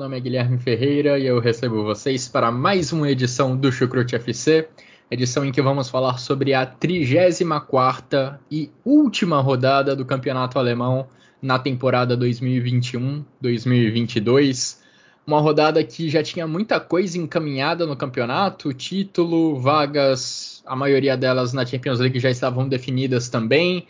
Nome 0.00 0.16
é 0.16 0.20
Guilherme 0.20 0.58
Ferreira 0.58 1.18
e 1.18 1.26
eu 1.26 1.38
recebo 1.38 1.84
vocês 1.84 2.26
para 2.26 2.50
mais 2.50 2.90
uma 2.90 3.10
edição 3.10 3.54
do 3.54 3.70
Chucrute 3.70 4.16
FC, 4.16 4.66
edição 5.10 5.44
em 5.44 5.52
que 5.52 5.60
vamos 5.60 5.90
falar 5.90 6.16
sobre 6.16 6.54
a 6.54 6.64
34 6.64 8.38
e 8.50 8.70
última 8.82 9.42
rodada 9.42 9.94
do 9.94 10.06
Campeonato 10.06 10.58
Alemão 10.58 11.06
na 11.42 11.58
temporada 11.58 12.16
2021-2022. 12.16 14.78
Uma 15.26 15.38
rodada 15.38 15.84
que 15.84 16.08
já 16.08 16.22
tinha 16.22 16.46
muita 16.46 16.80
coisa 16.80 17.18
encaminhada 17.18 17.84
no 17.84 17.94
campeonato, 17.94 18.72
título, 18.72 19.60
vagas, 19.60 20.62
a 20.64 20.74
maioria 20.74 21.14
delas 21.14 21.52
na 21.52 21.66
Champions 21.66 22.00
League 22.00 22.18
já 22.18 22.30
estavam 22.30 22.66
definidas 22.66 23.28
também. 23.28 23.86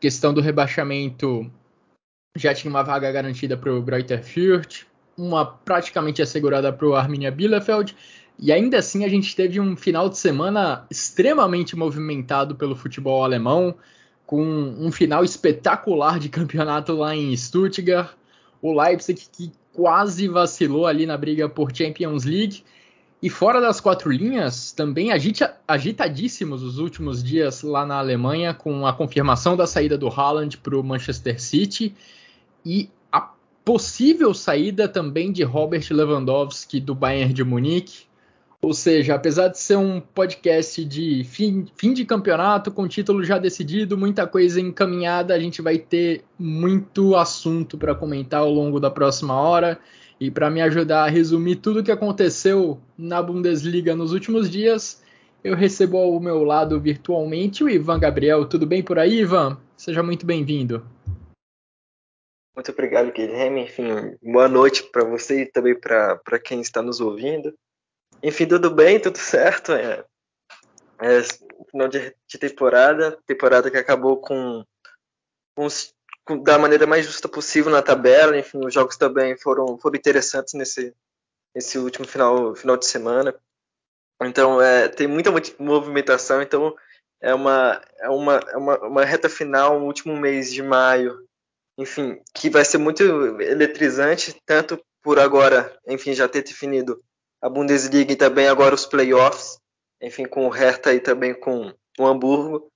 Questão 0.00 0.34
do 0.34 0.40
rebaixamento 0.40 1.48
já 2.36 2.52
tinha 2.52 2.68
uma 2.68 2.82
vaga 2.82 3.12
garantida 3.12 3.56
para 3.56 3.72
o 3.72 3.80
Greuther 3.80 4.24
Fürth, 4.24 4.90
uma 5.16 5.44
praticamente 5.44 6.22
assegurada 6.22 6.72
para 6.72 6.86
o 6.86 6.94
Arminia 6.94 7.30
Bielefeld, 7.30 7.94
e 8.38 8.50
ainda 8.50 8.78
assim 8.78 9.04
a 9.04 9.08
gente 9.08 9.36
teve 9.36 9.60
um 9.60 9.76
final 9.76 10.08
de 10.08 10.18
semana 10.18 10.86
extremamente 10.90 11.76
movimentado 11.76 12.56
pelo 12.56 12.74
futebol 12.74 13.22
alemão, 13.22 13.74
com 14.26 14.42
um 14.42 14.90
final 14.90 15.22
espetacular 15.22 16.18
de 16.18 16.28
campeonato 16.28 16.94
lá 16.94 17.14
em 17.14 17.36
Stuttgart, 17.36 18.10
o 18.60 18.72
Leipzig 18.72 19.20
que 19.30 19.52
quase 19.72 20.28
vacilou 20.28 20.86
ali 20.86 21.06
na 21.06 21.16
briga 21.16 21.48
por 21.48 21.74
Champions 21.74 22.24
League, 22.24 22.64
e 23.22 23.30
fora 23.30 23.60
das 23.60 23.80
quatro 23.80 24.10
linhas, 24.10 24.72
também 24.72 25.12
agita, 25.12 25.56
agitadíssimos 25.68 26.62
os 26.64 26.78
últimos 26.78 27.22
dias 27.22 27.62
lá 27.62 27.86
na 27.86 27.98
Alemanha, 27.98 28.52
com 28.52 28.84
a 28.84 28.92
confirmação 28.92 29.56
da 29.56 29.64
saída 29.64 29.96
do 29.96 30.08
Haaland 30.08 30.58
para 30.58 30.76
o 30.76 30.82
Manchester 30.82 31.40
City 31.40 31.94
e 32.66 32.90
possível 33.64 34.34
saída 34.34 34.88
também 34.88 35.32
de 35.32 35.42
Robert 35.42 35.86
Lewandowski 35.90 36.80
do 36.80 36.94
Bayern 36.94 37.32
de 37.32 37.44
Munique. 37.44 38.04
Ou 38.60 38.72
seja, 38.72 39.16
apesar 39.16 39.48
de 39.48 39.58
ser 39.58 39.76
um 39.76 40.00
podcast 40.00 40.84
de 40.84 41.24
fim, 41.24 41.66
fim 41.76 41.92
de 41.92 42.04
campeonato, 42.04 42.70
com 42.70 42.86
título 42.86 43.24
já 43.24 43.36
decidido, 43.36 43.98
muita 43.98 44.24
coisa 44.24 44.60
encaminhada, 44.60 45.34
a 45.34 45.38
gente 45.38 45.60
vai 45.60 45.78
ter 45.78 46.22
muito 46.38 47.16
assunto 47.16 47.76
para 47.76 47.92
comentar 47.92 48.40
ao 48.40 48.52
longo 48.52 48.78
da 48.78 48.90
próxima 48.90 49.34
hora. 49.34 49.80
E 50.20 50.30
para 50.30 50.48
me 50.48 50.60
ajudar 50.60 51.04
a 51.04 51.08
resumir 51.08 51.56
tudo 51.56 51.80
o 51.80 51.82
que 51.82 51.90
aconteceu 51.90 52.78
na 52.96 53.20
Bundesliga 53.20 53.96
nos 53.96 54.12
últimos 54.12 54.48
dias, 54.48 55.02
eu 55.42 55.56
recebo 55.56 55.96
ao 55.98 56.20
meu 56.20 56.44
lado 56.44 56.78
virtualmente 56.78 57.64
o 57.64 57.68
Ivan 57.68 57.98
Gabriel. 57.98 58.44
Tudo 58.44 58.64
bem 58.64 58.80
por 58.80 58.96
aí, 58.96 59.22
Ivan? 59.22 59.58
Seja 59.76 60.04
muito 60.04 60.24
bem-vindo. 60.24 60.91
Muito 62.54 62.70
obrigado, 62.70 63.10
Guilherme. 63.12 63.62
Enfim, 63.62 64.16
boa 64.22 64.46
noite 64.46 64.82
para 64.90 65.04
você 65.04 65.42
e 65.42 65.46
também 65.46 65.78
para 65.78 66.38
quem 66.38 66.60
está 66.60 66.82
nos 66.82 67.00
ouvindo. 67.00 67.56
Enfim, 68.22 68.46
tudo 68.46 68.70
bem, 68.70 69.00
tudo 69.00 69.16
certo. 69.16 69.72
É, 69.72 70.04
é 71.00 71.22
final 71.70 71.88
de, 71.88 72.14
de, 72.28 72.38
temporada, 72.38 73.18
temporada 73.26 73.70
que 73.70 73.78
acabou 73.78 74.20
com, 74.20 74.62
com, 75.56 75.66
com, 76.26 76.42
da 76.42 76.58
maneira 76.58 76.86
mais 76.86 77.06
justa 77.06 77.26
possível 77.26 77.72
na 77.72 77.80
tabela. 77.80 78.36
Enfim, 78.36 78.58
os 78.66 78.74
jogos 78.74 78.98
também 78.98 79.34
foram, 79.38 79.78
foram 79.78 79.96
interessantes 79.96 80.52
nesse, 80.52 80.94
nesse 81.54 81.78
último 81.78 82.06
final, 82.06 82.54
final 82.54 82.76
de 82.76 82.84
semana. 82.84 83.34
Então, 84.22 84.60
é, 84.60 84.88
tem 84.88 85.06
muita 85.06 85.30
movimentação. 85.58 86.42
Então, 86.42 86.76
é 87.18 87.34
uma, 87.34 87.80
é 87.98 88.10
uma, 88.10 88.34
é 88.34 88.56
uma, 88.58 88.78
uma 88.80 89.04
reta 89.06 89.30
final, 89.30 89.82
último 89.82 90.14
mês 90.14 90.52
de 90.52 90.62
maio 90.62 91.26
enfim, 91.78 92.20
que 92.34 92.50
vai 92.50 92.64
ser 92.64 92.78
muito 92.78 93.02
eletrizante, 93.40 94.36
tanto 94.46 94.78
por 95.02 95.18
agora, 95.18 95.76
enfim, 95.86 96.12
já 96.12 96.28
ter 96.28 96.42
definido 96.42 97.02
a 97.40 97.48
Bundesliga 97.48 98.12
e 98.12 98.16
também 98.16 98.46
agora 98.46 98.74
os 98.74 98.86
playoffs, 98.86 99.58
enfim, 100.00 100.24
com 100.24 100.46
o 100.46 100.50
Hertha 100.50 100.94
e 100.94 101.00
também 101.00 101.34
com 101.34 101.72
o 101.98 102.06
Hamburgo. 102.06 102.70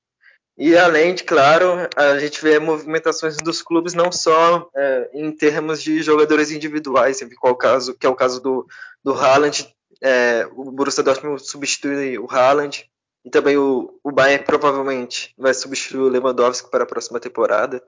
E 0.59 0.77
além 0.77 1.15
de, 1.15 1.23
claro, 1.23 1.89
a 1.95 2.19
gente 2.19 2.43
vê 2.43 2.59
movimentações 2.59 3.37
dos 3.37 3.61
clubes 3.61 3.93
não 3.93 4.11
só 4.11 4.69
é, 4.75 5.11
em 5.13 5.31
termos 5.31 5.83
de 5.83 6.03
jogadores 6.03 6.51
individuais, 6.51 7.21
qual 7.39 7.55
caso, 7.55 7.95
que 7.95 8.07
é 8.07 8.09
o 8.09 8.17
caso 8.17 8.41
do, 8.41 8.67
do 9.05 9.13
Haaland, 9.13 9.69
é, 10.03 10.49
o 10.53 10.73
Borussia 10.73 11.03
Dortmund 11.03 11.47
substitui 11.47 12.19
o 12.19 12.27
Haaland, 12.31 12.89
e 13.25 13.31
também 13.31 13.59
o, 13.59 13.99
o 14.03 14.13
Bayern 14.13 14.45
provavelmente 14.45 15.35
vai 15.37 15.53
substituir 15.53 16.01
o 16.01 16.09
Lewandowski 16.09 16.71
para 16.71 16.85
a 16.85 16.87
próxima 16.87 17.21
temporada. 17.21 17.83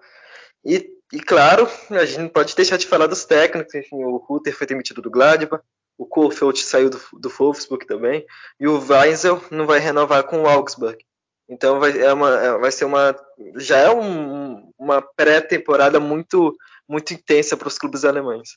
E, 0.64 0.97
e 1.12 1.20
claro, 1.20 1.68
a 1.90 2.04
gente 2.04 2.20
não 2.20 2.28
pode 2.28 2.54
deixar 2.54 2.76
de 2.76 2.86
falar 2.86 3.06
dos 3.06 3.24
técnicos. 3.24 3.74
Enfim, 3.74 4.04
o 4.04 4.16
Rutter 4.16 4.54
foi 4.54 4.66
demitido 4.66 5.00
do 5.00 5.10
Gladbach, 5.10 5.62
o 5.96 6.06
Kohlfeld 6.06 6.58
saiu 6.60 6.90
do, 6.90 7.00
do 7.14 7.28
Wolfsburg 7.28 7.86
também, 7.86 8.24
e 8.60 8.68
o 8.68 8.78
Weisel 8.78 9.42
não 9.50 9.66
vai 9.66 9.80
renovar 9.80 10.24
com 10.24 10.42
o 10.42 10.46
Augsburg. 10.46 10.98
Então 11.48 11.80
vai, 11.80 11.98
é 11.98 12.12
uma, 12.12 12.38
é, 12.38 12.58
vai 12.58 12.70
ser 12.70 12.84
uma. 12.84 13.16
Já 13.56 13.78
é 13.78 13.90
um, 13.90 14.70
uma 14.78 15.00
pré-temporada 15.00 15.98
muito, 15.98 16.54
muito 16.86 17.14
intensa 17.14 17.56
para 17.56 17.68
os 17.68 17.78
clubes 17.78 18.04
alemães. 18.04 18.50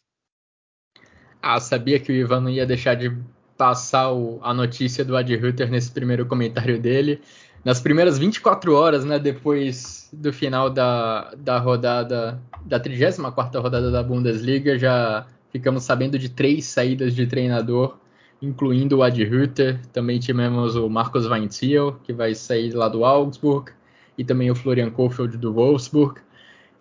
Ah, 1.42 1.60
sabia 1.60 2.00
que 2.00 2.12
o 2.12 2.16
Ivan 2.16 2.42
não 2.42 2.50
ia 2.50 2.66
deixar 2.66 2.96
de 2.96 3.18
passar 3.58 4.12
o, 4.12 4.40
a 4.44 4.54
notícia 4.54 5.06
do 5.06 5.16
Ad 5.16 5.34
Rutter 5.38 5.72
nesse 5.72 5.92
primeiro 5.92 6.26
comentário 6.26 6.80
dele 6.80 7.22
nas 7.64 7.80
primeiras 7.80 8.18
24 8.18 8.74
horas, 8.74 9.06
né, 9.06 9.20
depois 9.20 10.10
do 10.12 10.34
final 10.34 10.70
da, 10.70 11.32
da 11.38 11.60
rodada, 11.60 12.42
da 12.66 12.80
34ª 12.80 13.62
rodada 13.62 13.92
da 13.92 14.02
Bundesliga, 14.02 14.78
já 14.78 15.28
ficamos 15.52 15.84
sabendo 15.84 16.18
de 16.18 16.30
três 16.30 16.66
saídas 16.66 17.16
de 17.16 17.28
treinador, 17.28 17.98
incluindo 18.42 18.98
o 18.98 19.04
Ad 19.04 19.24
Hütter, 19.24 19.80
também 19.94 20.20
tivemos 20.20 20.76
o 20.76 20.90
Marcos 20.90 21.28
Weinziel, 21.28 22.00
que 22.04 22.12
vai 22.12 22.34
sair 22.34 22.74
lá 22.74 22.90
do 22.90 23.06
Augsburg, 23.06 23.72
e 24.18 24.24
também 24.24 24.50
o 24.50 24.56
Florian 24.56 24.90
Kohfeldt 24.90 25.38
do 25.38 25.54
Wolfsburg. 25.54 26.20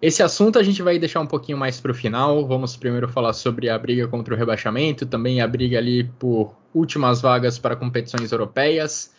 Esse 0.01 0.23
assunto 0.23 0.59
a 0.59 0.63
gente 0.63 0.81
vai 0.81 0.99
deixar 0.99 1.21
um 1.21 1.27
pouquinho 1.27 1.59
mais 1.59 1.79
para 1.79 1.91
o 1.91 1.95
final. 1.95 2.47
Vamos 2.47 2.75
primeiro 2.75 3.07
falar 3.07 3.35
sobre 3.35 3.69
a 3.69 3.79
briga 3.79 4.09
contra 4.09 4.35
o 4.35 4.37
rebaixamento, 4.37 5.05
também 5.05 5.43
a 5.43 5.47
briga 5.47 5.77
ali 5.77 6.05
por 6.19 6.55
últimas 6.75 7.21
vagas 7.21 7.59
para 7.59 7.77
competições 7.77 8.33
europeias 8.33 9.13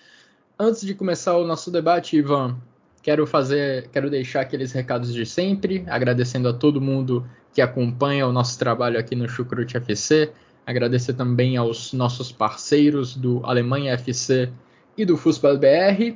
antes 0.61 0.81
de 0.81 0.93
começar 0.93 1.35
o 1.37 1.43
nosso 1.43 1.71
debate, 1.71 2.15
Ivan, 2.15 2.55
quero 3.01 3.25
fazer, 3.25 3.87
quero 3.87 4.11
deixar 4.11 4.41
aqueles 4.41 4.71
recados 4.71 5.11
de 5.11 5.25
sempre, 5.25 5.83
agradecendo 5.87 6.47
a 6.47 6.53
todo 6.53 6.79
mundo 6.79 7.25
que 7.51 7.63
acompanha 7.63 8.27
o 8.27 8.31
nosso 8.31 8.59
trabalho 8.59 8.99
aqui 8.99 9.15
no 9.15 9.27
Chucrute 9.27 9.75
FC, 9.75 10.31
agradecer 10.63 11.13
também 11.13 11.57
aos 11.57 11.93
nossos 11.93 12.31
parceiros 12.31 13.15
do 13.15 13.41
Alemanha 13.43 13.93
FC 13.93 14.51
e 14.95 15.03
do 15.03 15.17
Fußball 15.17 15.57
BR. 15.57 16.15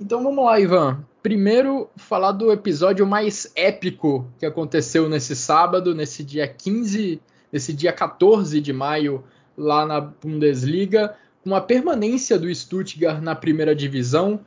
Então 0.00 0.24
vamos 0.24 0.42
lá, 0.42 0.58
Ivan. 0.58 1.04
Primeiro, 1.22 1.90
falar 1.94 2.32
do 2.32 2.50
episódio 2.50 3.06
mais 3.06 3.52
épico 3.54 4.26
que 4.38 4.46
aconteceu 4.46 5.10
nesse 5.10 5.36
sábado, 5.36 5.94
nesse 5.94 6.24
dia 6.24 6.48
15, 6.48 7.20
nesse 7.52 7.74
dia 7.74 7.92
14 7.92 8.62
de 8.62 8.72
maio, 8.72 9.22
lá 9.56 9.84
na 9.84 10.00
Bundesliga 10.00 11.14
com 11.44 11.54
a 11.54 11.60
permanência 11.60 12.38
do 12.38 12.52
Stuttgart 12.52 13.22
na 13.22 13.34
primeira 13.34 13.74
divisão, 13.74 14.40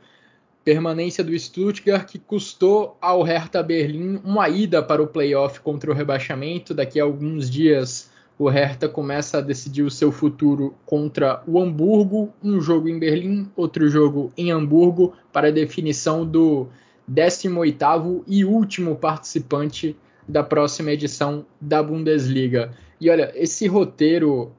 permanência 0.64 1.22
do 1.22 1.38
Stuttgart 1.38 2.10
que 2.10 2.18
custou 2.18 2.98
ao 3.00 3.22
Hertha 3.22 3.62
Berlim 3.62 4.20
uma 4.24 4.48
ida 4.48 4.82
para 4.82 5.00
o 5.00 5.06
playoff 5.06 5.60
contra 5.60 5.92
o 5.92 5.94
rebaixamento. 5.94 6.74
Daqui 6.74 6.98
a 6.98 7.04
alguns 7.04 7.48
dias 7.48 8.10
o 8.36 8.48
Hertha 8.48 8.88
começa 8.88 9.38
a 9.38 9.40
decidir 9.40 9.82
o 9.82 9.90
seu 9.90 10.10
futuro 10.10 10.74
contra 10.84 11.40
o 11.46 11.60
Hamburgo, 11.60 12.32
um 12.42 12.60
jogo 12.60 12.88
em 12.88 12.98
Berlim, 12.98 13.48
outro 13.54 13.88
jogo 13.88 14.32
em 14.36 14.50
Hamburgo, 14.50 15.14
para 15.32 15.48
a 15.48 15.52
definição 15.52 16.26
do 16.26 16.66
18º 17.10 18.24
e 18.26 18.44
último 18.44 18.96
participante 18.96 19.96
da 20.26 20.42
próxima 20.42 20.90
edição 20.90 21.46
da 21.60 21.80
Bundesliga. 21.80 22.72
E 23.00 23.08
olha, 23.08 23.32
esse 23.36 23.68
roteiro 23.68 24.52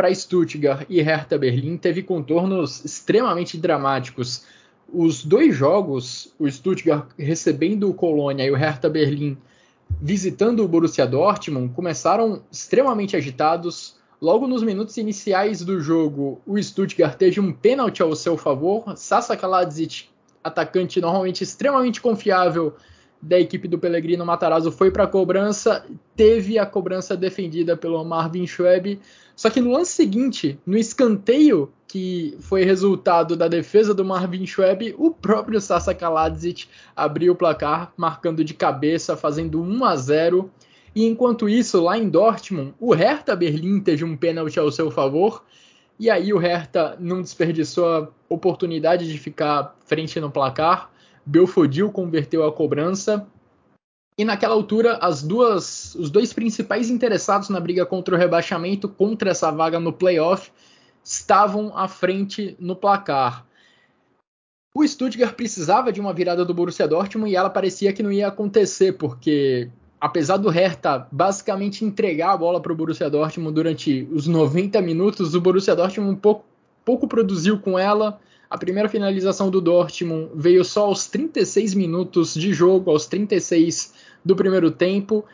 para 0.00 0.14
Stuttgart 0.14 0.86
e 0.88 1.02
Hertha 1.02 1.36
Berlim 1.36 1.76
teve 1.76 2.02
contornos 2.02 2.82
extremamente 2.82 3.58
dramáticos. 3.58 4.44
Os 4.90 5.22
dois 5.22 5.54
jogos, 5.54 6.32
o 6.38 6.50
Stuttgart 6.50 7.10
recebendo 7.18 7.86
o 7.86 7.92
Colônia 7.92 8.46
e 8.46 8.50
o 8.50 8.56
Hertha 8.56 8.88
Berlim 8.88 9.36
visitando 10.00 10.64
o 10.64 10.68
Borussia 10.68 11.06
Dortmund, 11.06 11.74
começaram 11.74 12.42
extremamente 12.50 13.14
agitados. 13.14 13.96
Logo 14.22 14.46
nos 14.46 14.62
minutos 14.62 14.96
iniciais 14.96 15.62
do 15.62 15.78
jogo, 15.82 16.40
o 16.46 16.56
Stuttgart 16.62 17.18
teve 17.18 17.38
um 17.38 17.52
pênalti 17.52 18.00
ao 18.00 18.16
seu 18.16 18.38
favor. 18.38 18.96
Sasa 18.96 19.36
Kaladzic, 19.36 20.08
atacante 20.42 20.98
normalmente 20.98 21.44
extremamente 21.44 22.00
confiável, 22.00 22.74
da 23.20 23.38
equipe 23.38 23.68
do 23.68 23.78
Pellegrino 23.78 24.24
Matarazzo 24.24 24.72
foi 24.72 24.90
para 24.90 25.04
a 25.04 25.06
cobrança, 25.06 25.84
teve 26.16 26.58
a 26.58 26.64
cobrança 26.64 27.16
defendida 27.16 27.76
pelo 27.76 28.02
Marvin 28.04 28.46
Schweb, 28.46 28.98
só 29.36 29.50
que 29.50 29.60
no 29.60 29.72
lance 29.72 29.92
seguinte, 29.92 30.58
no 30.66 30.76
escanteio 30.76 31.72
que 31.86 32.36
foi 32.40 32.62
resultado 32.62 33.36
da 33.36 33.48
defesa 33.48 33.92
do 33.92 34.04
Marvin 34.04 34.46
Schweb, 34.46 34.94
o 34.96 35.10
próprio 35.10 35.60
Sasa 35.60 35.94
Kaladzic 35.94 36.66
abriu 36.94 37.32
o 37.32 37.36
placar, 37.36 37.92
marcando 37.96 38.44
de 38.44 38.54
cabeça, 38.54 39.16
fazendo 39.16 39.60
1 39.60 39.84
a 39.84 39.96
0. 39.96 40.50
E 40.94 41.04
enquanto 41.06 41.48
isso, 41.48 41.82
lá 41.82 41.98
em 41.98 42.08
Dortmund, 42.08 42.74
o 42.78 42.94
Hertha 42.94 43.34
Berlim 43.34 43.80
teve 43.80 44.04
um 44.04 44.16
pênalti 44.16 44.58
ao 44.60 44.70
seu 44.70 44.90
favor, 44.90 45.44
e 45.98 46.08
aí 46.08 46.32
o 46.32 46.38
Hertha 46.38 46.96
não 47.00 47.20
desperdiçou 47.20 47.86
a 47.86 48.08
oportunidade 48.28 49.10
de 49.10 49.18
ficar 49.18 49.76
frente 49.84 50.20
no 50.20 50.30
placar, 50.30 50.89
Belfodil 51.24 51.90
converteu 51.90 52.44
a 52.44 52.52
cobrança. 52.52 53.26
E 54.18 54.24
naquela 54.24 54.54
altura, 54.54 54.98
as 55.00 55.22
duas, 55.22 55.94
os 55.94 56.10
dois 56.10 56.32
principais 56.32 56.90
interessados 56.90 57.48
na 57.48 57.58
briga 57.58 57.86
contra 57.86 58.14
o 58.14 58.18
rebaixamento, 58.18 58.88
contra 58.88 59.30
essa 59.30 59.50
vaga 59.50 59.80
no 59.80 59.92
playoff, 59.92 60.52
estavam 61.02 61.76
à 61.76 61.88
frente 61.88 62.56
no 62.60 62.76
placar. 62.76 63.46
O 64.74 64.86
Stuttgart 64.86 65.34
precisava 65.34 65.92
de 65.92 66.00
uma 66.00 66.12
virada 66.12 66.44
do 66.44 66.54
Borussia 66.54 66.86
Dortmund 66.86 67.32
e 67.32 67.36
ela 67.36 67.50
parecia 67.50 67.92
que 67.92 68.02
não 68.02 68.12
ia 68.12 68.28
acontecer, 68.28 68.92
porque 68.92 69.68
apesar 70.00 70.36
do 70.36 70.48
Hertha 70.48 71.08
basicamente 71.10 71.84
entregar 71.84 72.32
a 72.32 72.36
bola 72.36 72.60
para 72.60 72.72
o 72.72 72.76
Borussia 72.76 73.10
Dortmund 73.10 73.54
durante 73.54 74.08
os 74.12 74.26
90 74.26 74.80
minutos, 74.80 75.34
o 75.34 75.40
Borussia 75.40 75.74
Dortmund 75.74 76.20
pouco, 76.20 76.44
pouco 76.84 77.08
produziu 77.08 77.58
com 77.58 77.78
ela. 77.78 78.20
A 78.50 78.58
primeira 78.58 78.88
finalização 78.88 79.48
do 79.48 79.60
Dortmund 79.60 80.32
veio 80.34 80.64
só 80.64 80.86
aos 80.86 81.06
36 81.06 81.72
minutos 81.72 82.34
de 82.34 82.52
jogo, 82.52 82.90
aos 82.90 83.06
36 83.06 83.94
do 84.24 84.34
primeiro 84.34 84.72
tempo, 84.72 85.24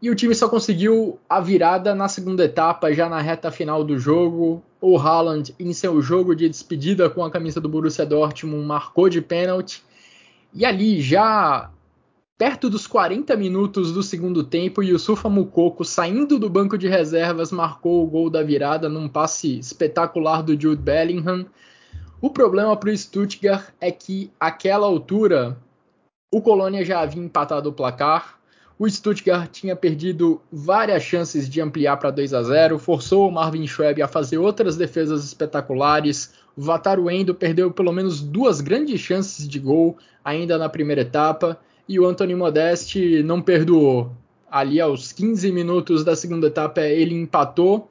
e 0.00 0.08
o 0.08 0.14
time 0.14 0.34
só 0.34 0.48
conseguiu 0.48 1.18
a 1.28 1.40
virada 1.40 1.94
na 1.94 2.08
segunda 2.08 2.44
etapa, 2.44 2.92
já 2.92 3.06
na 3.08 3.20
reta 3.20 3.50
final 3.50 3.84
do 3.84 3.98
jogo. 3.98 4.62
O 4.80 4.98
Haaland, 4.98 5.54
em 5.58 5.72
seu 5.72 6.00
jogo 6.00 6.34
de 6.34 6.48
despedida 6.48 7.08
com 7.08 7.22
a 7.22 7.30
camisa 7.30 7.60
do 7.60 7.68
Borussia 7.68 8.04
Dortmund, 8.04 8.66
marcou 8.66 9.08
de 9.08 9.20
pênalti. 9.20 9.82
E 10.52 10.64
ali, 10.64 11.00
já 11.00 11.70
perto 12.36 12.68
dos 12.68 12.86
40 12.86 13.36
minutos 13.36 13.92
do 13.92 14.02
segundo 14.02 14.42
tempo, 14.42 14.82
Yusufa 14.82 15.28
Mukoko, 15.28 15.84
saindo 15.84 16.38
do 16.38 16.50
banco 16.50 16.76
de 16.76 16.88
reservas, 16.88 17.50
marcou 17.52 18.04
o 18.04 18.06
gol 18.06 18.28
da 18.28 18.42
virada 18.42 18.88
num 18.88 19.08
passe 19.08 19.58
espetacular 19.58 20.42
do 20.42 20.58
Jude 20.58 20.82
Bellingham. 20.82 21.46
O 22.24 22.30
problema 22.30 22.74
para 22.74 22.88
o 22.88 22.96
Stuttgart 22.96 23.66
é 23.78 23.90
que, 23.90 24.30
àquela 24.40 24.86
altura, 24.86 25.58
o 26.32 26.40
Colônia 26.40 26.82
já 26.82 27.00
havia 27.00 27.22
empatado 27.22 27.68
o 27.68 27.72
placar. 27.74 28.40
O 28.78 28.88
Stuttgart 28.88 29.50
tinha 29.50 29.76
perdido 29.76 30.40
várias 30.50 31.02
chances 31.02 31.46
de 31.46 31.60
ampliar 31.60 31.98
para 31.98 32.10
2 32.10 32.32
a 32.32 32.42
0, 32.42 32.78
forçou 32.78 33.28
o 33.28 33.30
Marvin 33.30 33.66
Schweb 33.66 34.00
a 34.00 34.08
fazer 34.08 34.38
outras 34.38 34.74
defesas 34.74 35.22
espetaculares. 35.22 36.32
O 36.56 36.62
Vataruendo 36.62 37.34
perdeu 37.34 37.70
pelo 37.70 37.92
menos 37.92 38.22
duas 38.22 38.62
grandes 38.62 39.02
chances 39.02 39.46
de 39.46 39.58
gol 39.58 39.98
ainda 40.24 40.56
na 40.56 40.70
primeira 40.70 41.02
etapa 41.02 41.60
e 41.86 42.00
o 42.00 42.06
Anthony 42.06 42.34
Modeste 42.34 43.22
não 43.22 43.42
perdoou. 43.42 44.10
Ali 44.50 44.80
aos 44.80 45.12
15 45.12 45.52
minutos 45.52 46.02
da 46.02 46.16
segunda 46.16 46.46
etapa 46.46 46.80
ele 46.80 47.14
empatou 47.14 47.86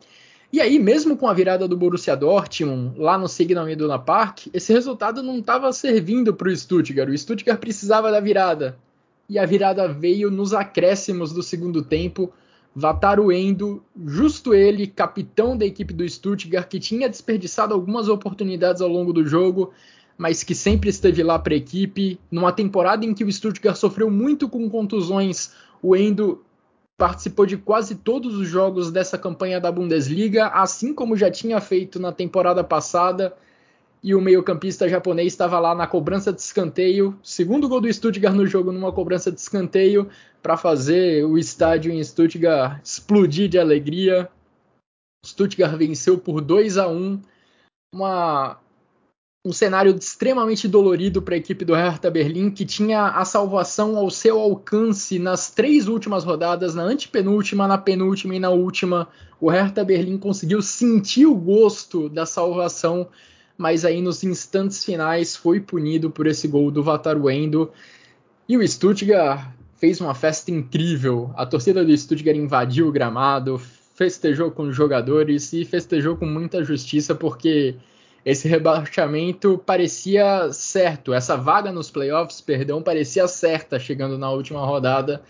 e 0.53 0.61
aí, 0.61 0.77
mesmo 0.77 1.17
com 1.17 1.27
a 1.27 1.33
virada 1.33 1.67
do 1.67 1.75
Borussia 1.75 2.15
Dortmund 2.15 2.93
lá 2.99 3.17
no 3.17 3.27
Signal 3.27 3.67
Iduna 3.67 3.97
Park, 3.97 4.45
esse 4.53 4.71
resultado 4.71 5.23
não 5.23 5.39
estava 5.39 5.73
servindo 5.73 6.31
para 6.31 6.47
o 6.47 6.55
Stuttgart. 6.55 7.09
O 7.09 7.17
Stuttgart 7.17 7.59
precisava 7.59 8.11
da 8.11 8.19
virada. 8.19 8.77
E 9.27 9.39
a 9.39 9.47
virada 9.47 9.87
veio 9.87 10.29
nos 10.29 10.53
acréscimos 10.53 11.33
do 11.33 11.41
segundo 11.41 11.81
tempo. 11.81 12.31
Vataruendo, 12.75 13.83
justo 14.05 14.53
ele, 14.53 14.85
capitão 14.85 15.57
da 15.57 15.65
equipe 15.65 15.91
do 15.91 16.07
Stuttgart, 16.07 16.67
que 16.67 16.79
tinha 16.79 17.09
desperdiçado 17.09 17.73
algumas 17.73 18.07
oportunidades 18.07 18.79
ao 18.79 18.89
longo 18.89 19.11
do 19.11 19.25
jogo, 19.25 19.73
mas 20.15 20.43
que 20.43 20.53
sempre 20.53 20.91
esteve 20.91 21.23
lá 21.23 21.39
para 21.39 21.55
a 21.55 21.57
equipe. 21.57 22.19
Numa 22.29 22.51
temporada 22.51 23.03
em 23.03 23.15
que 23.15 23.23
o 23.23 23.31
Stuttgart 23.31 23.75
sofreu 23.75 24.11
muito 24.11 24.47
com 24.47 24.69
contusões, 24.69 25.51
o 25.81 25.95
Endo 25.95 26.45
participou 26.97 27.45
de 27.45 27.57
quase 27.57 27.95
todos 27.95 28.35
os 28.35 28.47
jogos 28.47 28.91
dessa 28.91 29.17
campanha 29.17 29.59
da 29.59 29.71
Bundesliga, 29.71 30.47
assim 30.47 30.93
como 30.93 31.17
já 31.17 31.29
tinha 31.29 31.59
feito 31.59 31.99
na 31.99 32.11
temporada 32.11 32.63
passada. 32.63 33.35
E 34.01 34.13
o 34.13 34.21
meio-campista 34.21 34.87
japonês 34.89 35.31
estava 35.31 35.59
lá 35.59 35.73
na 35.73 35.87
cobrança 35.87 36.33
de 36.33 36.41
escanteio, 36.41 37.17
segundo 37.23 37.69
gol 37.69 37.79
do 37.79 37.91
Stuttgart 37.91 38.35
no 38.35 38.45
jogo 38.45 38.71
numa 38.71 38.91
cobrança 38.91 39.31
de 39.31 39.39
escanteio, 39.39 40.09
para 40.41 40.57
fazer 40.57 41.23
o 41.25 41.37
estádio 41.37 41.91
em 41.91 42.03
Stuttgart 42.03 42.81
explodir 42.83 43.47
de 43.47 43.57
alegria. 43.57 44.29
Stuttgart 45.25 45.77
venceu 45.77 46.17
por 46.17 46.41
2 46.41 46.77
a 46.77 46.89
1 46.89 47.21
uma 47.93 48.59
um 49.45 49.51
cenário 49.51 49.93
extremamente 49.93 50.69
dolorido 50.69 51.21
para 51.21 51.35
a 51.35 51.37
equipe 51.37 51.65
do 51.65 51.73
Hertha 51.73 52.09
Berlim, 52.09 52.49
que 52.49 52.65
tinha 52.65 53.07
a 53.07 53.25
salvação 53.25 53.97
ao 53.97 54.09
seu 54.09 54.39
alcance 54.39 55.19
nas 55.19 55.51
três 55.51 55.89
últimas 55.89 56.23
rodadas, 56.23 56.73
na 56.73 56.83
antepenúltima, 56.83 57.67
na 57.67 57.77
penúltima 57.77 58.35
e 58.35 58.39
na 58.39 58.49
última. 58.51 59.09
O 59.41 59.49
Hertha 59.49 59.83
Berlim 59.83 60.17
conseguiu 60.17 60.61
sentir 60.61 61.25
o 61.25 61.35
gosto 61.35 62.07
da 62.07 62.25
salvação, 62.25 63.09
mas 63.57 63.83
aí 63.83 64.01
nos 64.01 64.23
instantes 64.23 64.85
finais 64.85 65.35
foi 65.35 65.59
punido 65.59 66.09
por 66.09 66.25
esse 66.25 66.47
gol 66.47 66.71
do 66.71 66.81
Vataruendo. 66.81 67.69
E 68.47 68.55
o 68.55 68.65
Stuttgart 68.65 69.51
fez 69.75 69.99
uma 69.99 70.15
festa 70.15 70.51
incrível. 70.51 71.31
A 71.35 71.45
torcida 71.45 71.83
do 71.83 71.97
Stuttgart 71.97 72.37
invadiu 72.37 72.87
o 72.87 72.93
gramado, 72.93 73.59
festejou 73.93 74.51
com 74.51 74.63
os 74.69 74.75
jogadores 74.75 75.51
e 75.51 75.65
festejou 75.65 76.15
com 76.15 76.25
muita 76.25 76.63
justiça, 76.63 77.13
porque 77.13 77.75
esse 78.25 78.47
rebaixamento 78.47 79.57
parecia 79.57 80.51
certo, 80.53 81.13
essa 81.13 81.35
vaga 81.35 81.71
nos 81.71 81.91
playoffs, 81.91 82.39
perdão, 82.39 82.81
parecia 82.81 83.27
certa 83.27 83.79
chegando 83.79 84.17
na 84.17 84.31
última 84.31 84.65
rodada. 84.65 85.23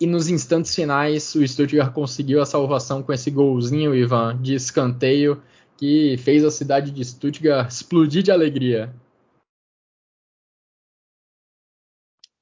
E 0.00 0.06
nos 0.06 0.28
instantes 0.28 0.74
finais, 0.74 1.34
o 1.34 1.46
Stuttgart 1.46 1.92
conseguiu 1.92 2.40
a 2.40 2.46
salvação 2.46 3.02
com 3.02 3.12
esse 3.12 3.30
golzinho, 3.30 3.94
Ivan, 3.94 4.40
de 4.40 4.54
escanteio, 4.54 5.42
que 5.76 6.16
fez 6.18 6.44
a 6.44 6.50
cidade 6.50 6.90
de 6.90 7.04
Stuttgart 7.04 7.70
explodir 7.70 8.22
de 8.22 8.32
alegria. 8.32 8.92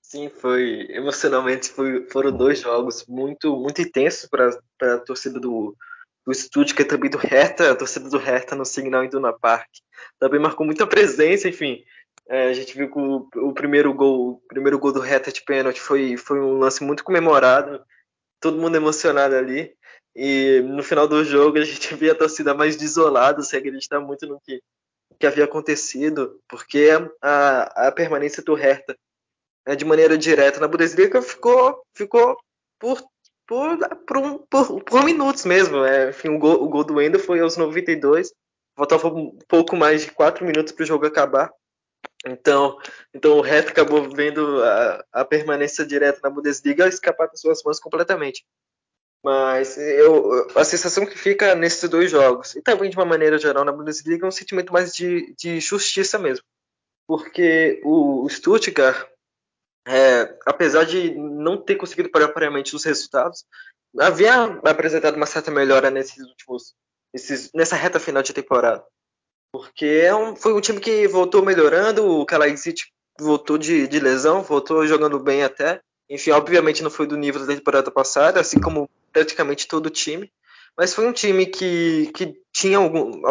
Sim, 0.01 0.31
foi 0.31 0.87
emocionalmente 0.91 1.69
foi, 1.69 2.09
foram 2.09 2.35
dois 2.35 2.61
jogos 2.61 3.05
muito 3.07 3.55
muito 3.59 3.83
intensos 3.83 4.27
para 4.27 4.95
a 4.95 4.99
torcida 4.99 5.39
do, 5.39 5.77
do 6.28 6.35
Stuttgart, 6.35 6.87
também 6.87 7.08
do 7.08 7.16
Hertha, 7.16 7.73
a 7.73 7.75
torcida 7.75 8.11
do 8.11 8.18
Hertha 8.18 8.54
no 8.54 8.66
Signal 8.66 9.02
Iduna 9.02 9.32
Park. 9.32 9.68
Também 10.18 10.38
marcou 10.38 10.66
muita 10.66 10.87
presença, 10.87 11.49
enfim. 11.49 11.82
É, 12.28 12.49
a 12.49 12.52
gente 12.52 12.76
viu 12.76 12.90
que 12.90 12.99
o, 12.99 13.26
o, 13.49 13.54
primeiro 13.54 13.94
gol, 13.94 14.32
o 14.32 14.42
primeiro 14.47 14.78
gol 14.78 14.92
do 14.92 15.00
Hertha 15.00 15.32
de 15.32 15.42
pênalti 15.42 15.80
foi, 15.80 16.18
foi 16.18 16.38
um 16.38 16.58
lance 16.58 16.85
muito 16.85 17.02
comemorado, 17.02 17.82
todo 18.38 18.61
mundo 18.61 18.76
emocionado 18.76 19.35
ali. 19.37 19.75
E 20.14 20.61
no 20.66 20.82
final 20.82 21.08
do 21.08 21.25
jogo 21.25 21.56
a 21.56 21.64
gente 21.64 21.94
via 21.97 22.12
a 22.12 22.14
torcida 22.14 22.52
mais 22.52 22.76
desolada, 22.76 23.42
sem 23.42 23.58
acreditar 23.58 23.99
muito 23.99 24.26
no 24.26 24.38
que, 24.38 24.61
que 25.18 25.26
havia 25.26 25.44
acontecido, 25.44 26.38
porque 26.47 26.90
a, 27.23 27.88
a 27.88 27.92
permanência 27.92 28.42
do 28.42 28.52
Hertha 28.52 28.94
né, 29.66 29.75
de 29.75 29.87
maneira 29.87 30.18
direta 30.18 30.61
na 30.61 30.68
Bundesliga 30.68 31.23
ficou, 31.23 31.82
ficou 31.94 32.37
por 32.78 33.02
por, 33.49 33.78
por, 34.07 34.38
por, 34.47 34.85
por 34.85 35.05
minutos 35.05 35.47
mesmo. 35.47 35.83
É, 35.85 36.11
enfim, 36.11 36.28
o 36.28 36.38
gol, 36.38 36.62
o 36.62 36.69
gol 36.69 36.85
do 36.85 37.00
Endo 37.00 37.19
foi 37.19 37.40
aos 37.40 37.57
92. 37.57 38.31
Faltava 38.76 39.09
um 39.09 39.37
pouco 39.49 39.75
mais 39.75 40.02
de 40.02 40.12
4 40.12 40.45
minutos 40.45 40.73
para 40.73 40.83
o 40.83 40.87
jogo 40.87 41.07
acabar. 41.07 41.50
Então, 42.26 42.78
então 43.12 43.38
o 43.38 43.40
Reto 43.40 43.71
acabou 43.71 44.09
vendo 44.11 44.62
a, 44.62 45.05
a 45.12 45.25
permanência 45.25 45.85
direta 45.85 46.21
na 46.23 46.31
Bundesliga 46.31 46.87
escapar 46.87 47.26
das 47.26 47.40
suas 47.40 47.62
mãos 47.64 47.81
completamente. 47.81 48.45
Mas 49.25 49.76
eu, 49.78 50.47
a 50.55 50.62
sensação 50.62 51.05
que 51.05 51.19
fica 51.19 51.55
nesses 51.55 51.88
dois 51.88 52.11
jogos, 52.11 52.55
e 52.55 52.62
também 52.62 52.88
de 52.88 52.97
uma 52.97 53.05
maneira 53.05 53.38
geral 53.38 53.64
na 53.64 53.73
Bundesliga, 53.73 54.26
é 54.26 54.28
um 54.28 54.33
sentimento 54.33 54.73
mais 54.73 54.93
de, 54.93 55.35
de 55.37 55.59
justiça 55.59 56.19
mesmo. 56.19 56.45
Porque 57.07 57.81
o 57.83 58.28
Stuttgart 58.28 59.09
é, 59.88 60.37
apesar 60.45 60.85
de 60.85 61.14
não 61.14 61.57
ter 61.57 61.76
conseguido 61.76 62.11
propriamente 62.11 62.76
os 62.76 62.85
resultados, 62.85 63.47
havia 63.99 64.45
apresentado 64.64 65.16
uma 65.16 65.25
certa 65.25 65.50
melhora 65.50 65.90
nesses 65.90 66.18
últimos, 66.18 66.75
esses, 67.14 67.50
nessa 67.54 67.75
reta 67.75 67.99
final 67.99 68.23
de 68.23 68.35
temporada. 68.35 68.85
Porque 69.50 69.87
é 69.87 70.14
um, 70.14 70.37
foi 70.37 70.52
um 70.52 70.61
time 70.61 70.78
que 70.78 71.09
voltou 71.09 71.42
melhorando, 71.42 72.07
o 72.07 72.26
Kalaidzic 72.26 72.83
voltou 73.18 73.57
de, 73.57 73.88
de 73.88 73.99
lesão, 73.99 74.42
voltou 74.42 74.87
jogando 74.87 75.18
bem 75.18 75.42
até. 75.42 75.80
Enfim, 76.11 76.33
obviamente 76.33 76.83
não 76.83 76.90
foi 76.90 77.07
do 77.07 77.16
nível 77.16 77.47
da 77.47 77.54
temporada 77.54 77.90
passada, 77.90 78.40
assim 78.40 78.61
como 78.61 78.90
praticamente 79.11 79.66
todo 79.66 79.87
o 79.87 79.90
time. 79.90 80.30
Mas 80.76 80.95
foi 80.95 81.07
um 81.07 81.12
time 81.12 81.47
que, 81.47 82.11
que 82.14 82.35
tinha 82.59 82.79
algum, 82.79 83.23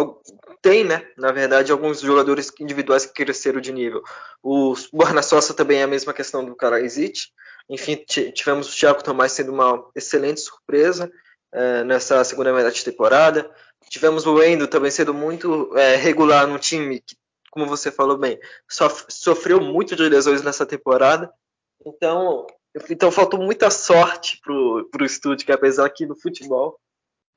tem, 0.62 0.86
né, 0.86 1.06
na 1.18 1.34
verdade, 1.34 1.70
alguns 1.70 2.00
jogadores 2.00 2.50
individuais 2.62 3.06
que 3.06 3.26
cresceram 3.26 3.60
de 3.60 3.74
nível. 3.74 4.02
O 4.42 4.74
Borna 4.94 5.22
Sosa 5.22 5.54
também 5.54 5.80
é 5.80 5.84
a 5.84 5.88
mesma 5.88 6.14
questão 6.14 6.46
do 6.46 6.56
Karadzic. 6.56 7.28
Enfim, 7.70 8.02
tivemos 8.34 8.70
o 8.70 8.78
Thiago 8.78 9.04
Tomás 9.04 9.34
sendo 9.34 9.52
uma 9.52 9.86
excelente 9.94 10.40
surpresa 10.40 11.12
é, 11.52 11.84
nessa 11.84 12.24
segunda 12.24 12.54
metade 12.54 12.78
de 12.78 12.86
temporada. 12.86 13.52
Tivemos 13.90 14.26
o 14.26 14.42
Endo 14.42 14.66
também 14.66 14.92
sendo 14.92 15.14
muito 15.14 15.78
é, 15.78 15.98
regular 15.98 16.48
no 16.48 16.58
time, 16.58 17.02
que, 17.02 17.18
como 17.52 17.66
você 17.66 17.92
falou 17.92 18.18
bem, 18.18 18.40
sof 18.70 19.04
sofreu 19.10 19.60
muito 19.60 19.94
de 19.94 20.08
lesões 20.08 20.42
nessa 20.42 20.66
temporada. 20.66 21.30
Então, 21.86 22.48
então 22.90 23.12
faltou 23.12 23.42
muita 23.42 23.70
sorte 23.70 24.40
pro, 24.42 24.88
pro 24.90 25.08
Stuttgart, 25.08 25.60
apesar 25.60 25.90
que 25.90 26.06
no 26.06 26.16
futebol 26.16 26.80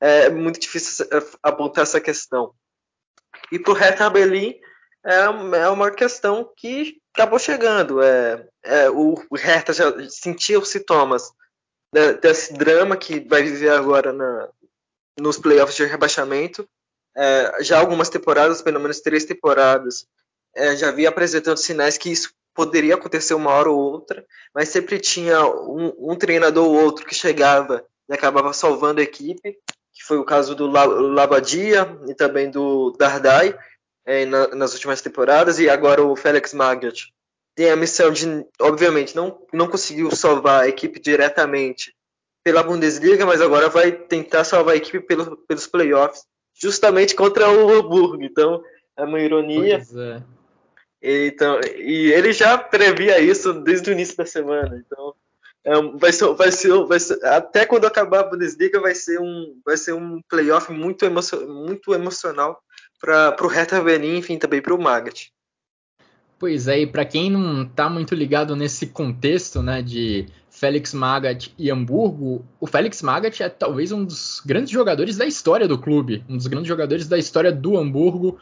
é 0.01 0.31
muito 0.31 0.59
difícil 0.59 1.07
apontar 1.43 1.83
essa 1.83 2.01
questão. 2.01 2.55
E 3.53 3.59
pro 3.59 3.73
Hertha 3.73 4.09
Berlim 4.09 4.59
é, 5.05 5.59
é 5.59 5.69
uma 5.69 5.91
questão 5.91 6.51
que 6.57 7.01
acabou 7.15 7.39
chegando. 7.39 8.03
É, 8.03 8.47
é, 8.65 8.91
o, 8.91 9.15
o 9.31 9.37
Hertha 9.37 9.73
já 9.73 9.93
sentia 10.09 10.59
os 10.59 10.69
sintomas 10.69 11.31
desse 12.21 12.53
drama 12.53 12.97
que 12.97 13.21
vai 13.21 13.43
viver 13.43 13.71
agora 13.71 14.13
na, 14.13 14.49
nos 15.19 15.39
playoffs 15.39 15.77
de 15.77 15.85
rebaixamento. 15.85 16.69
É, 17.17 17.63
já 17.63 17.79
algumas 17.79 18.09
temporadas, 18.09 18.63
pelo 18.63 18.81
menos 18.81 19.01
três 19.01 19.25
temporadas, 19.25 20.07
é, 20.55 20.77
já 20.77 20.89
havia 20.89 21.09
apresentando 21.09 21.57
sinais 21.57 21.99
que 21.99 22.11
isso 22.11 22.33
poderia 22.55 22.95
acontecer 22.95 23.35
uma 23.35 23.51
hora 23.51 23.71
ou 23.71 23.79
outra, 23.79 24.25
mas 24.55 24.69
sempre 24.69 24.99
tinha 24.99 25.45
um, 25.47 25.93
um 25.99 26.17
treinador 26.17 26.67
ou 26.67 26.75
outro 26.75 27.07
que 27.07 27.15
chegava 27.15 27.85
e 28.09 28.15
acabava 28.15 28.53
salvando 28.53 29.01
a 29.01 29.05
equipe, 29.05 29.57
foi 30.11 30.19
o 30.19 30.25
caso 30.25 30.57
do 30.57 30.67
Labadia 30.67 31.97
e 32.09 32.15
também 32.15 32.51
do 32.51 32.91
Dardai 32.99 33.57
é, 34.05 34.27
na, 34.27 34.49
nas 34.49 34.75
últimas 34.75 35.01
temporadas, 35.01 35.61
e 35.61 35.71
agora 35.71 36.03
o 36.03 36.17
Félix 36.17 36.53
Magath 36.53 36.99
tem 37.55 37.71
a 37.71 37.77
missão 37.77 38.11
de, 38.11 38.45
obviamente, 38.61 39.15
não, 39.15 39.41
não 39.53 39.69
conseguiu 39.69 40.11
salvar 40.11 40.65
a 40.65 40.69
equipe 40.69 40.99
diretamente 40.99 41.95
pela 42.43 42.65
Bundesliga, 42.65 43.25
mas 43.25 43.41
agora 43.41 43.69
vai 43.69 43.93
tentar 43.93 44.43
salvar 44.43 44.75
a 44.75 44.79
equipe 44.79 44.99
pelo, 44.99 45.37
pelos 45.47 45.69
playoffs, 45.69 46.25
justamente 46.61 47.15
contra 47.15 47.49
o 47.49 47.71
Hamburgo. 47.71 48.25
Então, 48.25 48.61
é 48.97 49.05
uma 49.05 49.21
ironia. 49.21 49.81
É. 49.97 50.23
Então, 51.29 51.61
e 51.77 52.11
ele 52.13 52.33
já 52.33 52.59
previa 52.59 53.21
isso 53.21 53.53
desde 53.53 53.91
o 53.91 53.93
início 53.93 54.17
da 54.17 54.27
semana. 54.27 54.83
Então, 54.85 55.15
vai, 55.99 56.13
ser, 56.13 56.33
vai, 56.35 56.53
ser, 56.53 56.85
vai 56.85 57.01
ser, 57.01 57.25
até 57.25 57.67
quando 57.67 57.87
acabar 57.87 58.21
a 58.21 58.25
Bundesliga 58.25 58.81
vai 58.81 58.95
ser 58.95 59.21
um, 59.21 59.61
vai 59.65 59.77
ser 59.77 59.93
um 59.93 60.21
playoff 60.29 60.73
muito, 60.73 61.05
emocio, 61.05 61.47
muito 61.49 61.95
emocional 61.95 62.61
para 63.01 63.37
o 63.43 63.49
Hertha 63.49 63.81
Berlin, 63.81 64.19
enfim, 64.19 64.39
também 64.39 64.61
para 64.61 64.75
o 64.75 64.81
Magath. 64.81 65.31
Pois 66.39 66.69
é, 66.69 66.81
e 66.81 66.87
para 66.87 67.05
quem 67.05 67.31
não 67.31 67.65
está 67.65 67.91
muito 67.91 68.15
ligado 68.15 68.57
nesse 68.57 68.87
contexto, 68.87 69.63
né, 69.63 69.83
de 69.83 70.27
Félix 70.49 70.95
Magath 70.95 71.49
e 71.59 71.71
Hamburgo, 71.71 72.45
o 72.59 72.67
Félix 72.67 73.03
Magath 73.03 73.41
é 73.41 73.49
talvez 73.49 73.93
um 73.93 74.05
dos 74.05 74.43
grandes 74.45 74.71
jogadores 74.71 75.19
da 75.19 75.27
história 75.27 75.69
do 75.69 75.79
clube, 75.79 76.25
um 76.29 76.37
dos 76.39 76.47
grandes 76.47 76.69
jogadores 76.69 77.07
da 77.07 77.19
história 77.19 77.53
do 77.53 77.77
Hamburgo. 77.77 78.39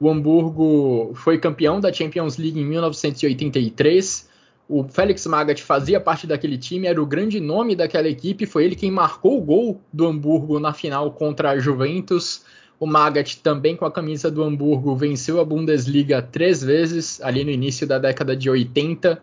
O 0.00 0.10
Hamburgo 0.10 1.12
foi 1.14 1.38
campeão 1.38 1.78
da 1.78 1.92
Champions 1.92 2.38
League 2.38 2.58
em 2.58 2.64
1983. 2.64 4.28
O 4.74 4.84
Félix 4.84 5.26
Magath 5.26 5.58
fazia 5.58 6.00
parte 6.00 6.26
daquele 6.26 6.56
time, 6.56 6.86
era 6.86 7.00
o 7.00 7.04
grande 7.04 7.38
nome 7.38 7.76
daquela 7.76 8.08
equipe, 8.08 8.46
foi 8.46 8.64
ele 8.64 8.74
quem 8.74 8.90
marcou 8.90 9.36
o 9.36 9.40
gol 9.42 9.78
do 9.92 10.06
Hamburgo 10.06 10.58
na 10.58 10.72
final 10.72 11.12
contra 11.12 11.50
a 11.50 11.58
Juventus. 11.58 12.42
O 12.80 12.86
Magath, 12.86 13.34
também 13.42 13.76
com 13.76 13.84
a 13.84 13.92
camisa 13.92 14.30
do 14.30 14.42
Hamburgo, 14.42 14.96
venceu 14.96 15.38
a 15.42 15.44
Bundesliga 15.44 16.22
três 16.22 16.64
vezes, 16.64 17.20
ali 17.20 17.44
no 17.44 17.50
início 17.50 17.86
da 17.86 17.98
década 17.98 18.34
de 18.34 18.48
80. 18.48 19.22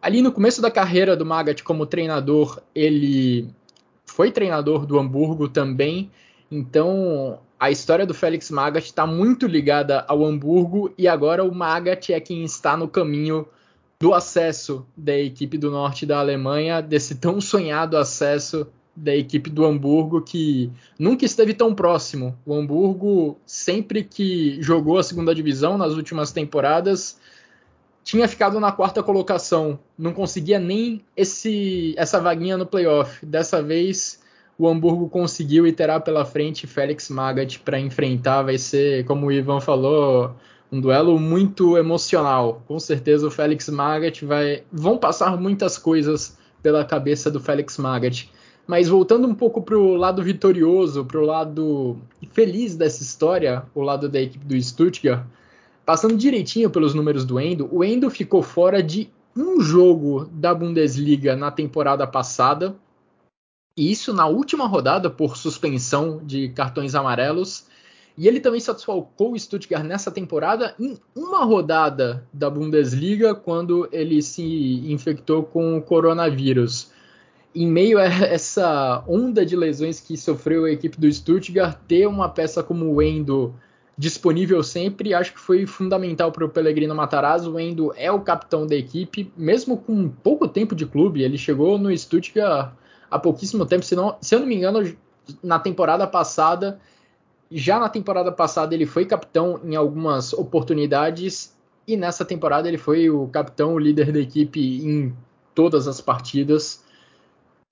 Ali 0.00 0.22
no 0.22 0.32
começo 0.32 0.62
da 0.62 0.70
carreira 0.70 1.14
do 1.14 1.26
Magath 1.26 1.60
como 1.62 1.84
treinador, 1.84 2.58
ele 2.74 3.50
foi 4.06 4.32
treinador 4.32 4.86
do 4.86 4.98
Hamburgo 4.98 5.46
também. 5.46 6.10
Então, 6.50 7.38
a 7.58 7.70
história 7.70 8.06
do 8.06 8.14
Félix 8.14 8.50
Magath 8.50 8.84
está 8.84 9.06
muito 9.06 9.46
ligada 9.46 10.06
ao 10.08 10.24
Hamburgo 10.24 10.90
e 10.96 11.06
agora 11.06 11.44
o 11.44 11.54
Magath 11.54 12.08
é 12.08 12.18
quem 12.18 12.44
está 12.44 12.78
no 12.78 12.88
caminho 12.88 13.46
do 14.00 14.14
acesso 14.14 14.86
da 14.96 15.16
equipe 15.16 15.58
do 15.58 15.70
norte 15.70 16.06
da 16.06 16.18
Alemanha, 16.18 16.80
desse 16.80 17.16
tão 17.16 17.38
sonhado 17.38 17.98
acesso 17.98 18.66
da 18.96 19.14
equipe 19.14 19.50
do 19.50 19.64
Hamburgo 19.64 20.22
que 20.22 20.70
nunca 20.98 21.26
esteve 21.26 21.52
tão 21.52 21.74
próximo. 21.74 22.36
O 22.46 22.54
Hamburgo, 22.54 23.38
sempre 23.44 24.02
que 24.02 24.60
jogou 24.62 24.98
a 24.98 25.02
segunda 25.02 25.34
divisão 25.34 25.76
nas 25.76 25.92
últimas 25.92 26.32
temporadas, 26.32 27.20
tinha 28.02 28.26
ficado 28.26 28.58
na 28.58 28.72
quarta 28.72 29.02
colocação, 29.02 29.78
não 29.98 30.14
conseguia 30.14 30.58
nem 30.58 31.04
esse 31.14 31.94
essa 31.96 32.18
vaguinha 32.18 32.56
no 32.56 32.64
playoff. 32.64 33.24
Dessa 33.24 33.62
vez 33.62 34.20
o 34.58 34.66
Hamburgo 34.66 35.08
conseguiu 35.10 35.66
e 35.66 35.72
terá 35.72 36.00
pela 36.00 36.24
frente 36.24 36.66
Félix 36.66 37.10
Magath 37.10 37.58
para 37.64 37.78
enfrentar. 37.78 38.42
Vai 38.42 38.56
ser, 38.56 39.04
como 39.04 39.26
o 39.26 39.32
Ivan 39.32 39.60
falou, 39.60 40.34
um 40.70 40.80
duelo 40.80 41.18
muito 41.18 41.76
emocional. 41.76 42.62
Com 42.66 42.78
certeza 42.78 43.26
o 43.26 43.30
Félix 43.30 43.68
Magath 43.68 44.22
vai. 44.22 44.64
Vão 44.72 44.98
passar 44.98 45.36
muitas 45.40 45.76
coisas 45.76 46.38
pela 46.62 46.84
cabeça 46.84 47.30
do 47.30 47.40
Félix 47.40 47.78
Magath. 47.78 48.28
Mas 48.66 48.88
voltando 48.88 49.26
um 49.26 49.34
pouco 49.34 49.62
para 49.62 49.76
o 49.76 49.96
lado 49.96 50.22
vitorioso, 50.22 51.04
para 51.04 51.18
o 51.18 51.26
lado 51.26 51.98
feliz 52.32 52.76
dessa 52.76 53.02
história, 53.02 53.64
o 53.74 53.82
lado 53.82 54.08
da 54.08 54.20
equipe 54.20 54.44
do 54.44 54.60
Stuttgart, 54.60 55.24
Passando 55.90 56.16
direitinho 56.16 56.70
pelos 56.70 56.94
números 56.94 57.24
do 57.24 57.40
Endo, 57.40 57.68
o 57.72 57.82
Endo 57.82 58.08
ficou 58.08 58.44
fora 58.44 58.80
de 58.80 59.10
um 59.36 59.60
jogo 59.60 60.24
da 60.30 60.54
Bundesliga 60.54 61.34
na 61.34 61.50
temporada 61.50 62.06
passada, 62.06 62.76
e 63.76 63.90
isso 63.90 64.12
na 64.12 64.24
última 64.24 64.68
rodada 64.68 65.10
por 65.10 65.36
suspensão 65.36 66.20
de 66.24 66.50
cartões 66.50 66.94
amarelos. 66.94 67.66
E 68.20 68.28
ele 68.28 68.38
também 68.38 68.60
satisfalcou 68.60 69.32
o 69.32 69.38
Stuttgart 69.38 69.82
nessa 69.82 70.10
temporada 70.10 70.74
em 70.78 70.98
uma 71.16 71.42
rodada 71.42 72.28
da 72.30 72.50
Bundesliga, 72.50 73.34
quando 73.34 73.88
ele 73.90 74.20
se 74.20 74.84
infectou 74.92 75.42
com 75.42 75.78
o 75.78 75.80
coronavírus. 75.80 76.90
Em 77.54 77.66
meio 77.66 77.98
a 77.98 78.04
essa 78.04 79.02
onda 79.08 79.46
de 79.46 79.56
lesões 79.56 80.00
que 80.00 80.18
sofreu 80.18 80.66
a 80.66 80.70
equipe 80.70 81.00
do 81.00 81.10
Stuttgart, 81.10 81.78
ter 81.88 82.06
uma 82.06 82.28
peça 82.28 82.62
como 82.62 82.92
o 82.92 83.00
Endo 83.00 83.54
disponível 83.96 84.62
sempre. 84.62 85.14
Acho 85.14 85.32
que 85.32 85.40
foi 85.40 85.64
fundamental 85.64 86.30
para 86.30 86.44
o 86.44 86.50
Pellegrino 86.50 86.94
Matarazzo. 86.94 87.54
O 87.54 87.58
Endo 87.58 87.90
é 87.96 88.12
o 88.12 88.20
capitão 88.20 88.66
da 88.66 88.76
equipe, 88.76 89.32
mesmo 89.34 89.78
com 89.78 90.10
pouco 90.10 90.46
tempo 90.46 90.74
de 90.74 90.84
clube. 90.84 91.22
Ele 91.22 91.38
chegou 91.38 91.78
no 91.78 91.96
Stuttgart 91.96 92.74
há 93.10 93.18
pouquíssimo 93.18 93.64
tempo, 93.64 93.82
se, 93.82 93.96
não, 93.96 94.18
se 94.20 94.34
eu 94.34 94.40
não 94.40 94.46
me 94.46 94.56
engano, 94.56 94.94
na 95.42 95.58
temporada 95.58 96.06
passada. 96.06 96.78
Já 97.50 97.80
na 97.80 97.88
temporada 97.88 98.30
passada 98.30 98.74
ele 98.74 98.86
foi 98.86 99.04
capitão 99.04 99.60
em 99.64 99.74
algumas 99.74 100.32
oportunidades 100.32 101.56
e 101.86 101.96
nessa 101.96 102.24
temporada 102.24 102.68
ele 102.68 102.78
foi 102.78 103.10
o 103.10 103.26
capitão, 103.26 103.74
o 103.74 103.78
líder 103.78 104.12
da 104.12 104.20
equipe 104.20 104.60
em 104.60 105.12
todas 105.54 105.88
as 105.88 106.00
partidas. 106.00 106.84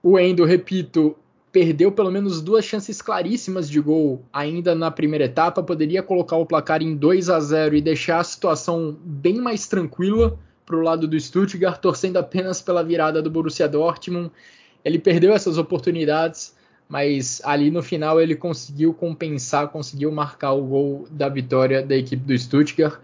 O 0.03 0.19
Endo, 0.19 0.45
repito, 0.45 1.17
perdeu 1.53 1.93
pelo 1.93 2.11
menos 2.11 2.41
duas 2.41 2.65
chances 2.65 3.01
claríssimas 3.01 3.69
de 3.69 3.81
gol 3.81 4.23
ainda 4.33 4.75
na 4.75 4.91
primeira 4.91 5.25
etapa, 5.25 5.63
poderia 5.63 6.03
colocar 6.03 6.37
o 6.37 6.47
placar 6.47 6.83
em 6.83 6.97
2 6.97 7.31
a 7.31 7.41
0 7.41 7.77
e 7.77 7.81
deixar 7.81 8.21
a 8.21 8.25
situação 8.25 8.97
bem 9.03 9.37
mais 9.37 9.67
tranquila 9.67 10.39
para 10.67 10.77
o 10.77 10.83
lado 10.83 11.09
do 11.09 11.19
Stuttgart, 11.19 11.81
torcendo 11.81 12.19
apenas 12.19 12.61
pela 12.61 12.85
virada 12.85 13.23
do 13.23 13.31
Borussia 13.31 13.69
Dortmund. 13.69 14.31
Ele 14.85 14.99
perdeu 14.99 15.33
essas 15.33 15.57
oportunidades, 15.57 16.55
mas 16.89 17.43
ali 17.45 17.71
no 17.71 17.83
final 17.83 18.21
ele 18.21 18.35
conseguiu 18.35 18.95
compensar, 18.95 19.69
conseguiu 19.69 20.11
marcar 20.11 20.53
o 20.53 20.65
gol 20.65 21.07
da 21.11 21.29
vitória 21.29 21.83
da 21.83 21.95
equipe 21.95 22.25
do 22.25 22.37
Stuttgart. 22.37 23.01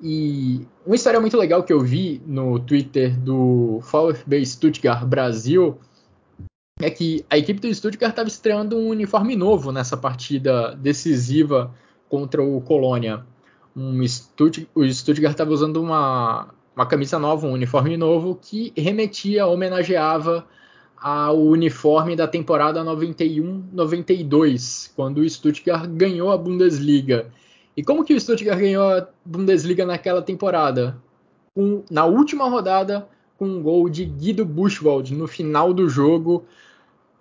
E 0.00 0.66
uma 0.86 0.96
história 0.96 1.20
muito 1.20 1.36
legal 1.36 1.62
que 1.62 1.72
eu 1.72 1.80
vi 1.80 2.22
no 2.26 2.58
Twitter 2.58 3.18
do 3.18 3.80
VfB 3.80 4.44
Stuttgart 4.44 5.04
Brasil 5.04 5.78
é 6.80 6.90
que 6.90 7.24
a 7.30 7.38
equipe 7.38 7.60
do 7.60 7.74
Stuttgart 7.74 8.10
estava 8.10 8.28
estreando 8.28 8.76
um 8.76 8.88
uniforme 8.88 9.36
novo 9.36 9.72
nessa 9.72 9.96
partida 9.96 10.74
decisiva 10.74 11.74
contra 12.08 12.42
o 12.42 12.60
Colônia. 12.60 13.24
Um 13.74 14.00
o 14.74 14.88
Stuttgart 14.88 15.32
estava 15.32 15.50
usando 15.50 15.82
uma, 15.82 16.48
uma 16.74 16.86
camisa 16.86 17.18
nova, 17.18 17.46
um 17.46 17.52
uniforme 17.52 17.96
novo 17.96 18.38
que 18.40 18.72
remetia, 18.76 19.46
homenageava 19.46 20.46
ao 21.06 21.40
uniforme 21.40 22.16
da 22.16 22.26
temporada 22.26 22.82
91-92, 22.82 24.90
quando 24.96 25.18
o 25.18 25.30
Stuttgart 25.30 25.88
ganhou 25.88 26.32
a 26.32 26.36
Bundesliga. 26.36 27.28
E 27.76 27.84
como 27.84 28.04
que 28.04 28.12
o 28.12 28.20
Stuttgart 28.20 28.58
ganhou 28.58 28.82
a 28.82 29.06
Bundesliga 29.24 29.86
naquela 29.86 30.20
temporada? 30.20 31.00
Um, 31.56 31.84
na 31.88 32.04
última 32.06 32.48
rodada, 32.48 33.06
com 33.38 33.46
um 33.46 33.62
gol 33.62 33.88
de 33.88 34.04
Guido 34.04 34.44
Buchwald 34.44 35.14
no 35.14 35.28
final 35.28 35.72
do 35.72 35.88
jogo, 35.88 36.44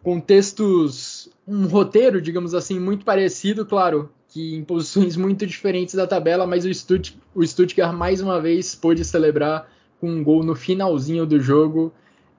com 0.01 0.19
textos, 0.19 1.29
um 1.47 1.67
roteiro, 1.67 2.19
digamos 2.19 2.55
assim, 2.55 2.79
muito 2.79 3.05
parecido, 3.05 3.67
claro, 3.67 4.09
que 4.29 4.55
em 4.55 4.63
posições 4.63 5.15
muito 5.15 5.45
diferentes 5.45 5.93
da 5.93 6.07
tabela, 6.07 6.47
mas 6.47 6.65
o, 6.65 6.73
Stutt 6.73 7.15
o 7.35 7.45
Stuttgart 7.45 7.93
mais 7.93 8.19
uma 8.19 8.41
vez 8.41 8.73
pôde 8.73 9.05
celebrar 9.05 9.69
com 10.01 10.09
um 10.09 10.23
gol 10.23 10.43
no 10.43 10.55
finalzinho 10.55 11.23
do 11.23 11.39
jogo 11.39 11.93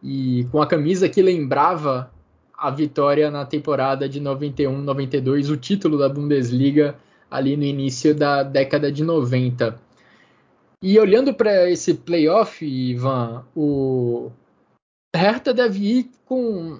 e 0.06 0.44
com 0.52 0.62
a 0.62 0.66
camisa 0.68 1.08
que 1.08 1.20
lembrava 1.20 2.12
a 2.56 2.70
vitória 2.70 3.28
na 3.28 3.44
temporada 3.44 4.08
de 4.08 4.20
91-92, 4.20 5.50
o 5.50 5.56
título 5.56 5.98
da 5.98 6.08
Bundesliga 6.08 6.96
ali 7.28 7.56
no 7.56 7.64
início 7.64 8.14
da 8.14 8.44
década 8.44 8.90
de 8.90 9.02
90. 9.02 9.76
E 10.80 10.96
olhando 11.00 11.34
para 11.34 11.68
esse 11.68 11.92
playoff, 11.92 12.64
Ivan, 12.64 13.44
o 13.54 14.30
Hertha 15.14 15.52
deve 15.52 15.84
ir 15.84 16.10
com. 16.25 16.78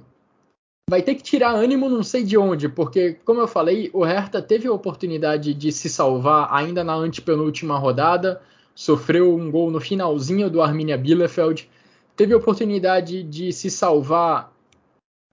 Vai 0.89 1.03
ter 1.03 1.17
que 1.17 1.23
tirar 1.25 1.51
ânimo, 1.51 1.89
não 1.89 2.05
sei 2.05 2.23
de 2.23 2.39
onde, 2.39 2.69
porque, 2.69 3.15
como 3.25 3.41
eu 3.41 3.49
falei, 3.49 3.91
o 3.93 4.05
Hertha 4.05 4.41
teve 4.41 4.69
a 4.69 4.73
oportunidade 4.73 5.53
de 5.53 5.73
se 5.73 5.89
salvar 5.89 6.49
ainda 6.53 6.85
na 6.85 6.95
antepenúltima 6.95 7.77
rodada, 7.77 8.41
sofreu 8.73 9.35
um 9.35 9.51
gol 9.51 9.69
no 9.69 9.81
finalzinho 9.81 10.49
do 10.49 10.63
Arminia 10.63 10.97
Bielefeld, 10.97 11.69
teve 12.17 12.33
a 12.33 12.37
oportunidade 12.37 13.23
de 13.23 13.53
se 13.53 13.71
salvar 13.71 14.53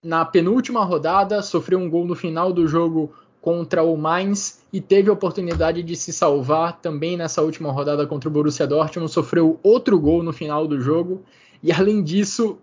na 0.04 0.26
penúltima 0.26 0.84
rodada, 0.84 1.42
sofreu 1.42 1.80
um 1.80 1.90
gol 1.90 2.06
no 2.06 2.14
final 2.14 2.52
do 2.52 2.68
jogo 2.68 3.14
contra 3.42 3.84
o 3.84 3.96
Mainz 3.98 4.62
e 4.72 4.82
teve 4.82 5.10
a 5.10 5.14
oportunidade 5.14 5.82
de 5.82 5.96
se 5.96 6.12
salvar 6.12 6.80
também 6.82 7.16
nessa 7.16 7.42
última 7.42 7.72
rodada 7.72 8.06
contra 8.06 8.30
o 8.30 8.32
Borussia 8.32 8.68
Dortmund, 8.68 9.12
sofreu 9.12 9.60
outro 9.64 10.00
gol 10.00 10.22
no 10.22 10.34
final 10.34 10.68
do 10.68 10.80
jogo 10.80 11.24
e 11.62 11.72
além 11.72 12.04
disso 12.04 12.58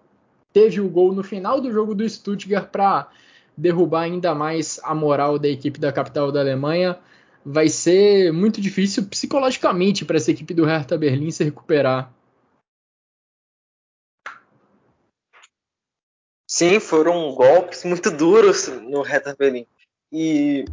teve 0.53 0.81
o 0.81 0.89
gol 0.89 1.13
no 1.13 1.23
final 1.23 1.61
do 1.61 1.73
jogo 1.73 1.95
do 1.95 2.09
Stuttgart 2.09 2.69
para 2.71 3.09
derrubar 3.57 4.03
ainda 4.03 4.35
mais 4.35 4.81
a 4.83 4.95
moral 4.95 5.39
da 5.39 5.49
equipe 5.49 5.79
da 5.79 5.93
capital 5.93 6.31
da 6.31 6.41
Alemanha. 6.41 6.99
Vai 7.45 7.69
ser 7.69 8.33
muito 8.33 8.61
difícil 8.61 9.05
psicologicamente 9.05 10.05
para 10.05 10.17
essa 10.17 10.31
equipe 10.31 10.53
do 10.53 10.65
Hertha 10.65 10.99
Berlim 10.99 11.31
se 11.31 11.45
recuperar. 11.45 12.13
Sim, 16.51 16.81
foram 16.81 17.33
golpes 17.33 17.85
muito 17.85 18.11
duros 18.11 18.67
no 18.67 19.03
Hertha 19.03 19.37
Berlim. 19.39 19.65
E, 20.11 20.65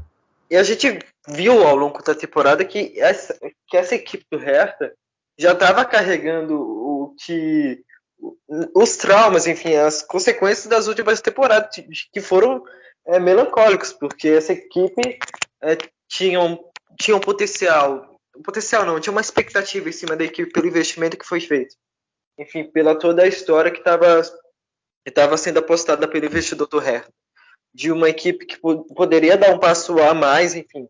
e 0.50 0.58
a 0.58 0.64
gente 0.64 0.98
viu 1.28 1.68
ao 1.68 1.76
longo 1.76 2.02
da 2.02 2.16
temporada 2.16 2.66
que 2.66 3.00
essa, 3.00 3.38
que 3.68 3.78
essa 3.78 3.94
equipe 3.94 4.26
do 4.32 4.40
Hertha 4.40 4.92
já 5.38 5.52
estava 5.52 5.86
carregando 5.86 6.60
o 6.60 7.16
que 7.24 7.84
os 8.74 8.98
traumas, 8.98 9.46
enfim, 9.46 9.76
as 9.76 10.02
consequências 10.02 10.66
das 10.66 10.88
últimas 10.88 11.22
temporadas 11.22 11.70
que 12.12 12.22
foram 12.22 12.64
é, 13.06 13.20
melancólicos, 13.20 13.94
porque 13.94 14.30
essa 14.30 14.54
equipe 14.54 15.20
é, 15.62 15.78
tinha, 16.10 16.42
um, 16.42 16.58
tinha 17.00 17.16
um 17.16 17.20
potencial, 17.20 18.20
um 18.36 18.42
potencial 18.42 18.84
não, 18.84 19.00
tinha 19.00 19.12
uma 19.12 19.22
expectativa 19.22 19.88
em 19.88 19.92
cima 19.92 20.16
da 20.16 20.24
equipe 20.24 20.52
pelo 20.52 20.66
investimento 20.66 21.20
que 21.20 21.28
foi 21.28 21.40
feito. 21.40 21.76
Enfim, 22.36 22.64
pela 22.64 22.98
toda 22.98 23.22
a 23.22 23.28
história 23.28 23.70
que 23.70 23.78
estava 23.78 24.24
que 25.08 25.12
estava 25.12 25.38
sendo 25.38 25.60
apostada 25.60 26.06
pelo 26.06 26.26
investidor 26.26 26.68
do 26.68 26.80
Hertha 26.80 27.10
de 27.74 27.94
uma 27.94 28.10
equipe 28.10 28.46
que 28.46 28.58
poderia 28.60 29.38
dar 29.38 29.56
um 29.56 29.58
passo 29.58 29.98
a 30.00 30.14
mais, 30.14 30.54
enfim, 30.54 30.86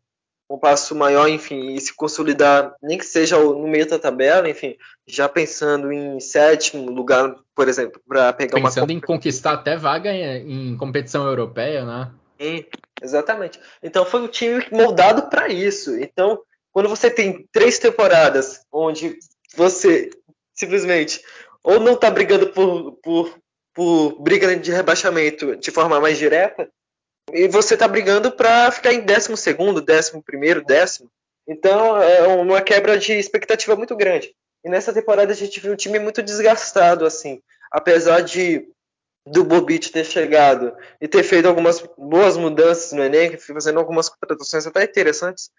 um 0.50 0.58
passo 0.58 0.96
maior, 0.96 1.28
enfim, 1.28 1.76
e 1.76 1.80
se 1.80 1.94
consolidar, 1.96 2.74
nem 2.82 2.98
que 2.98 3.06
seja 3.06 3.38
no 3.38 3.68
meio 3.68 3.88
da 3.88 4.00
tabela, 4.00 4.50
enfim, 4.50 4.76
já 5.06 5.30
pensando 5.30 5.92
em 5.92 6.20
sétimo 6.20 6.90
lugar, 6.90 7.36
por 7.54 7.68
exemplo, 7.68 8.02
para 8.08 8.34
pegar 8.34 8.54
pensando 8.54 8.64
uma 8.64 8.70
pensando 8.70 8.92
em 8.92 9.00
conquistar 9.00 9.52
até 9.52 9.78
vaga 9.78 10.12
em, 10.12 10.72
em, 10.72 10.78
competição 10.78 11.28
europeia, 11.28 11.86
né? 11.86 12.12
Sim, 12.42 12.66
exatamente. 13.00 13.60
Então 13.84 14.04
foi 14.04 14.22
um 14.22 14.28
time 14.28 14.66
moldado 14.72 15.30
para 15.30 15.48
isso. 15.48 15.96
Então, 15.96 16.42
quando 16.72 16.90
você 16.90 17.12
tem 17.12 17.48
três 17.52 17.78
temporadas 17.78 18.62
onde 18.72 19.20
você 19.56 20.10
simplesmente 20.56 21.22
ou 21.62 21.80
não 21.80 21.94
está 21.94 22.10
brigando 22.10 22.48
por, 22.48 22.94
por, 23.04 23.38
por 23.78 24.20
briga 24.20 24.56
de 24.56 24.72
rebaixamento 24.72 25.56
de 25.56 25.70
forma 25.70 26.02
mais 26.02 26.18
direta, 26.18 26.68
e 27.32 27.48
você 27.48 27.76
está 27.76 27.88
brigando 27.88 28.32
para 28.32 28.72
ficar 28.72 28.92
em 28.92 29.02
décimo 29.02 29.38
segundo, 29.38 29.84
décimo 29.84 30.24
primeiro, 30.24 30.66
décimo. 30.66 31.12
Então 31.48 32.02
é 32.02 32.26
uma 32.28 32.60
quebra 32.60 32.98
de 32.98 33.14
expectativa 33.14 33.76
muito 33.76 33.96
grande. 33.96 34.34
E 34.66 34.70
nessa 34.70 34.92
temporada 34.92 35.32
a 35.32 35.36
gente 35.36 35.60
viu 35.60 35.74
um 35.74 35.76
time 35.76 36.00
muito 36.00 36.24
desgastado, 36.24 37.06
assim. 37.06 37.40
Apesar 37.72 38.22
de 38.22 38.68
do 39.28 39.44
Bobit 39.44 39.92
ter 39.92 40.06
chegado 40.06 40.76
e 41.00 41.08
ter 41.08 41.22
feito 41.22 41.48
algumas 41.48 41.80
boas 41.96 42.36
mudanças 42.36 42.94
no 42.94 43.04
Enem, 43.04 43.38
fazendo 43.38 43.78
algumas 43.78 44.10
contratações 44.10 44.66
até 44.66 44.86
interessantes, 44.86 45.52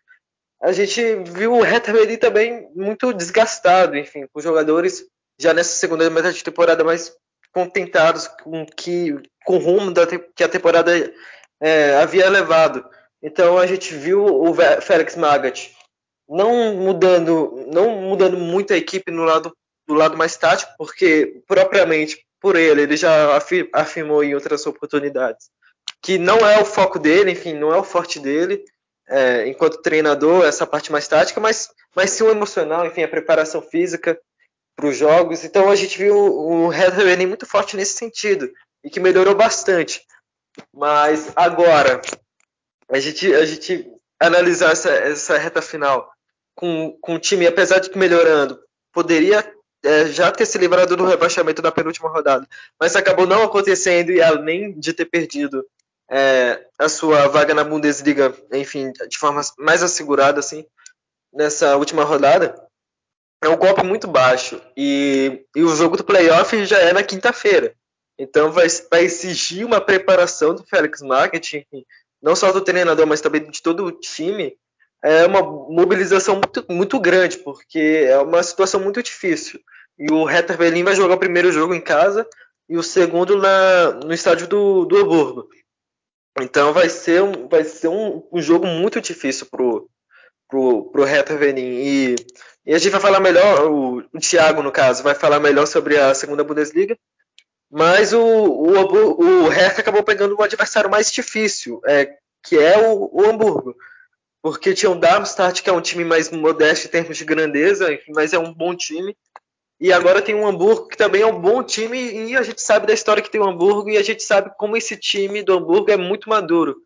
a 0.61 0.73
gente 0.73 1.01
viu 1.23 1.53
o 1.53 1.63
Reta 1.63 1.93
Berlim 1.93 2.17
também 2.17 2.69
muito 2.75 3.13
desgastado, 3.13 3.97
enfim, 3.97 4.27
com 4.33 4.41
jogadores 4.41 5.07
já 5.39 5.55
nessa 5.55 5.77
segunda 5.77 6.11
metade 6.11 6.39
de 6.39 6.43
temporada 6.43 6.83
mais 6.83 7.17
contentados 7.53 8.29
com 8.43 8.67
que 8.67 9.15
com 9.45 9.57
o 9.57 9.59
rumo 9.59 9.93
da, 9.93 10.07
que 10.07 10.45
a 10.45 10.49
temporada 10.49 10.93
é, 11.61 11.97
havia 11.97 12.29
levado. 12.29 12.85
Então 13.23 13.59
a 13.59 13.67
gente 13.67 13.95
viu 13.95 14.25
o 14.25 14.55
Félix 14.81 15.17
Magath 15.17 15.71
não 16.29 16.75
mudando, 16.75 17.67
não 17.73 18.03
mudando 18.03 18.37
muito 18.37 18.73
a 18.73 18.77
equipe 18.77 19.11
no 19.11 19.25
lado 19.25 19.57
do 19.87 19.95
lado 19.95 20.17
mais 20.17 20.37
tático, 20.37 20.71
porque 20.77 21.41
propriamente 21.47 22.27
por 22.39 22.55
ele 22.57 22.83
ele 22.83 22.97
já 22.97 23.39
afirmou 23.73 24.23
em 24.23 24.35
outras 24.35 24.67
oportunidades 24.67 25.51
que 26.03 26.19
não 26.19 26.39
é 26.39 26.61
o 26.61 26.65
foco 26.65 26.99
dele, 26.99 27.33
enfim, 27.33 27.55
não 27.55 27.73
é 27.73 27.77
o 27.77 27.85
forte 27.85 28.19
dele. 28.21 28.65
É, 29.11 29.49
enquanto 29.49 29.81
treinador, 29.81 30.45
essa 30.45 30.67
parte 30.67 30.93
mais 30.93 31.09
tática, 31.09 31.41
mas, 31.41 31.71
mas 31.97 32.11
sim 32.11 32.25
o 32.25 32.31
emocional, 32.31 32.87
enfim, 32.87 33.03
a 33.03 33.09
preparação 33.09 33.63
física 33.63 34.21
para 34.79 34.87
os 34.87 34.97
jogos. 34.97 35.45
Então 35.45 35.69
a 35.69 35.75
gente 35.75 35.99
viu 35.99 36.69
Red 36.69 36.93
Bull 36.93 37.27
muito 37.27 37.45
forte 37.45 37.77
nesse 37.77 37.95
sentido 37.95 38.49
e 38.85 38.89
que 38.89 39.01
melhorou 39.01 39.35
bastante. 39.35 40.07
Mas 40.73 41.33
agora, 41.35 42.01
a 42.89 43.01
gente, 43.01 43.35
a 43.35 43.45
gente 43.45 43.91
analisar 44.21 44.71
essa, 44.71 44.91
essa 44.91 45.37
reta 45.37 45.61
final 45.61 46.09
com, 46.55 46.97
com 47.01 47.17
o 47.17 47.19
time, 47.19 47.47
apesar 47.47 47.81
de 47.81 47.91
que 47.91 47.99
melhorando, 47.99 48.59
poderia 48.93 49.53
é, 49.85 50.07
já 50.07 50.31
ter 50.31 50.47
se 50.47 50.59
livrado 50.59 50.97
do 50.97 51.05
rebaixamento 51.05 51.61
da 51.61 51.73
penúltima 51.73 52.09
rodada, 52.09 52.49
mas 52.81 52.95
acabou 52.95 53.27
não 53.27 53.43
acontecendo 53.43 54.13
e 54.13 54.23
além 54.23 54.79
de 54.79 54.93
ter 54.93 55.07
perdido 55.07 55.65
é, 56.11 56.65
a 56.79 56.89
sua 56.89 57.27
vaga 57.27 57.53
na 57.53 57.65
Bundesliga, 57.65 58.33
enfim, 58.53 58.93
de 59.09 59.19
forma 59.19 59.41
mais 59.59 59.83
assegurada, 59.83 60.39
assim, 60.41 60.65
nessa 61.33 61.77
última 61.77 62.05
rodada, 62.05 62.68
é 63.43 63.49
um 63.49 63.57
golpe 63.57 63.85
muito 63.85 64.07
baixo. 64.07 64.61
E, 64.77 65.45
e 65.55 65.63
o 65.63 65.75
jogo 65.75 65.97
do 65.97 66.05
playoff 66.05 66.65
já 66.65 66.79
é 66.79 66.93
na 66.93 67.03
quinta-feira. 67.03 67.75
Então 68.19 68.51
vai, 68.51 68.67
vai 68.91 69.05
exigir 69.05 69.65
uma 69.65 69.81
preparação 69.81 70.55
do 70.55 70.65
Félix 70.65 71.01
Marketing, 71.03 71.65
não 72.21 72.35
só 72.35 72.51
do 72.51 72.61
treinador, 72.61 73.07
mas 73.07 73.21
também 73.21 73.49
de 73.49 73.63
todo 73.63 73.85
o 73.85 73.93
time. 73.93 74.57
É 75.03 75.25
uma 75.27 75.41
mobilização 75.43 76.35
muito, 76.35 76.67
muito 76.69 76.99
grande, 76.99 77.39
porque 77.39 78.05
é 78.09 78.19
uma 78.19 78.43
situação 78.43 78.81
muito 78.81 79.01
difícil. 79.01 79.61
E 79.97 80.13
o 80.13 80.25
Hertha 80.25 80.57
Berlim 80.57 80.83
vai 80.83 80.97
jogar 80.97 81.15
o 81.15 81.19
primeiro 81.19 81.53
jogo 81.53 81.73
em 81.73 81.81
casa 81.81 82.29
e 82.69 82.77
o 82.77 82.83
segundo 82.83 83.37
na, 83.37 83.93
no 83.93 84.13
estádio 84.13 84.49
do, 84.49 84.85
do 84.85 84.97
Hamburgo. 84.97 85.49
Então 86.41 86.73
vai 86.73 86.89
ser 86.89 87.23
um, 87.23 87.49
vai 87.49 87.65
ser 87.65 87.89
um, 87.89 88.27
um 88.33 88.41
jogo 88.41 88.67
muito 88.67 89.01
difícil 89.01 89.47
pro, 89.47 89.89
pro, 90.49 90.91
pro 90.91 91.05
Hertha 91.05 91.37
Berlim. 91.37 91.61
E, 91.63 92.17
e 92.67 92.75
a 92.75 92.79
gente 92.79 92.91
vai 92.91 93.01
falar 93.01 93.21
melhor, 93.21 93.71
o, 93.71 93.99
o 93.99 94.19
Thiago, 94.19 94.63
no 94.63 94.73
caso, 94.73 95.03
vai 95.03 95.15
falar 95.15 95.39
melhor 95.39 95.67
sobre 95.67 95.99
a 95.99 96.15
segunda 96.15 96.43
Bundesliga. 96.43 96.99
Mas 97.71 98.13
o, 98.13 98.21
o, 98.21 99.45
o 99.45 99.49
Hertha 99.49 99.83
acabou 99.83 100.03
pegando 100.03 100.35
o 100.35 100.43
adversário 100.43 100.91
mais 100.91 101.13
difícil, 101.13 101.81
é, 101.87 102.17
que 102.43 102.59
é 102.59 102.79
o, 102.79 103.11
o 103.13 103.27
Hamburgo. 103.27 103.77
Porque 104.43 104.73
tinha 104.73 104.91
o 104.91 104.99
Darmstadt, 104.99 105.63
que 105.63 105.69
é 105.69 105.73
um 105.73 105.81
time 105.81 106.05
mais 106.05 106.31
modesto 106.31 106.87
em 106.87 106.91
termos 106.91 107.17
de 107.17 107.25
grandeza, 107.25 107.87
mas 108.09 108.33
é 108.33 108.39
um 108.39 108.55
bom 108.55 108.75
time. 108.75 109.15
E 109.81 109.93
agora 109.93 110.23
tem 110.23 110.35
o 110.35 110.47
Hamburgo, 110.47 110.89
que 110.89 110.97
também 110.97 111.23
é 111.23 111.27
um 111.27 111.41
bom 111.41 111.63
time, 111.63 112.31
e 112.31 112.37
a 112.37 112.43
gente 112.43 112.61
sabe 112.61 112.87
da 112.87 112.93
história 112.93 113.23
que 113.23 113.31
tem 113.31 113.41
o 113.41 113.49
Hamburgo, 113.49 113.91
e 113.91 113.97
a 113.97 114.03
gente 114.03 114.23
sabe 114.23 114.51
como 114.57 114.77
esse 114.77 114.97
time 114.97 115.43
do 115.43 115.53
Hamburgo 115.53 115.91
é 115.91 115.97
muito 115.97 116.29
maduro. 116.29 116.77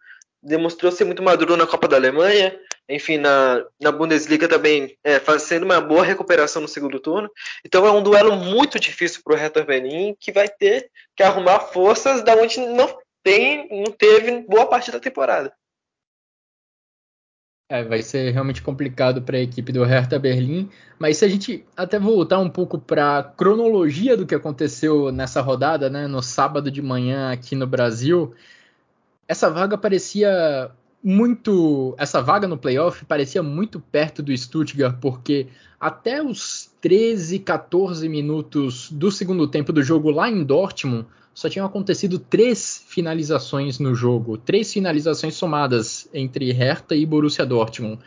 Demonstrou 0.42 0.90
ser 0.92 1.04
muito 1.04 1.22
maduro 1.22 1.56
na 1.56 1.66
Copa 1.66 1.88
da 1.88 1.96
Alemanha, 1.96 2.58
enfim, 2.94 3.16
na, 3.16 3.64
na 3.80 3.90
Bundesliga 3.90 4.46
também 4.46 4.96
é, 5.02 5.18
fazendo 5.18 5.64
uma 5.64 5.80
boa 5.80 6.04
recuperação 6.04 6.60
no 6.60 6.68
segundo 6.68 7.00
turno. 7.00 7.30
Então 7.64 7.86
é 7.86 7.90
um 7.90 8.02
duelo 8.02 8.36
muito 8.36 8.78
difícil 8.78 9.22
para 9.24 9.34
o 9.34 9.36
Hertha 9.36 9.64
Berlim, 9.64 10.14
que 10.18 10.30
vai 10.30 10.48
ter 10.48 10.90
que 11.16 11.22
arrumar 11.22 11.60
forças 11.60 12.22
da 12.22 12.34
onde 12.34 12.60
não 12.60 12.98
tem, 13.22 13.68
não 13.70 13.92
teve 13.92 14.42
boa 14.42 14.66
parte 14.66 14.90
da 14.90 15.00
temporada. 15.00 15.52
É, 17.70 17.82
vai 17.82 18.02
ser 18.02 18.30
realmente 18.32 18.60
complicado 18.60 19.22
para 19.22 19.38
a 19.38 19.40
equipe 19.40 19.72
do 19.72 19.82
Hertha 19.82 20.18
Berlim, 20.18 20.68
mas 20.98 21.16
se 21.16 21.24
a 21.24 21.28
gente 21.28 21.64
até 21.74 21.98
voltar 21.98 22.38
um 22.38 22.50
pouco 22.50 22.78
para 22.78 23.18
a 23.18 23.22
cronologia 23.22 24.14
do 24.14 24.26
que 24.26 24.34
aconteceu 24.34 25.10
nessa 25.10 25.40
rodada, 25.40 25.88
né, 25.88 26.06
no 26.06 26.22
sábado 26.22 26.70
de 26.70 26.82
manhã 26.82 27.32
aqui 27.32 27.56
no 27.56 27.66
Brasil, 27.66 28.34
essa 29.26 29.48
vaga 29.48 29.78
parecia 29.78 30.70
muito. 31.02 31.94
Essa 31.98 32.20
vaga 32.20 32.46
no 32.46 32.56
playoff 32.56 33.04
parecia 33.04 33.42
muito 33.42 33.80
perto 33.80 34.22
do 34.22 34.36
Stuttgart, 34.36 34.96
porque 35.00 35.48
até 35.80 36.22
os 36.22 36.70
13, 36.80 37.40
14 37.40 38.08
minutos 38.08 38.90
do 38.90 39.10
segundo 39.10 39.48
tempo 39.48 39.72
do 39.72 39.82
jogo 39.82 40.10
lá 40.10 40.30
em 40.30 40.44
Dortmund, 40.44 41.06
só 41.34 41.48
tinham 41.48 41.66
acontecido 41.66 42.18
três 42.18 42.84
finalizações 42.86 43.78
no 43.78 43.94
jogo. 43.94 44.36
Três 44.36 44.72
finalizações 44.72 45.34
somadas 45.34 46.08
entre 46.12 46.52
Hertha 46.52 46.94
e 46.94 47.06
Borussia 47.06 47.46
Dortmund. 47.46 47.98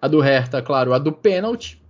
A 0.00 0.06
do 0.06 0.20
Hertha, 0.20 0.60
claro, 0.60 0.92
a 0.92 0.98
do 0.98 1.10
pênalti, 1.10 1.82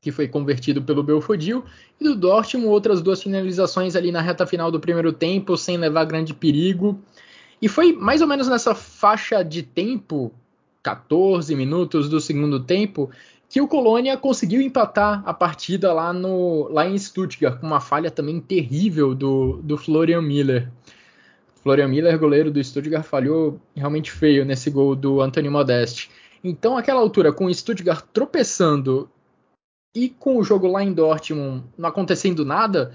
que 0.00 0.10
foi 0.10 0.26
convertido 0.26 0.80
pelo 0.82 1.02
Belfodil, 1.02 1.64
e 2.00 2.04
do 2.04 2.16
Dortmund 2.16 2.68
outras 2.68 3.02
duas 3.02 3.22
finalizações 3.22 3.94
ali 3.94 4.10
na 4.10 4.22
reta 4.22 4.46
final 4.46 4.70
do 4.70 4.80
primeiro 4.80 5.12
tempo, 5.12 5.56
sem 5.56 5.76
levar 5.76 6.04
grande 6.04 6.32
perigo. 6.32 6.98
E 7.60 7.68
foi 7.68 7.92
mais 7.92 8.20
ou 8.20 8.26
menos 8.26 8.48
nessa 8.48 8.74
faixa 8.74 9.42
de 9.42 9.62
tempo, 9.62 10.32
14 10.82 11.54
minutos 11.54 12.08
do 12.08 12.20
segundo 12.20 12.60
tempo, 12.60 13.10
que 13.48 13.60
o 13.60 13.68
Colônia 13.68 14.16
conseguiu 14.16 14.62
empatar 14.62 15.22
a 15.26 15.34
partida 15.34 15.92
lá, 15.92 16.12
no, 16.12 16.68
lá 16.68 16.86
em 16.86 16.96
Stuttgart, 16.96 17.58
com 17.58 17.66
uma 17.66 17.80
falha 17.80 18.10
também 18.10 18.40
terrível 18.40 19.14
do, 19.14 19.60
do 19.62 19.76
Florian 19.76 20.22
Miller. 20.22 20.70
Florian 21.62 21.88
Miller, 21.88 22.18
goleiro 22.18 22.50
do 22.50 22.62
Stuttgart, 22.62 23.04
falhou 23.04 23.60
realmente 23.74 24.10
feio 24.10 24.44
nesse 24.44 24.70
gol 24.70 24.94
do 24.94 25.20
Antônio 25.20 25.50
Modeste. 25.50 26.10
Então, 26.42 26.78
aquela 26.78 27.00
altura, 27.00 27.32
com 27.32 27.46
o 27.46 27.54
Stuttgart 27.54 28.06
tropeçando 28.12 29.10
e 29.94 30.08
com 30.08 30.38
o 30.38 30.44
jogo 30.44 30.68
lá 30.68 30.82
em 30.82 30.92
Dortmund 30.92 31.64
não 31.76 31.88
acontecendo 31.88 32.44
nada, 32.44 32.92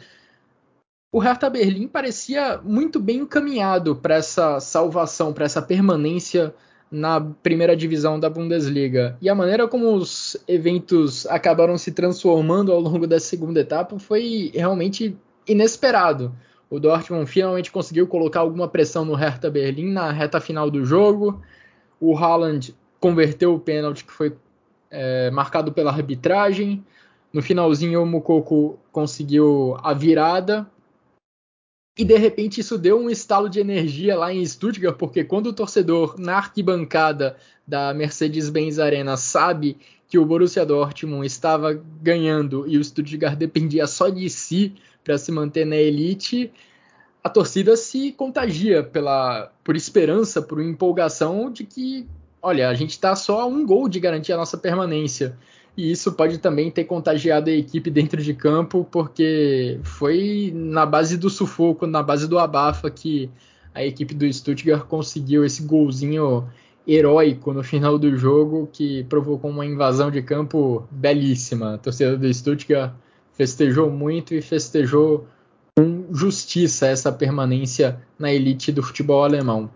o 1.16 1.20
Hertha 1.20 1.50
Berlim 1.50 1.88
parecia 1.88 2.60
muito 2.62 3.00
bem 3.00 3.20
encaminhado 3.20 3.96
para 3.96 4.16
essa 4.16 4.60
salvação, 4.60 5.32
para 5.32 5.46
essa 5.46 5.62
permanência 5.62 6.54
na 6.92 7.22
primeira 7.22 7.74
divisão 7.74 8.20
da 8.20 8.30
Bundesliga. 8.30 9.18
E 9.22 9.30
a 9.30 9.34
maneira 9.34 9.66
como 9.66 9.96
os 9.96 10.36
eventos 10.46 11.26
acabaram 11.28 11.78
se 11.78 11.94
transformando 11.94 12.74
ao 12.74 12.82
longo 12.82 13.08
da 13.08 13.18
segunda 13.18 13.62
etapa 13.62 13.98
foi 13.98 14.52
realmente 14.54 15.18
inesperado. 15.48 16.36
O 16.70 16.82
Dortmund 16.82 17.32
finalmente 17.32 17.72
conseguiu 17.72 18.08
colocar 18.08 18.42
alguma 18.42 18.68
pressão 18.68 19.06
no 19.06 19.16
Hertha 19.16 19.50
Berlim 19.50 19.94
na 19.94 20.12
reta 20.12 20.42
final 20.42 20.70
do 20.70 20.84
jogo. 20.84 21.42
O 21.98 22.14
Haaland 22.18 22.76
converteu 23.00 23.54
o 23.54 23.60
pênalti 23.60 24.04
que 24.04 24.12
foi 24.12 24.36
é, 24.92 25.32
marcado 25.32 25.72
pela 25.72 25.92
arbitragem. 25.92 26.84
No 27.32 27.42
finalzinho, 27.42 28.04
o 28.04 28.06
Mukoko 28.06 28.78
conseguiu 28.92 29.78
a 29.82 29.94
virada 29.94 30.68
e 31.98 32.04
de 32.04 32.18
repente 32.18 32.60
isso 32.60 32.78
deu 32.78 33.00
um 33.00 33.10
estalo 33.10 33.50
de 33.50 33.60
energia 33.60 34.18
lá 34.18 34.34
em 34.34 34.46
Stuttgart, 34.46 34.98
porque 34.98 35.24
quando 35.24 35.48
o 35.48 35.54
torcedor 35.54 36.16
na 36.20 36.36
arquibancada 36.38 37.38
da 37.66 37.94
Mercedes-Benz 37.94 38.80
Arena 38.80 39.16
sabe 39.16 39.78
que 40.08 40.18
o 40.18 40.26
Borussia 40.26 40.66
Dortmund 40.66 41.26
estava 41.26 41.74
ganhando 42.02 42.68
e 42.68 42.78
o 42.78 42.84
Stuttgart 42.84 43.38
dependia 43.38 43.88
só 43.88 44.10
de 44.10 44.30
si 44.30 44.76
para 45.04 45.18
se 45.18 45.32
manter 45.32 45.66
na 45.66 45.76
elite, 45.76 46.52
a 47.24 47.30
torcida 47.30 47.78
se 47.78 48.12
contagia 48.12 48.84
pela 48.84 49.52
por 49.64 49.76
esperança, 49.76 50.42
por 50.42 50.62
empolgação 50.62 51.52
de 51.52 51.64
que, 51.64 52.08
olha, 52.42 52.70
a 52.70 52.74
gente 52.74 52.92
está 52.92 53.16
só 53.16 53.42
a 53.42 53.46
um 53.46 53.66
gol 53.66 53.88
de 53.88 54.00
garantir 54.00 54.34
a 54.34 54.38
nossa 54.38 54.58
permanência 54.58 55.38
e 55.78 55.92
isso 55.92 56.14
pode 56.14 56.38
também 56.38 56.72
ter 56.72 56.86
contagiado 56.86 57.50
a 57.50 57.54
equipe 57.54 57.90
dentro 57.90 58.22
de 58.22 58.34
campo, 58.34 58.88
porque 58.90 59.80
foi 59.84 60.52
na 60.56 60.86
base 60.86 61.18
do 61.18 61.30
sufoco, 61.30 61.86
na 61.86 62.02
base 62.02 62.28
do 62.28 62.40
abafa 62.40 62.90
que 62.90 63.30
a 63.74 63.84
equipe 63.84 64.14
do 64.14 64.32
Stuttgart 64.32 64.86
conseguiu 64.86 65.44
esse 65.44 65.64
golzinho 65.64 66.48
heróico 66.88 67.52
no 67.52 67.64
final 67.64 67.98
do 67.98 68.16
jogo 68.16 68.70
que 68.72 69.04
provocou 69.06 69.52
uma 69.52 69.66
invasão 69.66 70.10
de 70.10 70.22
campo 70.22 70.88
belíssima. 70.90 71.74
A 71.74 71.78
torcida 71.78 72.18
do 72.18 72.34
Stuttgart 72.34 72.94
festejou 73.34 73.92
muito 73.92 74.34
e 74.34 74.42
festejou 74.42 75.28
com 75.76 76.06
justiça 76.14 76.88
essa 76.88 77.12
permanência 77.12 78.00
na 78.18 78.32
elite 78.32 78.72
do 78.72 78.82
futebol 78.82 79.24
alemão. 79.26 79.70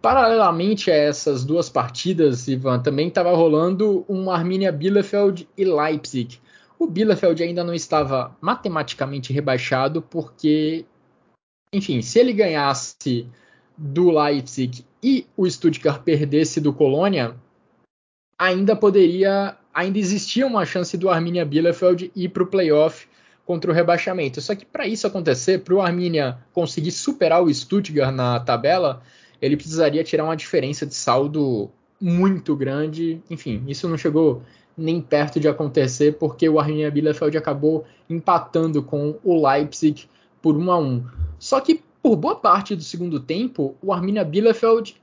Paralelamente 0.00 0.90
a 0.90 0.94
essas 0.94 1.44
duas 1.44 1.68
partidas, 1.68 2.46
Ivan, 2.46 2.78
também 2.80 3.08
estava 3.08 3.34
rolando 3.34 4.04
um 4.08 4.30
Arminia 4.30 4.70
Bielefeld 4.70 5.48
e 5.56 5.64
Leipzig. 5.64 6.40
O 6.78 6.86
Bielefeld 6.86 7.42
ainda 7.42 7.64
não 7.64 7.74
estava 7.74 8.36
matematicamente 8.40 9.32
rebaixado, 9.32 10.00
porque, 10.00 10.84
enfim, 11.72 12.00
se 12.00 12.20
ele 12.20 12.32
ganhasse 12.32 13.26
do 13.76 14.10
Leipzig 14.10 14.84
e 15.02 15.26
o 15.36 15.48
Stuttgart 15.50 16.02
perdesse 16.02 16.60
do 16.60 16.72
Colônia, 16.72 17.34
ainda 18.38 18.76
poderia, 18.76 19.56
ainda 19.74 19.98
existia 19.98 20.46
uma 20.46 20.64
chance 20.64 20.96
do 20.96 21.10
Arminia 21.10 21.44
Bielefeld 21.44 22.12
ir 22.14 22.28
para 22.28 22.44
o 22.44 22.46
playoff 22.46 23.08
contra 23.44 23.70
o 23.70 23.74
rebaixamento. 23.74 24.40
Só 24.40 24.54
que 24.54 24.64
para 24.64 24.86
isso 24.86 25.06
acontecer, 25.06 25.64
para 25.64 25.74
o 25.74 25.80
Arminia 25.80 26.38
conseguir 26.52 26.92
superar 26.92 27.42
o 27.42 27.52
Stuttgart 27.52 28.14
na 28.14 28.38
tabela, 28.38 29.02
ele 29.40 29.56
precisaria 29.56 30.04
tirar 30.04 30.24
uma 30.24 30.36
diferença 30.36 30.86
de 30.86 30.94
saldo 30.94 31.70
muito 32.00 32.54
grande. 32.56 33.20
Enfim, 33.30 33.64
isso 33.66 33.88
não 33.88 33.96
chegou 33.96 34.42
nem 34.76 35.00
perto 35.00 35.40
de 35.40 35.48
acontecer, 35.48 36.16
porque 36.18 36.48
o 36.48 36.60
Arminia 36.60 36.90
Bielefeld 36.90 37.36
acabou 37.36 37.84
empatando 38.08 38.82
com 38.82 39.16
o 39.24 39.46
Leipzig 39.46 40.08
por 40.40 40.56
1 40.56 40.70
a 40.70 40.78
1. 40.78 41.04
Só 41.38 41.60
que 41.60 41.82
por 42.00 42.16
boa 42.16 42.36
parte 42.36 42.76
do 42.76 42.82
segundo 42.82 43.18
tempo, 43.18 43.74
o 43.82 43.92
Arminia 43.92 44.24
Bielefeld 44.24 44.96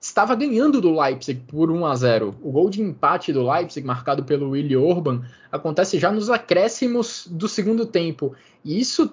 estava 0.00 0.34
ganhando 0.36 0.80
do 0.80 0.98
Leipzig 0.98 1.42
por 1.48 1.70
1 1.70 1.84
a 1.84 1.94
0. 1.96 2.34
O 2.40 2.52
gol 2.52 2.70
de 2.70 2.80
empate 2.80 3.32
do 3.32 3.48
Leipzig, 3.50 3.84
marcado 3.84 4.24
pelo 4.24 4.50
Willi 4.50 4.76
Orban, 4.76 5.22
acontece 5.50 5.98
já 5.98 6.12
nos 6.12 6.30
acréscimos 6.30 7.26
do 7.28 7.48
segundo 7.48 7.84
tempo. 7.84 8.34
E 8.64 8.78
isso 8.78 9.12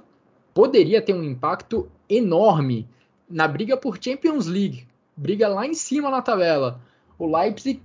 poderia 0.54 1.02
ter 1.02 1.14
um 1.14 1.24
impacto 1.24 1.90
enorme 2.08 2.88
na 3.30 3.48
briga 3.48 3.78
por 3.78 3.98
Champions 4.02 4.48
League, 4.48 4.88
briga 5.16 5.48
lá 5.48 5.66
em 5.66 5.74
cima 5.74 6.10
na 6.10 6.22
tabela. 6.22 6.80
O 7.18 7.26
Leipzig 7.38 7.82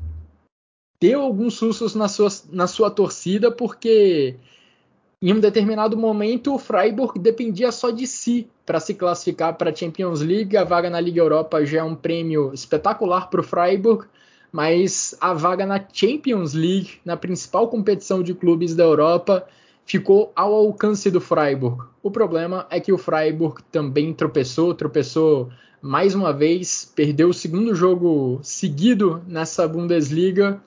deu 1.00 1.20
alguns 1.20 1.54
sustos 1.54 1.94
na 1.94 2.08
sua, 2.08 2.28
na 2.50 2.66
sua 2.66 2.90
torcida, 2.90 3.50
porque 3.50 4.36
em 5.20 5.32
um 5.32 5.40
determinado 5.40 5.96
momento 5.96 6.54
o 6.54 6.58
Freiburg 6.58 7.18
dependia 7.18 7.72
só 7.72 7.90
de 7.90 8.06
si 8.06 8.48
para 8.64 8.80
se 8.80 8.94
classificar 8.94 9.56
para 9.56 9.70
a 9.70 9.74
Champions 9.74 10.20
League. 10.20 10.56
A 10.56 10.64
vaga 10.64 10.90
na 10.90 11.00
Liga 11.00 11.20
Europa 11.20 11.64
já 11.64 11.80
é 11.80 11.82
um 11.82 11.94
prêmio 11.94 12.52
espetacular 12.54 13.28
para 13.28 13.40
o 13.40 13.44
Freiburg, 13.44 14.06
mas 14.52 15.16
a 15.20 15.34
vaga 15.34 15.66
na 15.66 15.84
Champions 15.92 16.54
League, 16.54 17.00
na 17.04 17.16
principal 17.16 17.68
competição 17.68 18.22
de 18.22 18.34
clubes 18.34 18.74
da 18.74 18.84
Europa, 18.84 19.46
ficou 19.88 20.30
ao 20.36 20.54
alcance 20.54 21.10
do 21.10 21.18
Freiburg. 21.18 21.82
O 22.02 22.10
problema 22.10 22.66
é 22.68 22.78
que 22.78 22.92
o 22.92 22.98
Freiburg 22.98 23.62
também 23.72 24.12
tropeçou, 24.12 24.74
tropeçou 24.74 25.48
mais 25.80 26.14
uma 26.14 26.30
vez, 26.30 26.92
perdeu 26.94 27.30
o 27.30 27.34
segundo 27.34 27.74
jogo 27.74 28.38
seguido 28.42 29.22
nessa 29.26 29.66
Bundesliga, 29.66 30.60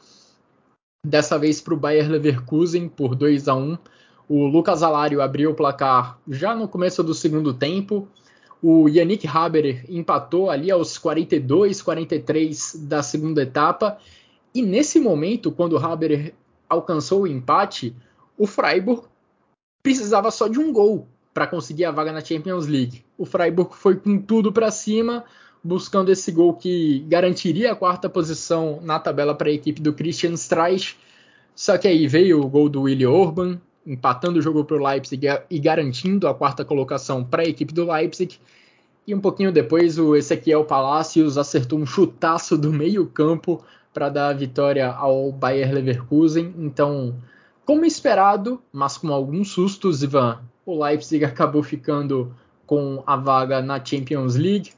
dessa 1.06 1.38
vez 1.38 1.62
para 1.62 1.76
o 1.76 1.78
Bayer 1.78 2.10
Leverkusen 2.10 2.90
por 2.90 3.14
2 3.14 3.48
a 3.48 3.54
1. 3.54 3.78
O 4.28 4.48
Lucas 4.48 4.82
Alário 4.82 5.22
abriu 5.22 5.52
o 5.52 5.56
placar 5.56 6.18
já 6.28 6.56
no 6.56 6.68
começo 6.68 7.04
do 7.04 7.14
segundo 7.14 7.54
tempo. 7.54 8.08
O 8.60 8.90
Yannick 8.90 9.28
Haber 9.28 9.86
empatou 9.88 10.50
ali 10.50 10.72
aos 10.72 10.98
42, 10.98 11.80
43 11.84 12.88
da 12.88 13.04
segunda 13.04 13.44
etapa. 13.44 14.00
E 14.54 14.64
nesse 14.64 15.00
momento, 15.00 15.52
quando 15.52 15.74
o 15.74 15.78
Haber 15.78 16.34
alcançou 16.68 17.24
o 17.24 17.28
empate, 17.28 17.96
o 18.38 18.48
Freiburg 18.48 19.11
precisava 19.82 20.32
só 20.32 20.48
de 20.48 20.60
um 20.60 20.72
gol 20.72 21.08
para 21.34 21.48
conseguir 21.48 21.86
a 21.86 21.91
vaga 21.91 22.12
na 22.12 22.22
Champions 22.22 22.67
League. 22.67 23.04
O 23.17 23.26
Freiburg 23.26 23.76
foi 23.76 23.96
com 23.96 24.17
tudo 24.20 24.52
para 24.52 24.70
cima, 24.70 25.24
buscando 25.63 26.12
esse 26.12 26.32
gol 26.32 26.54
que 26.54 27.06
garantiria 27.08 27.72
a 27.72 27.76
quarta 27.76 28.10
posição 28.10 28.80
na 28.84 29.00
tabela 29.00 29.34
para 29.34 29.50
a 29.50 29.54
equipe 29.54 29.82
do 29.82 29.94
Christian 29.94 30.34
Streich. 30.34 30.98
Só 31.56 31.78
que 31.78 31.88
aí 31.88 32.08
veio 32.08 32.41
o 32.41 32.48
gol 32.48 32.67
do 32.67 32.84
Willi 32.84 33.06
Orban, 33.06 33.60
empatando 33.86 34.39
o 34.39 34.41
jogo 34.41 34.63
para 34.65 34.78
o 34.78 34.86
Leipzig 34.86 35.26
e 35.50 35.60
garantindo 35.60 36.28
a 36.28 36.34
quarta 36.34 36.65
colocação 36.65 37.24
para 37.24 37.44
a 37.44 37.46
equipe 37.46 37.74
do 37.74 37.91
Leipzig. 37.91 38.39
E 39.08 39.15
um 39.15 39.20
pouquinho 39.20 39.52
depois, 39.52 39.98
o 39.98 40.15
Ezequiel 40.15 40.65
Palacios 40.65 41.38
acertou 41.38 41.80
um 41.80 41.86
chutaço 41.86 42.58
do 42.58 42.72
meio-campo 42.72 43.63
para 43.94 44.10
dar 44.10 44.30
a 44.30 44.34
vitória 44.34 44.89
ao 44.89 45.32
Bayer 45.32 45.74
Leverkusen. 45.74 46.54
Então, 46.58 47.15
como 47.72 47.86
esperado, 47.86 48.62
mas 48.70 48.98
com 48.98 49.14
alguns 49.14 49.52
sustos, 49.54 50.04
Ivan, 50.04 50.40
o 50.66 50.84
Leipzig 50.84 51.24
acabou 51.24 51.64
ficando 51.64 52.36
com 52.68 53.02
a 53.08 53.16
vaga 53.16 53.62
na 53.62 53.82
Champions 53.82 54.36
League. 54.36 54.72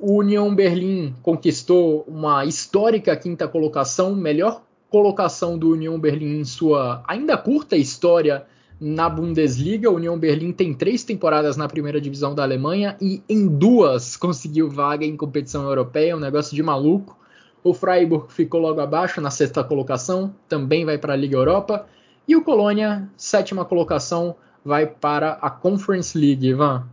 O 0.00 0.20
Union 0.20 0.54
Berlim 0.54 1.14
conquistou 1.22 2.06
uma 2.08 2.46
histórica 2.46 3.14
quinta 3.14 3.46
colocação, 3.46 4.14
melhor 4.14 4.62
colocação 4.88 5.58
do 5.58 5.72
Union 5.72 6.00
Berlim 6.00 6.40
em 6.40 6.44
sua 6.46 7.04
ainda 7.06 7.36
curta 7.36 7.76
história 7.76 8.46
na 8.80 9.10
Bundesliga. 9.10 9.90
O 9.90 9.96
Union 9.96 10.18
Berlim 10.18 10.50
tem 10.50 10.72
três 10.72 11.04
temporadas 11.04 11.54
na 11.54 11.68
primeira 11.68 12.00
divisão 12.00 12.34
da 12.34 12.44
Alemanha 12.44 12.96
e 12.98 13.22
em 13.28 13.46
duas 13.46 14.16
conseguiu 14.16 14.70
vaga 14.70 15.04
em 15.04 15.18
competição 15.18 15.64
europeia, 15.64 16.16
um 16.16 16.20
negócio 16.20 16.56
de 16.56 16.62
maluco. 16.62 17.14
O 17.62 17.74
Freiburg 17.74 18.32
ficou 18.32 18.58
logo 18.58 18.80
abaixo 18.80 19.20
na 19.20 19.30
sexta 19.30 19.62
colocação, 19.62 20.34
também 20.48 20.86
vai 20.86 20.96
para 20.96 21.12
a 21.12 21.16
Liga 21.16 21.36
Europa. 21.36 21.86
E 22.28 22.36
o 22.36 22.44
Colônia, 22.44 23.10
sétima 23.16 23.64
colocação, 23.64 24.36
vai 24.62 24.86
para 24.86 25.32
a 25.40 25.50
Conference 25.50 26.16
League, 26.16 26.46
Ivan. 26.46 26.86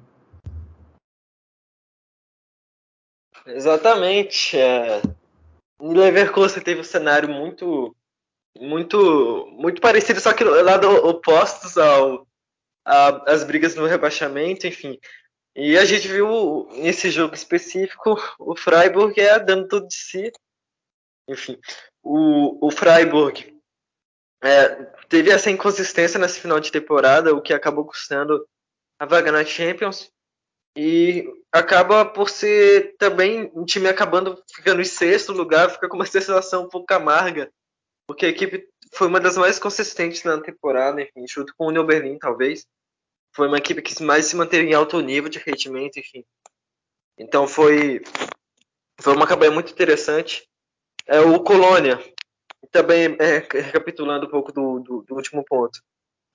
Exatamente. 3.45 4.57
É... 4.57 5.01
Leverkusen 5.81 6.63
teve 6.63 6.79
um 6.79 6.85
cenário 6.85 7.27
muito, 7.27 7.93
muito, 8.57 9.45
muito 9.51 9.81
parecido, 9.81 10.21
só 10.21 10.33
que 10.33 10.45
lado 10.45 10.87
opostos 10.87 11.77
ao 11.77 12.25
as 12.85 13.43
brigas 13.43 13.75
no 13.75 13.87
rebaixamento, 13.87 14.67
enfim. 14.67 14.97
E 15.55 15.77
a 15.77 15.83
gente 15.83 16.07
viu 16.07 16.69
nesse 16.71 17.09
jogo 17.09 17.33
específico 17.33 18.15
o 18.39 18.55
Freiburg 18.55 19.19
é 19.19 19.39
dando 19.39 19.67
tudo 19.67 19.87
de 19.87 19.95
si. 19.95 20.31
Enfim, 21.27 21.59
o, 22.03 22.67
o 22.67 22.71
Freiburg 22.71 23.54
é, 24.45 24.75
teve 25.09 25.31
essa 25.31 25.49
inconsistência 25.49 26.19
nesse 26.19 26.39
final 26.39 26.59
de 26.59 26.71
temporada, 26.71 27.33
o 27.33 27.41
que 27.41 27.53
acabou 27.53 27.85
custando 27.85 28.47
a 28.99 29.05
vaga 29.05 29.31
na 29.31 29.43
Champions. 29.43 30.11
E 30.77 31.25
acaba 31.51 32.05
por 32.05 32.29
ser 32.29 32.95
também 32.97 33.49
um 33.55 33.65
time 33.65 33.87
acabando 33.87 34.43
ficando 34.53 34.81
em 34.81 34.85
sexto 34.85 35.31
lugar, 35.31 35.71
fica 35.71 35.87
com 35.87 35.95
uma 35.95 36.05
sensação 36.05 36.65
um 36.65 36.69
pouco 36.69 36.93
amarga, 36.93 37.49
porque 38.05 38.25
a 38.25 38.29
equipe 38.29 38.67
foi 38.93 39.07
uma 39.07 39.19
das 39.19 39.37
mais 39.37 39.57
consistentes 39.57 40.23
na 40.23 40.39
temporada, 40.41 41.01
enfim, 41.01 41.25
junto 41.27 41.53
com 41.57 41.65
o 41.65 41.67
Union 41.69 41.85
Berlin, 41.85 42.19
talvez. 42.19 42.67
Foi 43.33 43.47
uma 43.47 43.57
equipe 43.57 43.81
que 43.81 44.03
mais 44.03 44.25
se 44.25 44.35
manteve 44.35 44.67
em 44.67 44.73
alto 44.73 44.99
nível 44.99 45.29
de 45.29 45.39
rendimento, 45.39 45.97
enfim. 45.97 46.23
Então 47.17 47.47
foi, 47.47 48.03
foi 48.99 49.15
uma 49.15 49.27
campanha 49.27 49.51
muito 49.51 49.71
interessante. 49.71 50.47
É, 51.07 51.19
o 51.21 51.39
Colônia, 51.39 51.99
também 52.71 53.15
é, 53.19 53.37
recapitulando 53.61 54.27
um 54.27 54.29
pouco 54.29 54.51
do, 54.51 54.79
do, 54.79 55.01
do 55.03 55.15
último 55.15 55.43
ponto, 55.43 55.81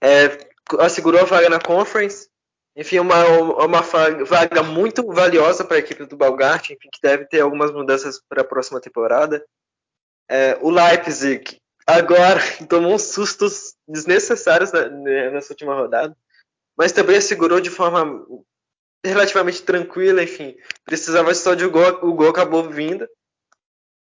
é, 0.02 0.38
assegurou 0.78 1.20
a 1.20 1.24
vaga 1.24 1.48
na 1.48 1.60
Conference, 1.60 2.28
enfim, 2.76 2.98
uma, 2.98 3.26
uma 3.64 3.82
vaga 3.82 4.62
muito 4.62 5.06
valiosa 5.06 5.64
para 5.64 5.76
a 5.76 5.80
equipe 5.80 6.04
do 6.06 6.16
Balgart, 6.16 6.70
enfim, 6.70 6.88
que 6.90 7.00
deve 7.02 7.26
ter 7.26 7.40
algumas 7.40 7.72
mudanças 7.72 8.22
para 8.28 8.42
a 8.42 8.46
próxima 8.46 8.80
temporada. 8.80 9.44
É, 10.28 10.56
o 10.60 10.70
Leipzig 10.70 11.60
agora 11.86 12.40
tomou 12.68 12.94
uns 12.94 13.02
sustos 13.02 13.74
desnecessários 13.86 14.72
na, 14.72 14.88
né, 14.88 15.30
nessa 15.30 15.52
última 15.52 15.74
rodada, 15.74 16.16
mas 16.76 16.92
também 16.92 17.16
assegurou 17.16 17.60
de 17.60 17.70
forma 17.70 18.24
relativamente 19.04 19.62
tranquila, 19.62 20.22
enfim, 20.22 20.56
precisava 20.84 21.34
só 21.34 21.54
de 21.54 21.64
um 21.64 21.70
gol, 21.70 21.98
o 22.02 22.14
gol 22.14 22.28
acabou 22.28 22.68
vindo. 22.70 23.08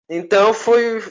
Então 0.09 0.53
foi 0.53 1.01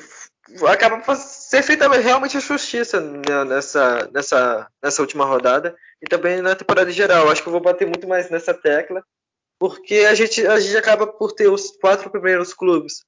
acaba 0.68 0.98
por 0.98 1.16
ser 1.16 1.62
feita 1.62 1.88
realmente 1.88 2.36
a 2.36 2.40
justiça 2.40 3.00
nessa, 3.00 4.08
nessa, 4.12 4.68
nessa 4.82 5.02
última 5.02 5.24
rodada 5.24 5.76
e 6.02 6.06
também 6.06 6.40
na 6.40 6.54
temporada 6.54 6.90
geral. 6.90 7.30
Acho 7.30 7.42
que 7.42 7.48
eu 7.48 7.52
vou 7.52 7.60
bater 7.60 7.86
muito 7.86 8.08
mais 8.08 8.30
nessa 8.30 8.54
tecla, 8.54 9.04
porque 9.58 10.06
a 10.08 10.14
gente, 10.14 10.46
a 10.46 10.58
gente 10.58 10.76
acaba 10.76 11.06
por 11.06 11.32
ter 11.32 11.48
os 11.48 11.70
quatro 11.80 12.10
primeiros 12.10 12.54
clubes 12.54 13.04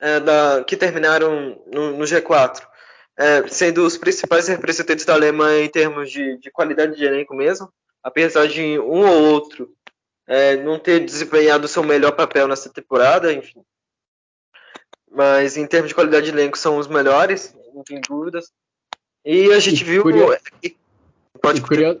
é, 0.00 0.20
da, 0.20 0.64
que 0.64 0.76
terminaram 0.76 1.60
no, 1.72 1.96
no 1.96 2.04
G4, 2.04 2.62
é, 3.16 3.48
sendo 3.48 3.84
os 3.84 3.96
principais 3.96 4.46
representantes 4.48 5.04
da 5.04 5.14
Alemanha 5.14 5.64
em 5.64 5.68
termos 5.68 6.10
de, 6.10 6.38
de 6.38 6.50
qualidade 6.50 6.96
de 6.96 7.04
elenco 7.04 7.34
mesmo, 7.34 7.72
apesar 8.02 8.46
de 8.46 8.78
um 8.78 9.06
ou 9.06 9.22
outro 9.32 9.74
é, 10.26 10.56
não 10.56 10.78
ter 10.78 11.00
desempenhado 11.00 11.64
o 11.64 11.68
seu 11.68 11.82
melhor 11.82 12.12
papel 12.12 12.46
nessa 12.46 12.70
temporada, 12.70 13.32
enfim. 13.32 13.62
Mas 15.10 15.56
em 15.56 15.66
termos 15.66 15.88
de 15.88 15.94
qualidade 15.94 16.26
de 16.26 16.32
elenco 16.32 16.58
são 16.58 16.78
os 16.78 16.86
melhores, 16.86 17.56
não 17.74 17.82
tem 17.82 18.00
dúvidas. 18.00 18.50
E 19.24 19.52
a 19.52 19.58
gente 19.58 19.82
e 19.82 19.84
viu. 19.84 20.02
Curioso... 20.02 20.38
Pode 21.40 21.60
curioso... 21.60 22.00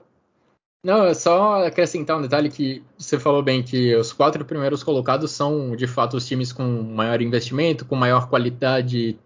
Não, 0.84 1.04
é 1.06 1.12
só 1.12 1.66
acrescentar 1.66 2.16
um 2.16 2.22
detalhe 2.22 2.48
que 2.48 2.82
você 2.96 3.18
falou 3.18 3.42
bem 3.42 3.64
que 3.64 3.94
os 3.96 4.12
quatro 4.12 4.44
primeiros 4.44 4.84
colocados 4.84 5.32
são 5.32 5.74
de 5.74 5.88
fato 5.88 6.16
os 6.16 6.26
times 6.26 6.52
com 6.52 6.62
maior 6.64 7.20
investimento, 7.20 7.84
com 7.84 7.96
maior 7.96 8.28
qualidade 8.28 9.18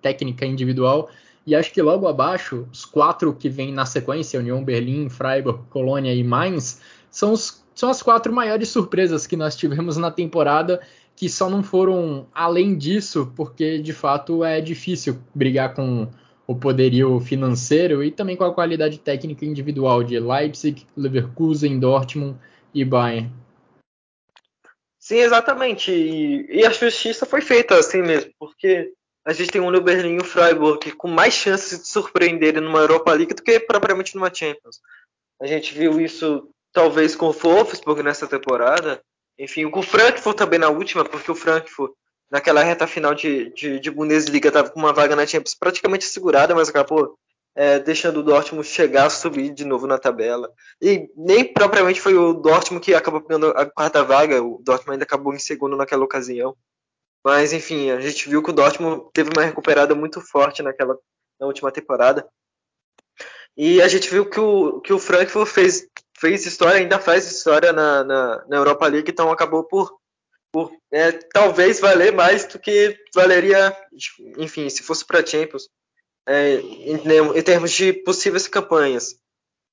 técnica 0.00 0.46
individual. 0.46 1.10
E 1.46 1.54
acho 1.54 1.72
que 1.72 1.82
logo 1.82 2.08
abaixo, 2.08 2.66
os 2.72 2.84
quatro 2.84 3.32
que 3.34 3.48
vêm 3.48 3.72
na 3.72 3.84
sequência, 3.84 4.40
União 4.40 4.64
Berlim, 4.64 5.08
Freiburg, 5.08 5.60
Colônia 5.70 6.14
e 6.14 6.24
Mainz, 6.24 6.80
são, 7.10 7.32
os, 7.32 7.62
são 7.74 7.90
as 7.90 8.02
quatro 8.02 8.32
maiores 8.32 8.68
surpresas 8.70 9.26
que 9.26 9.36
nós 9.36 9.54
tivemos 9.54 9.96
na 9.98 10.10
temporada, 10.10 10.80
que 11.16 11.28
só 11.30 11.48
não 11.48 11.62
foram 11.62 12.28
além 12.32 12.76
disso, 12.76 13.32
porque 13.34 13.78
de 13.78 13.92
fato 13.94 14.44
é 14.44 14.60
difícil 14.60 15.18
brigar 15.34 15.74
com 15.74 16.08
o 16.46 16.54
poderio 16.54 17.18
financeiro 17.18 18.04
e 18.04 18.12
também 18.12 18.36
com 18.36 18.44
a 18.44 18.54
qualidade 18.54 18.98
técnica 18.98 19.44
individual 19.44 20.04
de 20.04 20.20
Leipzig, 20.20 20.86
Leverkusen, 20.96 21.80
Dortmund 21.80 22.38
e 22.72 22.84
Bayern. 22.84 23.32
Sim, 24.98 25.16
exatamente. 25.16 25.90
E, 25.90 26.46
e, 26.50 26.66
a 26.66 26.70
justiça 26.70 27.24
foi 27.24 27.40
feita 27.40 27.76
assim 27.76 28.02
mesmo, 28.02 28.30
porque 28.38 28.92
a 29.24 29.32
gente 29.32 29.50
tem 29.50 29.60
um 29.60 29.68
Union 29.68 29.82
Berlim 29.82 30.16
e 30.16 30.20
um 30.20 30.24
Freiburg 30.24 30.92
com 30.92 31.08
mais 31.08 31.34
chances 31.34 31.80
de 31.80 31.88
surpreenderem 31.88 32.60
numa 32.60 32.80
Europa 32.80 33.12
League 33.12 33.34
do 33.34 33.42
que 33.42 33.58
propriamente 33.58 34.14
numa 34.14 34.32
Champions. 34.32 34.80
A 35.40 35.46
gente 35.46 35.74
viu 35.74 36.00
isso 36.00 36.48
talvez 36.72 37.16
com 37.16 37.26
o 37.26 37.32
Wolfsburg 37.32 38.02
nessa 38.02 38.26
temporada, 38.26 39.02
enfim, 39.38 39.64
o 39.66 39.82
Frankfurt 39.82 40.36
também 40.36 40.58
na 40.58 40.68
última, 40.68 41.04
porque 41.04 41.30
o 41.30 41.34
Frankfurt 41.34 41.92
naquela 42.30 42.62
reta 42.62 42.86
final 42.86 43.14
de, 43.14 43.52
de, 43.52 43.78
de 43.78 43.90
Bundesliga 43.90 44.48
estava 44.48 44.70
com 44.70 44.80
uma 44.80 44.92
vaga 44.92 45.14
na 45.14 45.26
Champions 45.26 45.54
praticamente 45.54 46.04
segurada, 46.04 46.54
mas 46.54 46.68
acabou 46.68 47.16
é, 47.54 47.78
deixando 47.78 48.20
o 48.20 48.22
Dortmund 48.22 48.66
chegar 48.66 49.06
a 49.06 49.10
subir 49.10 49.50
de 49.50 49.64
novo 49.64 49.86
na 49.86 49.98
tabela. 49.98 50.52
E 50.80 51.08
nem 51.16 51.44
propriamente 51.44 52.00
foi 52.00 52.14
o 52.14 52.34
Dortmund 52.34 52.84
que 52.84 52.94
acabou 52.94 53.20
pegando 53.20 53.48
a 53.48 53.64
quarta 53.64 54.02
vaga, 54.02 54.42
o 54.42 54.60
Dortmund 54.62 54.92
ainda 54.92 55.04
acabou 55.04 55.34
em 55.34 55.38
segundo 55.38 55.76
naquela 55.76 56.04
ocasião. 56.04 56.56
Mas 57.24 57.52
enfim, 57.52 57.90
a 57.90 58.00
gente 58.00 58.28
viu 58.28 58.42
que 58.42 58.50
o 58.50 58.52
Dortmund 58.52 59.06
teve 59.12 59.30
uma 59.34 59.44
recuperada 59.44 59.94
muito 59.94 60.20
forte 60.20 60.62
naquela 60.62 60.96
na 61.40 61.46
última 61.46 61.70
temporada. 61.70 62.28
E 63.56 63.80
a 63.80 63.88
gente 63.88 64.10
viu 64.10 64.28
que 64.28 64.38
o, 64.38 64.80
que 64.80 64.92
o 64.92 64.98
Frankfurt 64.98 65.48
fez, 65.48 65.88
fez 66.18 66.46
história, 66.46 66.80
ainda 66.80 66.98
faz 66.98 67.30
história 67.30 67.72
na, 67.72 68.04
na, 68.04 68.44
na 68.48 68.56
Europa 68.56 68.86
League, 68.86 69.10
então 69.10 69.30
acabou 69.30 69.64
por 69.64 69.96
por 70.56 70.72
é, 70.90 71.12
talvez 71.12 71.80
valer 71.80 72.14
mais 72.14 72.46
do 72.46 72.58
que 72.58 72.96
valeria, 73.14 73.76
enfim, 74.38 74.70
se 74.70 74.82
fosse 74.82 75.04
para 75.04 75.24
Champions, 75.26 75.68
é, 76.26 76.54
em, 76.54 76.94
em, 76.94 77.42
termos 77.42 77.72
de 77.72 77.92
possíveis 77.92 78.48
campanhas. 78.48 79.16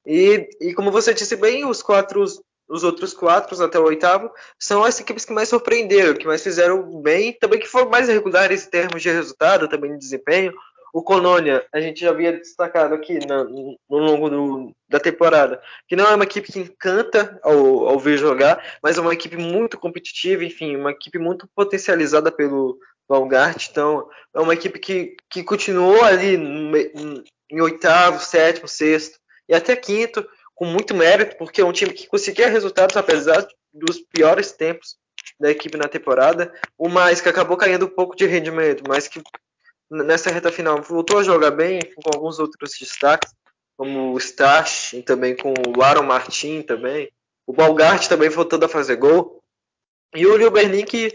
E, 0.06 0.46
e 0.60 0.74
como 0.74 0.92
você 0.92 1.14
disse 1.14 1.38
bem, 1.38 1.64
os 1.64 1.82
quatro, 1.82 2.26
os 2.68 2.84
outros 2.84 3.14
quatro 3.14 3.64
até 3.64 3.80
o 3.80 3.86
oitavo 3.86 4.30
são 4.60 4.84
as 4.84 5.00
equipes 5.00 5.24
que 5.24 5.32
mais 5.32 5.48
surpreenderam, 5.48 6.16
que 6.16 6.28
mais 6.28 6.44
fizeram 6.44 7.02
bem, 7.02 7.32
também 7.32 7.62
que 7.62 7.68
foram 7.68 7.90
mais 7.90 8.10
irregulares 8.10 8.68
em 8.68 8.70
termos 8.70 9.02
de 9.02 9.10
resultado, 9.10 9.70
também 9.70 9.94
de 9.94 10.00
desempenho, 10.00 10.54
o 10.94 11.02
Colônia, 11.02 11.66
a 11.74 11.82
gente 11.82 12.02
já 12.02 12.12
havia 12.12 12.32
destacado 12.32 12.94
aqui 12.94 13.18
no, 13.26 13.76
no 13.90 13.98
longo 13.98 14.30
do, 14.30 14.72
da 14.88 15.00
temporada, 15.00 15.60
que 15.88 15.96
não 15.96 16.06
é 16.06 16.14
uma 16.14 16.24
equipe 16.24 16.52
que 16.52 16.60
encanta 16.60 17.40
ao, 17.42 17.88
ao 17.88 18.00
ver 18.00 18.16
jogar, 18.20 18.64
mas 18.82 18.96
é 18.96 19.02
uma 19.02 19.12
equipe 19.12 19.36
muito 19.36 19.76
competitiva, 19.80 20.46
enfim, 20.46 20.76
uma 20.76 20.92
equipe 20.92 21.18
muito 21.18 21.50
potencializada 21.56 22.32
pelo 22.32 22.78
Valgart. 23.10 23.70
Então, 23.72 24.08
é 24.36 24.40
uma 24.40 24.54
equipe 24.54 24.78
que, 24.78 25.16
que 25.32 25.44
continuou 25.44 26.04
ali 26.04 26.36
em, 26.36 27.24
em 27.50 27.60
oitavo, 27.60 28.24
sétimo, 28.24 28.68
sexto 28.68 29.18
e 29.50 29.56
até 29.56 29.76
quinto, 29.76 30.24
com 30.54 30.66
muito 30.66 30.94
mérito, 30.94 31.38
porque 31.38 31.60
é 31.60 31.66
um 31.66 31.74
time 31.74 31.92
que 31.92 32.06
conseguia 32.06 32.48
resultados 32.48 32.96
apesar 32.96 33.48
dos 33.74 34.00
piores 34.00 34.52
tempos 34.52 34.96
da 35.40 35.50
equipe 35.50 35.76
na 35.76 35.88
temporada. 35.88 36.54
O 36.78 36.88
mais 36.88 37.20
que 37.20 37.30
acabou 37.30 37.58
caindo 37.58 37.88
um 37.88 37.90
pouco 37.90 38.16
de 38.16 38.28
rendimento, 38.28 38.84
mas 38.88 39.08
que 39.08 39.20
nessa 39.94 40.32
reta 40.32 40.52
final 40.52 40.82
voltou 40.82 41.20
a 41.20 41.24
jogar 41.24 41.52
bem, 41.52 41.80
com 41.96 42.10
alguns 42.14 42.40
outros 42.40 42.72
destaques, 42.80 43.34
como 43.78 44.14
o 44.14 44.18
Stash, 44.18 44.94
e 44.94 45.04
também 45.04 45.36
com 45.36 45.54
o 45.76 45.84
Aaron 45.84 46.04
Martin 46.04 46.62
também. 46.62 47.12
O 47.46 47.54
Balgart 47.54 48.08
também 48.08 48.30
voltando 48.30 48.66
a 48.66 48.70
fazer 48.70 48.96
gol. 48.96 49.44
E 50.16 50.26
o 50.26 50.52
Berlin 50.52 50.86
que 50.86 51.14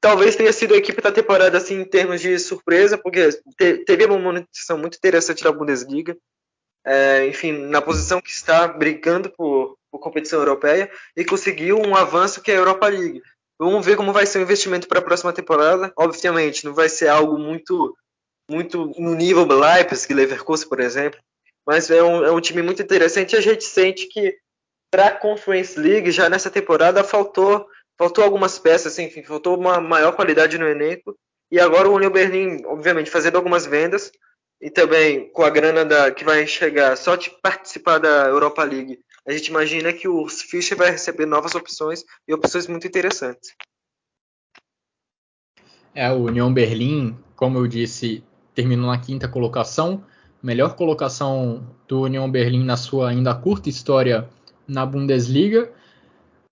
talvez 0.00 0.36
tenha 0.36 0.52
sido 0.52 0.74
a 0.74 0.76
equipe 0.76 1.00
da 1.00 1.10
temporada 1.10 1.56
assim 1.56 1.80
em 1.80 1.84
termos 1.84 2.20
de 2.20 2.38
surpresa, 2.38 2.98
porque 2.98 3.30
teve 3.86 4.04
uma 4.04 4.18
manutenção 4.18 4.76
muito 4.76 4.96
interessante 4.96 5.42
da 5.42 5.52
Bundesliga. 5.52 6.16
É, 6.86 7.26
enfim, 7.26 7.52
na 7.52 7.80
posição 7.80 8.20
que 8.20 8.28
está 8.28 8.68
brigando 8.68 9.30
por, 9.30 9.78
por, 9.90 9.98
competição 10.00 10.38
europeia 10.38 10.90
e 11.16 11.24
conseguiu 11.24 11.78
um 11.78 11.96
avanço 11.96 12.42
que 12.42 12.50
é 12.50 12.56
a 12.56 12.58
Europa 12.58 12.88
League. 12.88 13.22
Vamos 13.58 13.86
ver 13.86 13.96
como 13.96 14.12
vai 14.12 14.26
ser 14.26 14.38
o 14.38 14.42
investimento 14.42 14.86
para 14.86 14.98
a 14.98 15.02
próxima 15.02 15.32
temporada. 15.32 15.90
Obviamente, 15.96 16.66
não 16.66 16.74
vai 16.74 16.90
ser 16.90 17.08
algo 17.08 17.38
muito 17.38 17.96
muito 18.50 18.92
no 18.98 19.14
nível 19.14 19.46
Leipzig, 19.46 20.12
Leverkusen, 20.12 20.68
por 20.68 20.80
exemplo, 20.80 21.20
mas 21.66 21.90
é 21.90 22.02
um, 22.02 22.24
é 22.24 22.30
um 22.30 22.40
time 22.40 22.62
muito 22.62 22.82
interessante 22.82 23.32
e 23.32 23.36
a 23.36 23.40
gente 23.40 23.64
sente 23.64 24.06
que 24.08 24.36
para 24.90 25.06
a 25.06 25.16
Conference 25.16 25.78
League 25.78 26.10
já 26.10 26.28
nessa 26.28 26.50
temporada 26.50 27.02
faltou 27.02 27.66
faltou 27.96 28.24
algumas 28.24 28.58
peças, 28.58 28.98
enfim, 28.98 29.22
faltou 29.22 29.58
uma 29.58 29.80
maior 29.80 30.12
qualidade 30.12 30.58
no 30.58 30.66
elenco. 30.66 31.16
E 31.50 31.60
agora 31.60 31.88
o 31.88 31.94
Union 31.94 32.10
Berlin, 32.10 32.64
obviamente, 32.64 33.10
fazendo 33.10 33.36
algumas 33.36 33.66
vendas 33.66 34.10
e 34.60 34.70
também 34.70 35.30
com 35.30 35.42
a 35.42 35.50
grana 35.50 35.84
da, 35.84 36.10
que 36.10 36.24
vai 36.24 36.46
chegar 36.46 36.96
só 36.96 37.16
de 37.16 37.30
participar 37.42 37.98
da 37.98 38.26
Europa 38.26 38.64
League, 38.64 38.98
a 39.26 39.32
gente 39.32 39.48
imagina 39.48 39.92
que 39.92 40.08
o 40.08 40.28
Fischer 40.28 40.76
vai 40.76 40.90
receber 40.90 41.26
novas 41.26 41.54
opções 41.54 42.04
e 42.26 42.34
opções 42.34 42.66
muito 42.66 42.86
interessantes. 42.86 43.54
É, 45.94 46.10
o 46.10 46.24
Union 46.24 46.52
Berlin, 46.52 47.16
como 47.36 47.58
eu 47.58 47.66
disse, 47.66 48.24
terminou 48.54 48.86
na 48.86 48.98
quinta 48.98 49.28
colocação, 49.28 50.02
melhor 50.42 50.74
colocação 50.74 51.62
do 51.88 52.02
Union 52.02 52.30
Berlin 52.30 52.64
na 52.64 52.76
sua 52.76 53.10
ainda 53.10 53.34
curta 53.34 53.68
história 53.68 54.28
na 54.66 54.84
Bundesliga. 54.84 55.70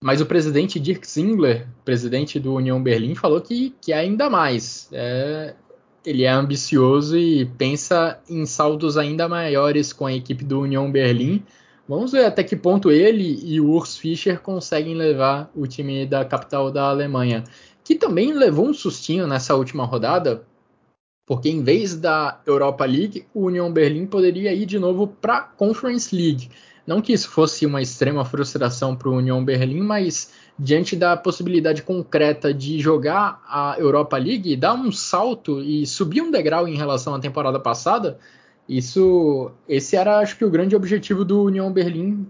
Mas 0.03 0.21
o 0.21 0.27
presidente 0.27 0.81
Dirk 0.81 1.07
Zingler, 1.07 1.69
presidente 1.85 2.41
do 2.41 2.55
União 2.55 2.83
Berlim, 2.83 3.15
falou 3.15 3.41
que, 3.41 3.73
que 3.81 3.93
é 3.93 3.99
ainda 3.99 4.29
mais. 4.29 4.89
É, 4.91 5.55
ele 6.05 6.25
é 6.25 6.31
ambicioso 6.31 7.17
e 7.17 7.47
pensa 7.47 8.19
em 8.29 8.45
saldos 8.45 8.99
ainda 8.99 9.29
maiores 9.29 9.93
com 9.93 10.05
a 10.05 10.13
equipe 10.13 10.45
do 10.45 10.61
União 10.61 10.91
Berlim. 10.91 11.45
Vamos 11.89 12.11
ver 12.11 12.25
até 12.25 12.43
que 12.43 12.57
ponto 12.57 12.91
ele 12.91 13.39
e 13.45 13.61
o 13.61 13.71
Urs 13.71 13.97
Fischer 13.97 14.41
conseguem 14.41 14.95
levar 14.95 15.49
o 15.55 15.69
time 15.69 16.05
da 16.05 16.25
capital 16.25 16.71
da 16.73 16.89
Alemanha, 16.89 17.45
que 17.85 17.95
também 17.95 18.33
levou 18.33 18.69
um 18.69 18.75
sustinho 18.75 19.27
nessa 19.27 19.55
última 19.55 19.85
rodada, 19.85 20.43
porque 21.27 21.49
em 21.49 21.63
vez 21.63 21.95
da 21.97 22.41
Europa 22.47 22.85
League, 22.85 23.27
o 23.33 23.47
União 23.47 23.73
Berlim 23.73 24.07
poderia 24.07 24.53
ir 24.53 24.67
de 24.67 24.79
novo 24.79 25.07
para 25.07 25.37
a 25.37 25.41
Conference 25.43 26.15
League. 26.15 26.51
Não 26.87 27.01
que 27.01 27.13
isso 27.13 27.29
fosse 27.29 27.65
uma 27.65 27.81
extrema 27.81 28.25
frustração 28.25 28.97
para 28.97 29.09
o 29.09 29.17
Union 29.17 29.45
Berlim, 29.45 29.81
mas 29.81 30.33
diante 30.59 30.97
da 30.97 31.17
possibilidade 31.17 31.83
concreta 31.83 32.53
de 32.53 32.81
jogar 32.81 33.41
a 33.49 33.77
Europa 33.79 34.17
League, 34.19 34.57
dar 34.57 34.75
um 34.75 34.91
salto 34.91 35.61
e 35.61 35.87
subir 35.87 36.23
um 36.23 36.31
degrau 36.31 36.67
em 36.67 36.77
relação 36.77 37.15
à 37.15 37.21
temporada 37.21 37.59
passada, 37.61 38.19
isso, 38.69 39.51
esse 39.69 39.97
era, 39.97 40.19
acho 40.19 40.37
que, 40.37 40.45
o 40.45 40.51
grande 40.51 40.75
objetivo 40.75 41.25
do 41.25 41.45
Union 41.45 41.71
Berlim, 41.73 42.27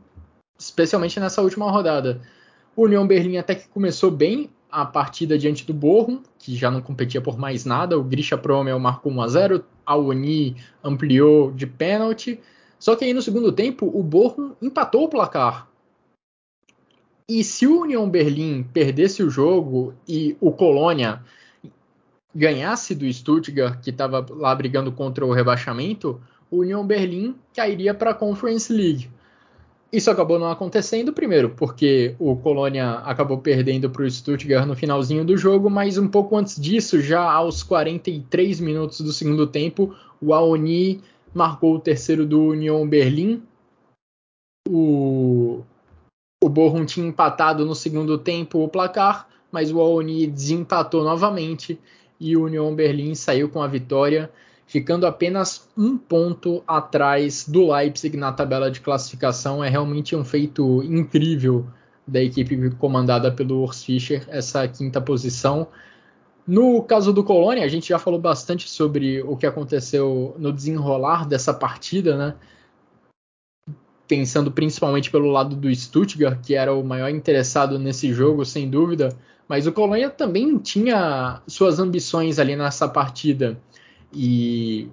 especialmente 0.59 1.19
nessa 1.19 1.41
última 1.43 1.71
rodada. 1.71 2.21
O 2.77 2.85
Union 2.85 3.07
Berlim 3.07 3.37
até 3.39 3.55
que 3.55 3.69
começou 3.69 4.11
bem 4.11 4.51
a 4.73 4.87
partida 4.87 5.39
diante 5.39 5.67
do 5.67 5.75
Bochum, 5.75 6.23
que 6.39 6.57
já 6.57 6.71
não 6.71 6.81
competia 6.81 7.21
por 7.21 7.39
mais 7.39 7.67
nada. 7.67 7.99
O 7.99 8.03
Grisha 8.03 8.39
Promel 8.39 8.79
marcou 8.79 9.13
1 9.13 9.21
a 9.21 9.29
0, 9.29 9.65
a 9.85 9.97
Uni 9.97 10.57
ampliou 10.83 11.53
de 11.53 11.67
pênalti. 11.67 12.41
Só 12.79 12.97
que 12.97 13.05
aí 13.05 13.13
no 13.13 13.21
segundo 13.21 13.53
tempo, 13.53 13.87
o 13.87 14.03
Bochum 14.03 14.53
empatou 14.63 15.05
o 15.05 15.09
placar. 15.09 15.69
E 17.29 17.45
se 17.45 17.67
o 17.67 17.83
Union 17.83 18.09
Berlim 18.09 18.63
perdesse 18.63 19.23
o 19.23 19.31
jogo 19.31 19.95
e 20.09 20.37
o 20.41 20.51
Colônia 20.51 21.23
ganhasse 22.35 22.95
do 22.95 23.11
Stuttgart, 23.13 23.81
que 23.83 23.91
estava 23.91 24.27
lá 24.31 24.55
brigando 24.55 24.91
contra 24.91 25.25
o 25.25 25.33
rebaixamento, 25.33 26.21
o 26.51 26.61
Union 26.61 26.85
Berlim 26.85 27.37
cairia 27.55 27.95
para 27.95 28.13
a 28.13 28.15
Conference 28.15 28.73
League. 28.73 29.11
Isso 29.93 30.11
acabou 30.11 30.39
não 30.39 30.51
acontecendo, 30.51 31.13
primeiro, 31.13 31.51
porque 31.51 32.17
o 32.19 32.35
Colônia 32.35 32.93
acabou 33.01 33.37
perdendo 33.37 33.91
para 33.91 34.03
o 34.03 34.11
Stuttgart 34.11 34.67
no 34.67 34.75
finalzinho 34.75 35.23
do 35.23 35.37
jogo, 35.37 35.69
mas 35.69 35.99
um 35.99 36.09
pouco 36.09 36.35
antes 36.35 36.59
disso, 36.59 36.99
já 36.99 37.21
aos 37.21 37.63
43 37.63 38.59
minutos 38.59 39.03
do 39.03 39.13
segundo 39.13 39.47
tempo, 39.47 39.95
o 40.19 40.33
Aoni 40.33 41.03
marcou 41.35 41.75
o 41.75 41.79
terceiro 41.79 42.25
do 42.25 42.41
Union 42.41 42.89
Berlim. 42.89 43.43
O, 44.67 45.63
o 46.43 46.49
Bochum 46.49 46.87
tinha 46.87 47.07
empatado 47.07 47.67
no 47.67 47.75
segundo 47.75 48.17
tempo 48.17 48.65
o 48.65 48.69
placar, 48.69 49.29
mas 49.51 49.71
o 49.71 49.79
Aoni 49.79 50.27
desempatou 50.27 51.05
novamente 51.05 51.79
e 52.19 52.35
o 52.35 52.45
Union 52.45 52.75
Berlim 52.75 53.15
saiu 53.15 53.51
com 53.51 53.61
a 53.61 53.67
vitória, 53.67 54.31
ficando 54.73 55.07
apenas 55.07 55.69
um 55.77 55.99
ponto 55.99 56.65
atrás 56.67 57.47
do 57.47 57.71
Leipzig 57.71 58.17
na 58.17 58.33
tabela 58.33 58.71
de 58.71 58.81
classificação. 58.81 59.63
É 59.63 59.69
realmente 59.69 60.17
um 60.17 60.25
feito 60.25 60.83
incrível 60.83 61.67
da 62.09 62.23
equipe 62.23 62.71
comandada 62.77 63.31
pelo 63.31 63.63
Urs 63.63 63.85
Fischer, 63.85 64.25
essa 64.29 64.67
quinta 64.67 64.99
posição. 64.99 65.69
No 66.47 66.83
caso 66.85 67.13
do 67.13 67.23
Colônia, 67.23 67.63
a 67.63 67.69
gente 67.69 67.91
já 67.91 67.99
falou 67.99 68.19
bastante 68.19 68.67
sobre 68.67 69.23
o 69.23 69.37
que 69.37 69.45
aconteceu 69.45 70.35
no 70.39 70.51
desenrolar 70.51 71.29
dessa 71.29 71.53
partida, 71.53 72.17
né? 72.17 72.35
Pensando 74.09 74.51
principalmente 74.51 75.11
pelo 75.11 75.31
lado 75.31 75.55
do 75.55 75.73
Stuttgart, 75.75 76.41
que 76.43 76.55
era 76.55 76.75
o 76.75 76.83
maior 76.83 77.11
interessado 77.11 77.79
nesse 77.79 78.11
jogo, 78.15 78.43
sem 78.43 78.71
dúvida. 78.71 79.15
Mas 79.47 79.67
o 79.67 79.73
Colônia 79.73 80.09
também 80.09 80.57
tinha 80.57 81.43
suas 81.47 81.79
ambições 81.79 82.39
ali 82.39 82.57
nessa 82.57 82.89
partida. 82.89 83.61
E 84.15 84.89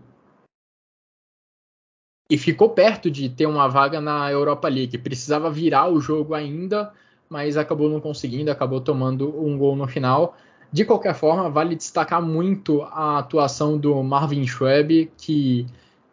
e 2.29 2.37
ficou 2.37 2.69
perto 2.69 3.09
de 3.09 3.27
ter 3.27 3.47
uma 3.47 3.67
vaga 3.67 3.99
na 3.99 4.31
Europa 4.31 4.67
League. 4.67 4.97
Precisava 4.99 5.49
virar 5.49 5.89
o 5.89 5.99
jogo 5.99 6.35
ainda, 6.35 6.93
mas 7.27 7.57
acabou 7.57 7.89
não 7.89 7.99
conseguindo, 7.99 8.51
acabou 8.51 8.79
tomando 8.79 9.35
um 9.43 9.57
gol 9.57 9.75
no 9.75 9.87
final. 9.87 10.37
De 10.71 10.85
qualquer 10.85 11.15
forma, 11.15 11.49
vale 11.49 11.75
destacar 11.75 12.21
muito 12.21 12.83
a 12.83 13.17
atuação 13.17 13.79
do 13.79 14.03
Marvin 14.03 14.45
Schweb, 14.45 15.11
que 15.17 15.65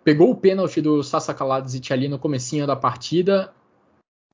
pegou 0.02 0.30
o 0.30 0.36
pênalti 0.36 0.80
do 0.80 1.02
Sasa 1.02 1.34
Kaladzic 1.34 1.92
ali 1.92 2.08
no 2.08 2.18
comecinho 2.18 2.66
da 2.66 2.74
partida. 2.74 3.52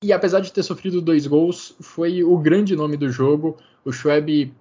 E 0.05 0.13
apesar 0.13 0.39
de 0.39 0.53
ter 0.53 0.63
sofrido 0.63 1.03
dois 1.03 1.27
gols, 1.27 1.75
foi 1.81 2.23
o 2.23 2.39
grande 2.39 2.77
nome 2.77 2.97
do 2.97 3.11
jogo. 3.11 3.57
O 3.85 3.91
Schweb 3.91 4.55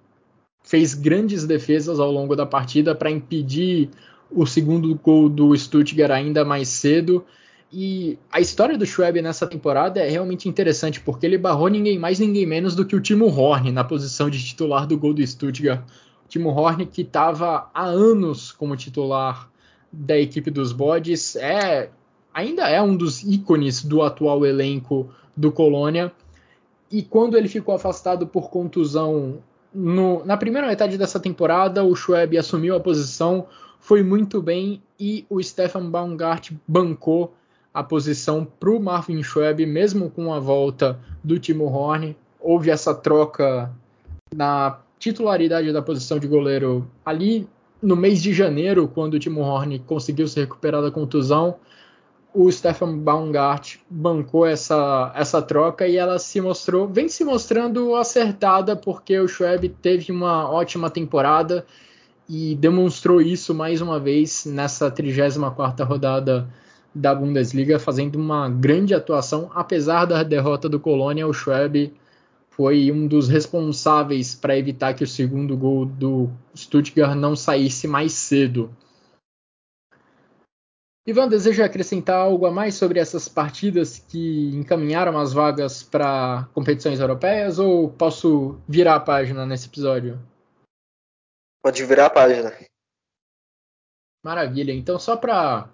fez 0.62 0.94
grandes 0.94 1.46
defesas 1.46 1.98
ao 1.98 2.10
longo 2.10 2.36
da 2.36 2.46
partida 2.46 2.94
para 2.94 3.10
impedir 3.10 3.90
o 4.30 4.46
segundo 4.46 4.94
gol 4.94 5.28
do 5.28 5.56
Stuttgart 5.56 6.10
ainda 6.10 6.44
mais 6.44 6.68
cedo. 6.68 7.24
E 7.72 8.18
a 8.30 8.40
história 8.40 8.76
do 8.76 8.84
Schweb 8.84 9.22
nessa 9.22 9.46
temporada 9.46 10.00
é 10.00 10.08
realmente 10.08 10.48
interessante, 10.48 11.00
porque 11.00 11.24
ele 11.24 11.38
barrou 11.38 11.68
ninguém 11.68 11.98
mais, 11.98 12.18
ninguém 12.18 12.46
menos 12.46 12.74
do 12.74 12.84
que 12.84 12.94
o 12.94 13.00
Timo 13.00 13.26
Horn 13.26 13.72
na 13.72 13.82
posição 13.82 14.28
de 14.28 14.42
titular 14.44 14.86
do 14.86 14.98
gol 14.98 15.14
do 15.14 15.26
Stuttgart. 15.26 15.80
O 16.24 16.28
Timo 16.28 16.50
Horn, 16.50 16.84
que 16.86 17.00
estava 17.00 17.70
há 17.72 17.84
anos 17.84 18.52
como 18.52 18.76
titular 18.76 19.50
da 19.90 20.18
equipe 20.18 20.50
dos 20.50 20.72
Bodes, 20.72 21.34
é, 21.36 21.90
ainda 22.32 22.68
é 22.68 22.80
um 22.80 22.94
dos 22.94 23.22
ícones 23.22 23.82
do 23.82 24.02
atual 24.02 24.44
elenco 24.44 25.08
do 25.34 25.50
Colônia. 25.50 26.12
E 26.90 27.02
quando 27.02 27.38
ele 27.38 27.48
ficou 27.48 27.74
afastado 27.74 28.26
por 28.26 28.50
contusão 28.50 29.38
no, 29.74 30.24
na 30.24 30.36
primeira 30.36 30.66
metade 30.66 30.98
dessa 30.98 31.18
temporada, 31.18 31.82
o 31.84 31.94
Schweb 31.94 32.36
assumiu 32.36 32.76
a 32.76 32.80
posição, 32.80 33.46
foi 33.78 34.02
muito 34.02 34.40
bem 34.40 34.82
e 34.98 35.26
o 35.28 35.42
Stefan 35.42 35.90
Baumgart 35.90 36.52
bancou 36.66 37.34
a 37.74 37.82
posição 37.82 38.44
para 38.44 38.70
o 38.70 38.80
Marvin 38.80 39.22
Schweb, 39.22 39.64
mesmo 39.66 40.10
com 40.10 40.32
a 40.32 40.38
volta 40.38 40.98
do 41.24 41.38
Timo 41.38 41.64
Horn. 41.64 42.14
Houve 42.38 42.70
essa 42.70 42.94
troca 42.94 43.70
na 44.34 44.78
titularidade 44.98 45.72
da 45.72 45.82
posição 45.82 46.18
de 46.18 46.26
goleiro 46.26 46.86
ali 47.04 47.48
no 47.82 47.96
mês 47.96 48.22
de 48.22 48.32
janeiro, 48.32 48.86
quando 48.86 49.14
o 49.14 49.18
Timo 49.18 49.40
Horn 49.40 49.78
conseguiu 49.80 50.28
se 50.28 50.38
recuperar 50.38 50.82
da 50.82 50.90
contusão. 50.90 51.56
O 52.34 52.50
Stefan 52.50 52.96
Baumgart 52.98 53.76
bancou 53.90 54.46
essa, 54.46 55.12
essa 55.14 55.42
troca 55.42 55.86
e 55.86 55.96
ela 55.96 56.18
se 56.18 56.40
mostrou, 56.40 56.88
vem 56.88 57.08
se 57.08 57.24
mostrando 57.24 57.94
acertada, 57.94 58.74
porque 58.74 59.18
o 59.20 59.28
Schweb 59.28 59.68
teve 59.68 60.10
uma 60.10 60.50
ótima 60.50 60.88
temporada 60.88 61.66
e 62.26 62.54
demonstrou 62.54 63.20
isso 63.20 63.54
mais 63.54 63.82
uma 63.82 64.00
vez 64.00 64.46
nessa 64.46 64.90
34ª 64.90 65.84
rodada 65.84 66.48
da 66.94 67.14
Bundesliga, 67.14 67.78
fazendo 67.78 68.16
uma 68.16 68.48
grande 68.48 68.94
atuação, 68.94 69.50
apesar 69.54 70.04
da 70.04 70.22
derrota 70.22 70.68
do 70.68 70.80
Colônia, 70.80 71.26
o 71.26 71.32
Schwab 71.32 71.92
foi 72.50 72.92
um 72.92 73.06
dos 73.06 73.28
responsáveis 73.28 74.34
para 74.34 74.58
evitar 74.58 74.94
que 74.94 75.02
o 75.02 75.06
segundo 75.06 75.56
gol 75.56 75.86
do 75.86 76.30
Stuttgart 76.54 77.16
não 77.16 77.34
saísse 77.34 77.88
mais 77.88 78.12
cedo. 78.12 78.70
Ivan, 81.04 81.28
deseja 81.28 81.64
acrescentar 81.64 82.16
algo 82.16 82.46
a 82.46 82.52
mais 82.52 82.76
sobre 82.76 83.00
essas 83.00 83.28
partidas 83.28 83.98
que 83.98 84.50
encaminharam 84.54 85.18
as 85.18 85.32
vagas 85.32 85.82
para 85.82 86.48
competições 86.54 87.00
europeias 87.00 87.58
ou 87.58 87.90
posso 87.90 88.60
virar 88.68 88.94
a 88.94 89.00
página 89.00 89.44
nesse 89.44 89.66
episódio? 89.66 90.20
Pode 91.60 91.84
virar 91.84 92.06
a 92.06 92.10
página. 92.10 92.52
Maravilha. 94.24 94.72
Então, 94.72 94.96
só 94.96 95.16
para 95.16 95.68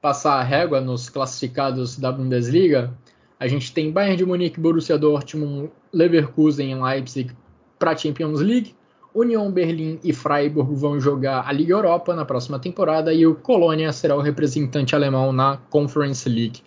passar 0.00 0.40
a 0.40 0.42
régua 0.42 0.80
nos 0.80 1.10
classificados 1.10 1.98
da 1.98 2.10
Bundesliga, 2.10 2.96
a 3.38 3.46
gente 3.46 3.74
tem 3.74 3.92
Bayern 3.92 4.16
de 4.16 4.24
Munique, 4.24 4.58
Borussia 4.58 4.96
Dortmund, 4.96 5.70
Leverkusen 5.92 6.72
e 6.72 6.74
Leipzig 6.74 7.36
para 7.78 7.90
a 7.90 7.96
Champions 7.96 8.40
League. 8.40 8.74
União 9.14 9.50
Berlim 9.50 9.98
e 10.04 10.12
Freiburg 10.12 10.74
vão 10.74 11.00
jogar 11.00 11.46
a 11.46 11.52
Liga 11.52 11.72
Europa 11.72 12.14
na 12.14 12.24
próxima 12.24 12.58
temporada 12.58 13.12
e 13.12 13.26
o 13.26 13.34
Colônia 13.34 13.92
será 13.92 14.16
o 14.16 14.20
representante 14.20 14.94
alemão 14.94 15.32
na 15.32 15.56
Conference 15.68 16.28
League. 16.28 16.62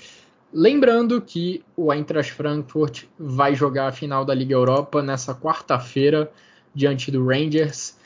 Lembrando 0.54 1.20
que 1.22 1.64
o 1.76 1.92
Eintracht 1.92 2.34
Frankfurt 2.34 3.06
vai 3.18 3.56
jogar 3.56 3.88
a 3.88 3.92
final 3.92 4.24
da 4.24 4.34
Liga 4.34 4.54
Europa 4.54 5.02
nessa 5.02 5.34
quarta-feira 5.34 6.32
diante 6.76 7.10
do 7.10 7.26
Rangers. 7.26 7.98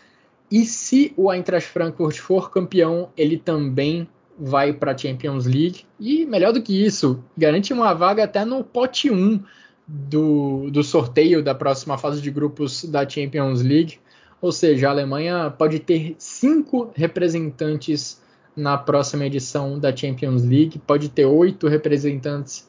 E 0.50 0.64
se 0.64 1.14
o 1.18 1.32
Eintracht 1.32 1.70
Frankfurt 1.70 2.18
for 2.20 2.50
campeão, 2.50 3.10
ele 3.18 3.38
também 3.38 4.08
vai 4.40 4.72
para 4.72 4.92
a 4.92 4.98
Champions 4.98 5.46
League. 5.46 5.86
E 6.00 6.26
melhor 6.26 6.54
do 6.54 6.62
que 6.62 6.86
isso, 6.86 7.22
garante 7.38 7.74
uma 7.74 7.94
vaga 7.94 8.24
até 8.24 8.46
no 8.46 8.64
pote 8.64 9.10
1 9.10 9.44
do, 9.88 10.70
do 10.70 10.84
sorteio 10.84 11.44
da 11.44 11.56
próxima 11.56 11.98
fase 11.98 12.22
de 12.22 12.30
grupos 12.30 12.86
da 12.86 13.08
Champions 13.08 13.62
League. 13.62 14.00
Ou 14.42 14.52
seja, 14.52 14.88
a 14.88 14.92
Alemanha 14.92 15.50
pode 15.50 15.80
ter 15.80 16.16
cinco 16.20 16.92
representantes 16.96 18.22
na 18.56 18.78
próxima 18.78 19.26
edição 19.26 19.80
da 19.80 19.96
Champions 19.96 20.44
League, 20.44 20.80
pode 20.80 21.10
ter 21.10 21.26
oito 21.26 21.68
representantes 21.68 22.68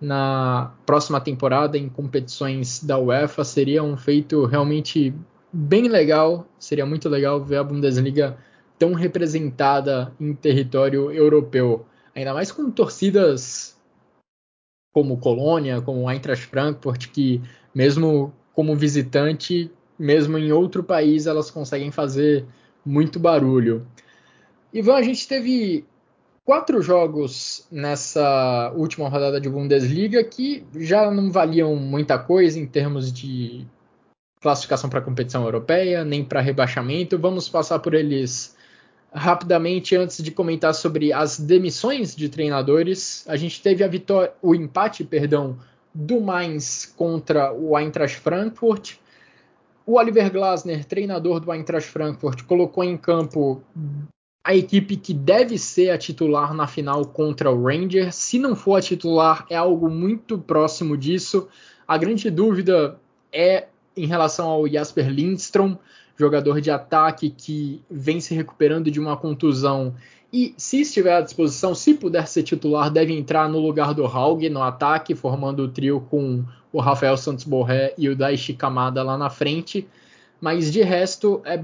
na 0.00 0.72
próxima 0.86 1.20
temporada 1.20 1.76
em 1.76 1.88
competições 1.88 2.82
da 2.82 2.98
UEFA. 2.98 3.44
Seria 3.44 3.82
um 3.82 3.96
feito 3.96 4.44
realmente 4.46 5.14
bem 5.52 5.88
legal, 5.88 6.46
seria 6.58 6.86
muito 6.86 7.08
legal 7.08 7.42
ver 7.42 7.56
a 7.56 7.64
Bundesliga 7.64 8.38
tão 8.78 8.94
representada 8.94 10.12
em 10.18 10.34
território 10.34 11.10
europeu, 11.12 11.84
ainda 12.14 12.32
mais 12.32 12.50
com 12.50 12.70
torcidas 12.70 13.78
como 14.92 15.18
Colônia, 15.18 15.80
como 15.82 16.10
Eintracht 16.10 16.46
Frankfurt, 16.46 17.08
que 17.08 17.42
mesmo 17.74 18.32
como 18.54 18.74
visitante 18.74 19.70
mesmo 20.00 20.38
em 20.38 20.50
outro 20.50 20.82
país 20.82 21.26
elas 21.26 21.50
conseguem 21.50 21.90
fazer 21.90 22.46
muito 22.84 23.20
barulho. 23.20 23.86
Ivan, 24.72 24.94
a 24.94 25.02
gente 25.02 25.28
teve 25.28 25.84
quatro 26.42 26.80
jogos 26.80 27.66
nessa 27.70 28.72
última 28.74 29.08
rodada 29.08 29.40
de 29.40 29.48
Bundesliga 29.48 30.24
que 30.24 30.64
já 30.74 31.10
não 31.10 31.30
valiam 31.30 31.76
muita 31.76 32.18
coisa 32.18 32.58
em 32.58 32.66
termos 32.66 33.12
de 33.12 33.66
classificação 34.40 34.88
para 34.88 35.02
competição 35.02 35.44
europeia, 35.44 36.02
nem 36.02 36.24
para 36.24 36.40
rebaixamento. 36.40 37.18
Vamos 37.18 37.48
passar 37.48 37.78
por 37.80 37.92
eles 37.92 38.56
rapidamente 39.12 39.94
antes 39.96 40.22
de 40.22 40.30
comentar 40.30 40.72
sobre 40.72 41.12
as 41.12 41.38
demissões 41.38 42.16
de 42.16 42.28
treinadores. 42.28 43.24
A 43.28 43.36
gente 43.36 43.60
teve 43.60 43.84
a 43.84 43.88
vitória, 43.88 44.32
o 44.40 44.54
empate, 44.54 45.04
perdão, 45.04 45.58
do 45.92 46.20
Mainz 46.20 46.86
contra 46.96 47.52
o 47.52 47.78
Eintracht 47.78 48.16
Frankfurt. 48.18 48.94
O 49.90 49.98
Oliver 49.98 50.30
Glasner, 50.30 50.84
treinador 50.84 51.40
do 51.40 51.52
Eintracht 51.52 51.90
Frankfurt, 51.90 52.44
colocou 52.44 52.84
em 52.84 52.96
campo 52.96 53.60
a 54.44 54.54
equipe 54.54 54.96
que 54.96 55.12
deve 55.12 55.58
ser 55.58 55.90
a 55.90 55.98
titular 55.98 56.54
na 56.54 56.68
final 56.68 57.04
contra 57.04 57.50
o 57.50 57.64
Rangers. 57.64 58.14
Se 58.14 58.38
não 58.38 58.54
for 58.54 58.76
a 58.76 58.80
titular, 58.80 59.44
é 59.50 59.56
algo 59.56 59.90
muito 59.90 60.38
próximo 60.38 60.96
disso. 60.96 61.48
A 61.88 61.98
grande 61.98 62.30
dúvida 62.30 63.00
é 63.32 63.66
em 63.96 64.06
relação 64.06 64.46
ao 64.46 64.68
Jasper 64.68 65.10
Lindstrom, 65.10 65.76
jogador 66.16 66.60
de 66.60 66.70
ataque 66.70 67.28
que 67.28 67.82
vem 67.90 68.20
se 68.20 68.32
recuperando 68.32 68.92
de 68.92 69.00
uma 69.00 69.16
contusão 69.16 69.96
e, 70.32 70.54
se 70.56 70.80
estiver 70.82 71.14
à 71.14 71.20
disposição, 71.20 71.74
se 71.74 71.94
puder 71.94 72.26
ser 72.28 72.44
titular, 72.44 72.90
deve 72.90 73.12
entrar 73.12 73.48
no 73.48 73.58
lugar 73.58 73.92
do 73.92 74.06
Haug 74.06 74.48
no 74.48 74.62
ataque, 74.62 75.14
formando 75.14 75.64
o 75.64 75.68
trio 75.68 76.00
com 76.08 76.44
o 76.72 76.80
Rafael 76.80 77.16
Santos 77.16 77.44
Borré 77.44 77.94
e 77.98 78.08
o 78.08 78.14
Daichi 78.14 78.54
Kamada 78.54 79.02
lá 79.02 79.18
na 79.18 79.28
frente. 79.28 79.88
Mas 80.40 80.72
de 80.72 80.82
resto, 80.82 81.42
é 81.44 81.62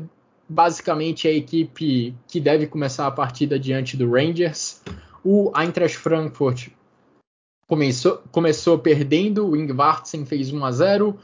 basicamente 0.49 1.29
a 1.29 1.33
equipe 1.33 2.15
que 2.27 2.41
deve 2.41 2.67
começar 2.67 3.07
a 3.07 3.11
partida 3.11 3.59
diante 3.59 3.97
do 3.97 4.11
Rangers. 4.11 4.83
O 5.25 5.53
Eintracht 5.57 5.97
Frankfurt 5.97 6.69
começou, 7.69 8.23
começou 8.33 8.79
perdendo, 8.79 9.49
o 9.49 9.57
Ingvartsen 9.57 10.25
fez 10.25 10.53
1 10.53 10.65
a 10.65 10.73
0 10.73 11.19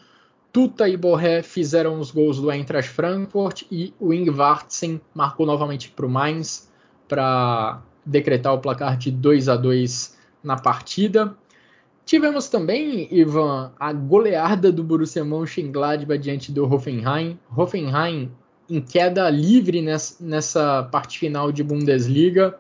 Tuta 0.53 0.86
e 0.86 0.99
Borré 0.99 1.43
fizeram 1.43 1.99
os 1.99 2.11
gols 2.11 2.38
do 2.38 2.53
Eintracht 2.53 2.90
Frankfurt 2.90 3.62
e 3.70 3.95
o 3.99 4.12
Ingvartsen 4.12 5.01
marcou 5.14 5.47
novamente 5.47 5.90
para 5.90 6.05
o 6.05 6.11
Mainz 6.11 6.70
para 7.12 7.82
decretar 8.06 8.54
o 8.54 8.58
placar 8.58 8.96
de 8.96 9.10
2 9.10 9.50
a 9.50 9.54
2 9.54 10.16
na 10.42 10.56
partida. 10.56 11.36
Tivemos 12.06 12.48
também, 12.48 13.06
Ivan, 13.10 13.70
a 13.78 13.92
goleada 13.92 14.72
do 14.72 14.82
Borussia 14.82 15.22
Mönchengladbach 15.22 16.18
diante 16.18 16.50
do 16.50 16.64
Hoffenheim. 16.64 17.38
Hoffenheim 17.54 18.30
em 18.66 18.80
queda 18.80 19.28
livre 19.28 19.82
nessa, 20.18 20.84
parte 20.84 21.18
final 21.18 21.52
de 21.52 21.62
Bundesliga. 21.62 22.58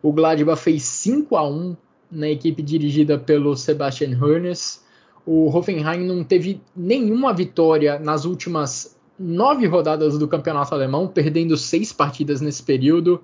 O 0.00 0.12
Gladbach 0.12 0.62
fez 0.62 0.84
5 0.84 1.36
a 1.36 1.48
1 1.48 1.76
na 2.12 2.28
equipe 2.28 2.62
dirigida 2.62 3.18
pelo 3.18 3.56
Sebastian 3.56 4.16
Hoeneß. 4.16 4.84
O 5.26 5.48
Hoffenheim 5.48 6.06
não 6.06 6.22
teve 6.22 6.62
nenhuma 6.76 7.34
vitória 7.34 7.98
nas 7.98 8.24
últimas 8.24 8.96
nove 9.18 9.66
rodadas 9.66 10.16
do 10.16 10.28
campeonato 10.28 10.72
alemão, 10.76 11.08
perdendo 11.08 11.56
seis 11.56 11.92
partidas 11.92 12.40
nesse 12.40 12.62
período. 12.62 13.20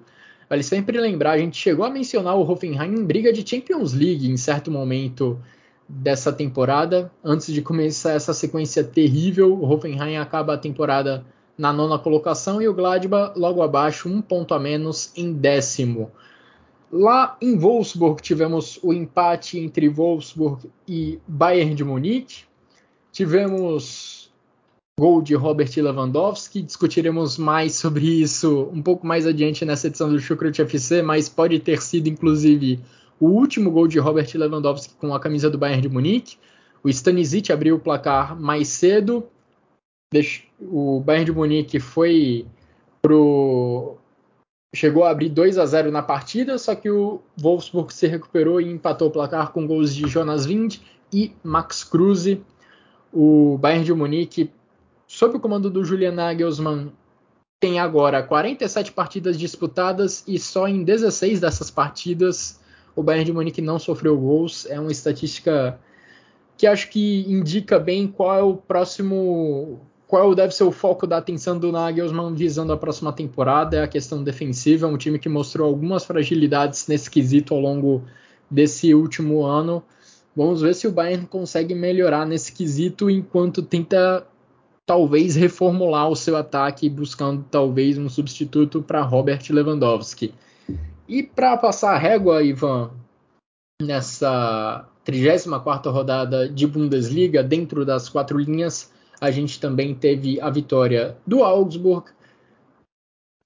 Vale 0.49 0.63
sempre 0.63 1.01
lembrar, 1.01 1.33
a 1.33 1.39
gente 1.39 1.57
chegou 1.57 1.85
a 1.85 1.91
mencionar 1.91 2.37
o 2.37 2.49
Hoffenheim 2.49 2.95
em 2.95 3.05
briga 3.05 3.33
de 3.33 3.49
Champions 3.49 3.93
League 3.93 4.31
em 4.31 4.37
certo 4.37 4.71
momento 4.71 5.39
dessa 5.89 6.33
temporada. 6.33 7.11
Antes 7.25 7.53
de 7.53 7.61
começar 7.63 8.13
essa 8.13 8.33
sequência 8.33 8.85
terrível, 8.85 9.55
o 9.55 9.69
Hoffenheim 9.69 10.17
acaba 10.17 10.55
a 10.55 10.59
temporada 10.59 11.25
na 11.59 11.73
nona 11.73 11.99
colocação 11.99 12.63
e 12.63 12.69
o 12.69 12.75
Gladbach 12.75 13.37
logo 13.37 13.63
abaixo, 13.63 14.09
um 14.09 14.21
ponto 14.21 14.55
a 14.55 14.59
menos 14.59 15.11
em 15.17 15.33
décimo. 15.33 16.13
Lá 16.93 17.37
em 17.41 17.59
Wolfsburg 17.59 18.23
tivemos 18.23 18.79
o 18.83 18.93
empate 18.93 19.59
entre 19.59 19.89
Wolfsburg 19.89 20.71
e 20.87 21.19
Bayern 21.27 21.75
de 21.75 21.83
Munique. 21.83 22.45
Tivemos 23.11 24.16
gol 24.99 25.21
de 25.21 25.35
Robert 25.35 25.71
Lewandowski. 25.77 26.63
Discutiremos 26.63 27.37
mais 27.37 27.75
sobre 27.75 28.07
isso 28.07 28.71
um 28.73 28.81
pouco 28.81 29.07
mais 29.07 29.27
adiante 29.27 29.63
nessa 29.63 29.89
edição 29.89 30.09
do 30.09 30.19
Chucrut 30.19 30.59
FC, 30.63 31.03
mas 31.03 31.29
pode 31.29 31.61
ter 31.61 31.83
sido 31.83 32.09
inclusive 32.09 32.81
o 33.21 33.27
último 33.27 33.71
gol 33.71 33.87
de 33.87 33.99
Robert 33.99 34.31
Lewandowski 34.35 34.95
com 34.95 35.15
a 35.15 35.21
camisa 35.21 35.51
do 35.51 35.59
Bayern 35.59 35.83
de 35.83 35.91
Munique. 35.91 36.39
O 36.83 36.89
Stanisic 36.89 37.53
abriu 37.53 37.77
o 37.77 37.79
placar 37.79 38.41
mais 38.41 38.69
cedo. 38.69 39.29
O 40.63 40.99
Bayern 41.01 41.27
de 41.27 41.33
Munique 41.33 41.79
foi 41.79 42.47
pro 43.03 43.99
chegou 44.75 45.05
a 45.05 45.11
abrir 45.11 45.29
2 45.29 45.59
a 45.59 45.67
0 45.67 45.91
na 45.91 46.03
partida, 46.03 46.57
só 46.57 46.75
que 46.75 46.89
o 46.89 47.21
Wolfsburg 47.37 47.93
se 47.93 48.07
recuperou 48.07 48.63
e 48.63 48.71
empatou 48.71 49.09
o 49.09 49.11
placar 49.11 49.53
com 49.53 49.67
gols 49.67 49.95
de 49.95 50.09
Jonas 50.09 50.47
Wind 50.47 50.79
e 51.13 51.33
Max 51.45 51.85
Kruse. 51.85 52.43
O 53.13 53.59
Bayern 53.59 53.85
de 53.85 53.93
Munique 53.93 54.51
sob 55.17 55.35
o 55.35 55.41
comando 55.41 55.71
do 55.71 55.83
Julian 55.83 56.13
Nagelsmann, 56.13 56.93
tem 57.59 57.79
agora 57.79 58.23
47 58.23 58.93
partidas 58.93 59.39
disputadas 59.39 60.23
e 60.29 60.39
só 60.39 60.69
em 60.69 60.85
16 60.85 61.41
dessas 61.41 61.71
partidas 61.71 62.61
o 62.95 63.03
Bayern 63.03 63.25
de 63.25 63.33
Munique 63.33 63.63
não 63.63 63.79
sofreu 63.79 64.15
gols. 64.19 64.67
É 64.67 64.79
uma 64.79 64.93
estatística 64.93 65.81
que 66.59 66.67
acho 66.67 66.91
que 66.91 67.25
indica 67.27 67.79
bem 67.79 68.07
qual 68.07 68.39
é 68.39 68.43
o 68.43 68.59
próximo, 68.59 69.81
qual 70.07 70.35
deve 70.35 70.55
ser 70.55 70.65
o 70.65 70.71
foco 70.71 71.07
da 71.07 71.17
atenção 71.17 71.59
do 71.59 71.73
Nagelsmann 71.73 72.35
visando 72.35 72.75
a 72.75 72.77
próxima 72.77 73.11
temporada. 73.11 73.79
É 73.79 73.83
a 73.85 73.89
questão 73.89 74.23
defensiva, 74.23 74.87
é 74.87 74.91
um 74.91 74.99
time 74.99 75.19
que 75.19 75.31
mostrou 75.31 75.67
algumas 75.67 76.05
fragilidades 76.05 76.87
nesse 76.89 77.11
quesito 77.11 77.55
ao 77.55 77.61
longo 77.61 78.05
desse 78.51 78.93
último 78.93 79.47
ano. 79.47 79.83
Vamos 80.37 80.61
ver 80.61 80.75
se 80.75 80.87
o 80.87 80.93
Bayern 80.93 81.27
consegue 81.27 81.75
melhorar 81.75 82.27
nesse 82.27 82.53
quesito 82.53 83.09
enquanto 83.09 83.63
tenta 83.63 84.27
talvez 84.87 85.35
reformular 85.35 86.09
o 86.09 86.17
seu 86.17 86.37
ataque 86.37 86.89
buscando 86.89 87.45
talvez 87.51 87.99
um 87.99 88.09
substituto 88.09 88.81
para 88.81 89.03
Robert 89.03 89.43
Lewandowski. 89.51 90.33
E 91.09 91.23
para 91.23 91.57
passar 91.57 91.95
a 91.95 91.99
régua, 91.99 92.43
Ivan, 92.43 92.91
nessa 93.83 94.89
34ª 95.05 95.91
rodada 95.91 96.49
de 96.49 96.67
Bundesliga, 96.67 97.43
dentro 97.43 97.85
das 97.85 98.09
quatro 98.09 98.39
linhas, 98.39 98.93
a 99.21 99.31
gente 99.31 99.61
também 99.61 99.95
teve 99.95 100.41
a 100.41 100.49
vitória 100.51 101.17
do 101.27 101.43
Augsburg 101.43 102.11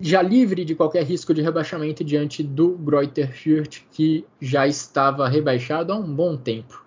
já 0.01 0.23
livre 0.23 0.65
de 0.65 0.75
qualquer 0.75 1.05
risco 1.05 1.35
de 1.35 1.43
rebaixamento 1.43 2.03
diante 2.03 2.43
do 2.43 2.71
Greuther 2.79 3.31
Fürth, 3.31 3.83
que 3.93 4.25
já 4.41 4.67
estava 4.67 5.29
rebaixado 5.29 5.93
há 5.93 5.97
um 5.97 6.15
bom 6.15 6.37
tempo. 6.37 6.83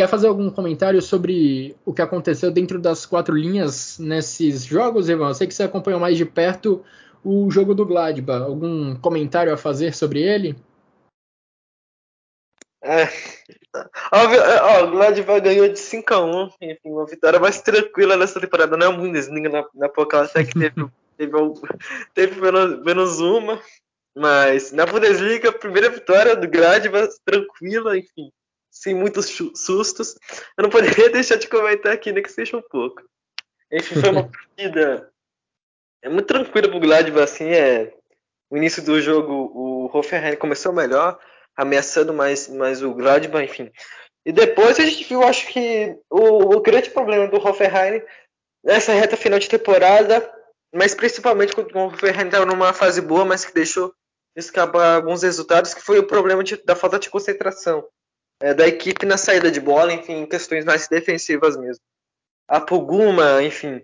Quer 0.00 0.08
fazer 0.08 0.28
algum 0.28 0.48
comentário 0.48 1.02
sobre 1.02 1.76
o 1.84 1.92
que 1.92 2.00
aconteceu 2.00 2.50
dentro 2.50 2.80
das 2.80 3.04
quatro 3.04 3.36
linhas 3.36 3.98
nesses 3.98 4.64
jogos, 4.64 5.10
Ivan? 5.10 5.28
Eu 5.28 5.34
sei 5.34 5.46
que 5.46 5.52
você 5.52 5.64
acompanhou 5.64 6.00
mais 6.00 6.16
de 6.16 6.24
perto 6.24 6.82
o 7.22 7.50
jogo 7.50 7.74
do 7.74 7.84
Gladbach. 7.84 8.44
Algum 8.44 8.96
comentário 8.96 9.52
a 9.52 9.58
fazer 9.58 9.94
sobre 9.94 10.22
ele? 10.22 10.56
É, 12.82 13.08
ó, 14.10 14.84
o 14.84 14.90
Gladbach 14.90 15.40
ganhou 15.42 15.68
de 15.68 15.78
5 15.78 16.14
a 16.14 16.24
1 16.24 16.50
enfim, 16.62 16.78
uma 16.86 17.04
vitória 17.04 17.38
mais 17.38 17.60
tranquila 17.60 18.16
nessa 18.16 18.40
temporada, 18.40 18.78
não 18.78 18.86
é 18.86 18.88
a 18.88 18.96
Bundesliga 18.96 19.50
na, 19.50 19.66
na 19.74 19.88
Pokal, 19.90 20.22
até 20.22 20.44
que 20.44 20.58
teve, 20.58 20.74
teve, 21.18 21.32
teve 22.14 22.40
menos, 22.40 22.82
menos 22.82 23.20
uma, 23.20 23.60
mas 24.16 24.72
na 24.72 24.86
Bundesliga, 24.86 25.50
a 25.50 25.52
primeira 25.52 25.90
vitória 25.90 26.34
do 26.34 26.48
Gladbach, 26.48 27.14
tranquila, 27.22 27.98
enfim, 27.98 28.32
sem 28.80 28.94
muitos 28.94 29.26
sustos. 29.54 30.16
Eu 30.56 30.62
não 30.62 30.70
poderia 30.70 31.10
deixar 31.12 31.36
de 31.36 31.46
comentar 31.46 31.92
aqui, 31.92 32.10
nem 32.10 32.22
que 32.22 32.32
seja 32.32 32.56
um 32.56 32.62
pouco. 32.62 33.02
Enfim, 33.70 34.00
foi 34.00 34.10
uma 34.10 34.24
partida 34.56 35.12
é 36.02 36.08
muito 36.08 36.26
tranquila 36.26 36.68
pro 36.68 36.80
Gladbach, 36.80 37.22
assim, 37.22 37.50
é... 37.50 37.92
O 38.50 38.56
início 38.56 38.82
do 38.82 39.00
jogo, 39.00 39.32
o 39.54 39.96
Hoffenheim 39.96 40.34
começou 40.34 40.72
melhor, 40.72 41.20
ameaçando 41.54 42.12
mais, 42.12 42.48
mais 42.48 42.82
o 42.82 42.92
Gladbach, 42.94 43.44
enfim. 43.44 43.70
E 44.26 44.32
depois 44.32 44.80
a 44.80 44.84
gente 44.84 45.04
viu, 45.04 45.22
acho 45.22 45.46
que 45.46 45.96
o, 46.10 46.56
o 46.56 46.60
grande 46.60 46.90
problema 46.90 47.28
do 47.28 47.36
Hoffenheim 47.36 48.02
nessa 48.64 48.92
reta 48.92 49.16
final 49.16 49.38
de 49.38 49.48
temporada, 49.48 50.28
mas 50.74 50.94
principalmente 50.94 51.52
quando 51.52 51.72
o 51.76 51.86
Hoffenheim 51.86 52.26
estava 52.26 52.44
numa 52.44 52.72
fase 52.72 53.00
boa, 53.00 53.24
mas 53.24 53.44
que 53.44 53.54
deixou 53.54 53.94
escapar 54.34 54.96
alguns 54.96 55.22
resultados, 55.22 55.72
que 55.74 55.82
foi 55.82 55.98
o 55.98 56.06
problema 56.06 56.42
de, 56.42 56.56
da 56.64 56.74
falta 56.74 56.98
de 56.98 57.10
concentração 57.10 57.86
é, 58.40 58.54
da 58.54 58.66
equipe 58.66 59.06
na 59.06 59.16
saída 59.16 59.50
de 59.50 59.60
bola, 59.60 59.92
enfim, 59.92 60.26
questões 60.26 60.64
mais 60.64 60.88
defensivas 60.88 61.56
mesmo. 61.56 61.82
A 62.48 62.60
Puguma, 62.60 63.42
enfim, 63.42 63.82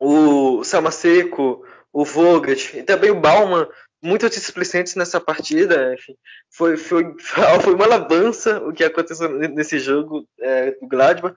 o 0.00 0.64
Samaseco, 0.64 1.66
o 1.92 2.04
Vogt 2.04 2.76
e 2.78 2.82
também 2.82 3.10
o 3.10 3.20
Bauman 3.20 3.68
muito 4.02 4.28
displicentes 4.28 4.94
nessa 4.94 5.20
partida. 5.20 5.94
Enfim, 5.94 6.16
foi, 6.50 6.76
foi, 6.76 7.14
foi 7.62 7.74
uma 7.74 7.84
alabança 7.84 8.58
o 8.60 8.72
que 8.72 8.84
aconteceu 8.84 9.28
nesse 9.30 9.78
jogo 9.78 10.26
é, 10.40 10.72
do 10.72 10.86
Gladbach. 10.86 11.34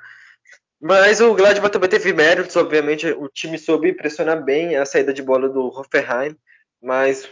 Mas 0.79 1.19
o 1.21 1.33
Gladbach 1.33 1.71
também 1.71 1.89
teve 1.89 2.13
méritos, 2.13 2.55
obviamente. 2.55 3.07
O 3.07 3.27
time 3.29 3.57
soube 3.57 3.93
pressionar 3.93 4.43
bem 4.43 4.75
a 4.75 4.85
saída 4.85 5.11
de 5.11 5.23
bola 5.23 5.49
do 5.49 5.67
Hoffenheim, 5.67 6.37
mas 6.81 7.27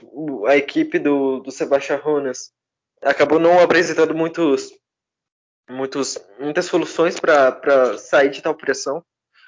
a 0.47 0.57
equipe 0.57 0.97
do, 0.97 1.39
do 1.39 1.51
Sebastian 1.51 2.01
Honas 2.03 2.51
acabou 3.03 3.39
não 3.39 3.59
apresentando 3.59 4.15
muitos, 4.15 4.71
muitos, 5.69 6.17
muitas 6.39 6.65
soluções 6.65 7.19
para 7.19 7.97
sair 7.97 8.29
de 8.29 8.41
tal 8.41 8.55
pressão. 8.55 9.03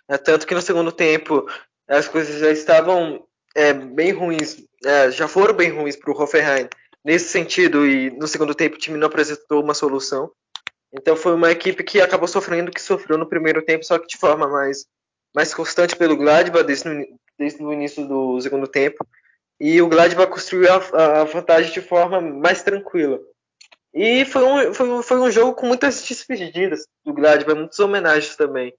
É, 0.09 0.17
tanto 0.17 0.47
que 0.47 0.55
no 0.55 0.61
segundo 0.61 0.91
tempo 0.91 1.45
as 1.87 2.07
coisas 2.07 2.39
já 2.39 2.51
estavam 2.51 3.25
é, 3.55 3.73
bem 3.73 4.11
ruins, 4.11 4.63
é, 4.85 5.11
já 5.11 5.27
foram 5.27 5.53
bem 5.53 5.69
ruins 5.69 5.95
para 5.95 6.11
o 6.11 6.21
Hoffenheim 6.21 6.69
nesse 7.03 7.29
sentido, 7.29 7.87
e 7.87 8.09
no 8.11 8.27
segundo 8.27 8.53
tempo 8.53 8.75
o 8.75 8.79
time 8.79 8.97
não 8.97 9.07
apresentou 9.07 9.63
uma 9.63 9.73
solução. 9.73 10.29
Então 10.91 11.15
foi 11.15 11.33
uma 11.33 11.51
equipe 11.51 11.83
que 11.83 12.01
acabou 12.01 12.27
sofrendo 12.27 12.71
que 12.71 12.81
sofreu 12.81 13.17
no 13.17 13.27
primeiro 13.27 13.61
tempo, 13.61 13.85
só 13.85 13.97
que 13.97 14.07
de 14.07 14.17
forma 14.17 14.47
mais, 14.47 14.85
mais 15.33 15.53
constante 15.53 15.95
pelo 15.95 16.17
Gladbach 16.17 16.65
desde, 16.65 16.89
no, 16.89 17.05
desde 17.37 17.63
o 17.63 17.73
início 17.73 18.07
do 18.07 18.39
segundo 18.41 18.67
tempo. 18.67 19.05
E 19.59 19.81
o 19.81 19.87
Gladbach 19.87 20.31
construiu 20.31 20.69
a, 20.71 21.21
a 21.21 21.23
vantagem 21.23 21.71
de 21.71 21.81
forma 21.81 22.21
mais 22.21 22.61
tranquila. 22.61 23.19
E 23.99 24.23
foi 24.25 24.43
um, 24.43 24.73
foi, 24.75 25.01
foi 25.01 25.19
um 25.19 25.31
jogo 25.31 25.55
com 25.55 25.65
muitas 25.65 26.03
despedidas 26.07 26.87
do 27.03 27.11
Gladbach, 27.11 27.57
muitas 27.57 27.79
homenagens 27.79 28.35
também. 28.35 28.71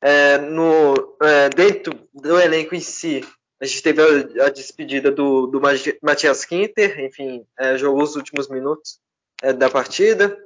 É, 0.00 0.38
no, 0.38 0.94
é, 1.20 1.48
dentro 1.48 2.08
do 2.14 2.38
elenco 2.40 2.76
em 2.76 2.80
si, 2.80 3.28
a 3.60 3.66
gente 3.66 3.82
teve 3.82 4.00
a, 4.00 4.46
a 4.46 4.48
despedida 4.48 5.10
do, 5.10 5.48
do 5.48 5.60
Matias 6.00 6.44
Quinter, 6.44 7.00
enfim, 7.00 7.44
é, 7.58 7.76
jogou 7.76 8.04
os 8.04 8.14
últimos 8.14 8.48
minutos 8.48 9.00
é, 9.42 9.52
da 9.52 9.68
partida, 9.68 10.38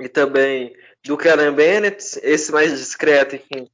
e 0.00 0.08
também 0.08 0.74
do 1.04 1.18
Karen 1.18 1.52
Bennett, 1.52 2.18
esse 2.22 2.50
mais 2.50 2.78
discreto, 2.78 3.36
enfim, 3.36 3.68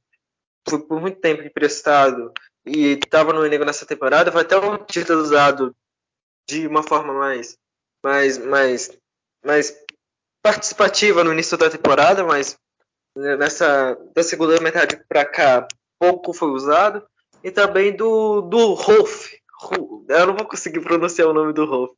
foi 0.67 0.79
por 0.79 0.99
muito 0.99 1.21
tempo 1.21 1.41
emprestado 1.41 2.33
e 2.65 2.99
estava 3.01 3.31
no 3.31 3.45
elenco 3.45 3.63
nessa 3.63 3.85
temporada, 3.85 4.29
vai 4.29 4.41
até 4.41 4.57
um 4.59 4.77
título 4.83 5.21
usado 5.21 5.73
de 6.45 6.67
uma 6.67 6.83
forma 6.83 7.13
mais, 7.13 7.57
mais, 8.03 8.37
mais, 8.37 8.91
mais 9.43 9.75
participativa 10.41 11.23
no 11.23 11.33
início 11.33 11.57
da 11.57 11.69
temporada, 11.69 12.23
mas 12.23 12.57
nessa 13.15 13.97
da 14.15 14.23
segunda 14.23 14.59
metade 14.61 15.03
para 15.07 15.25
cá 15.25 15.67
pouco 15.99 16.33
foi 16.33 16.49
usado. 16.49 17.05
E 17.43 17.51
também 17.51 17.95
do 17.95 18.41
do 18.41 18.73
Rolf. 18.73 19.31
Eu 20.07 20.27
não 20.27 20.35
vou 20.35 20.45
conseguir 20.45 20.81
pronunciar 20.81 21.27
o 21.27 21.33
nome 21.33 21.53
do 21.53 21.65
Rolf. 21.65 21.91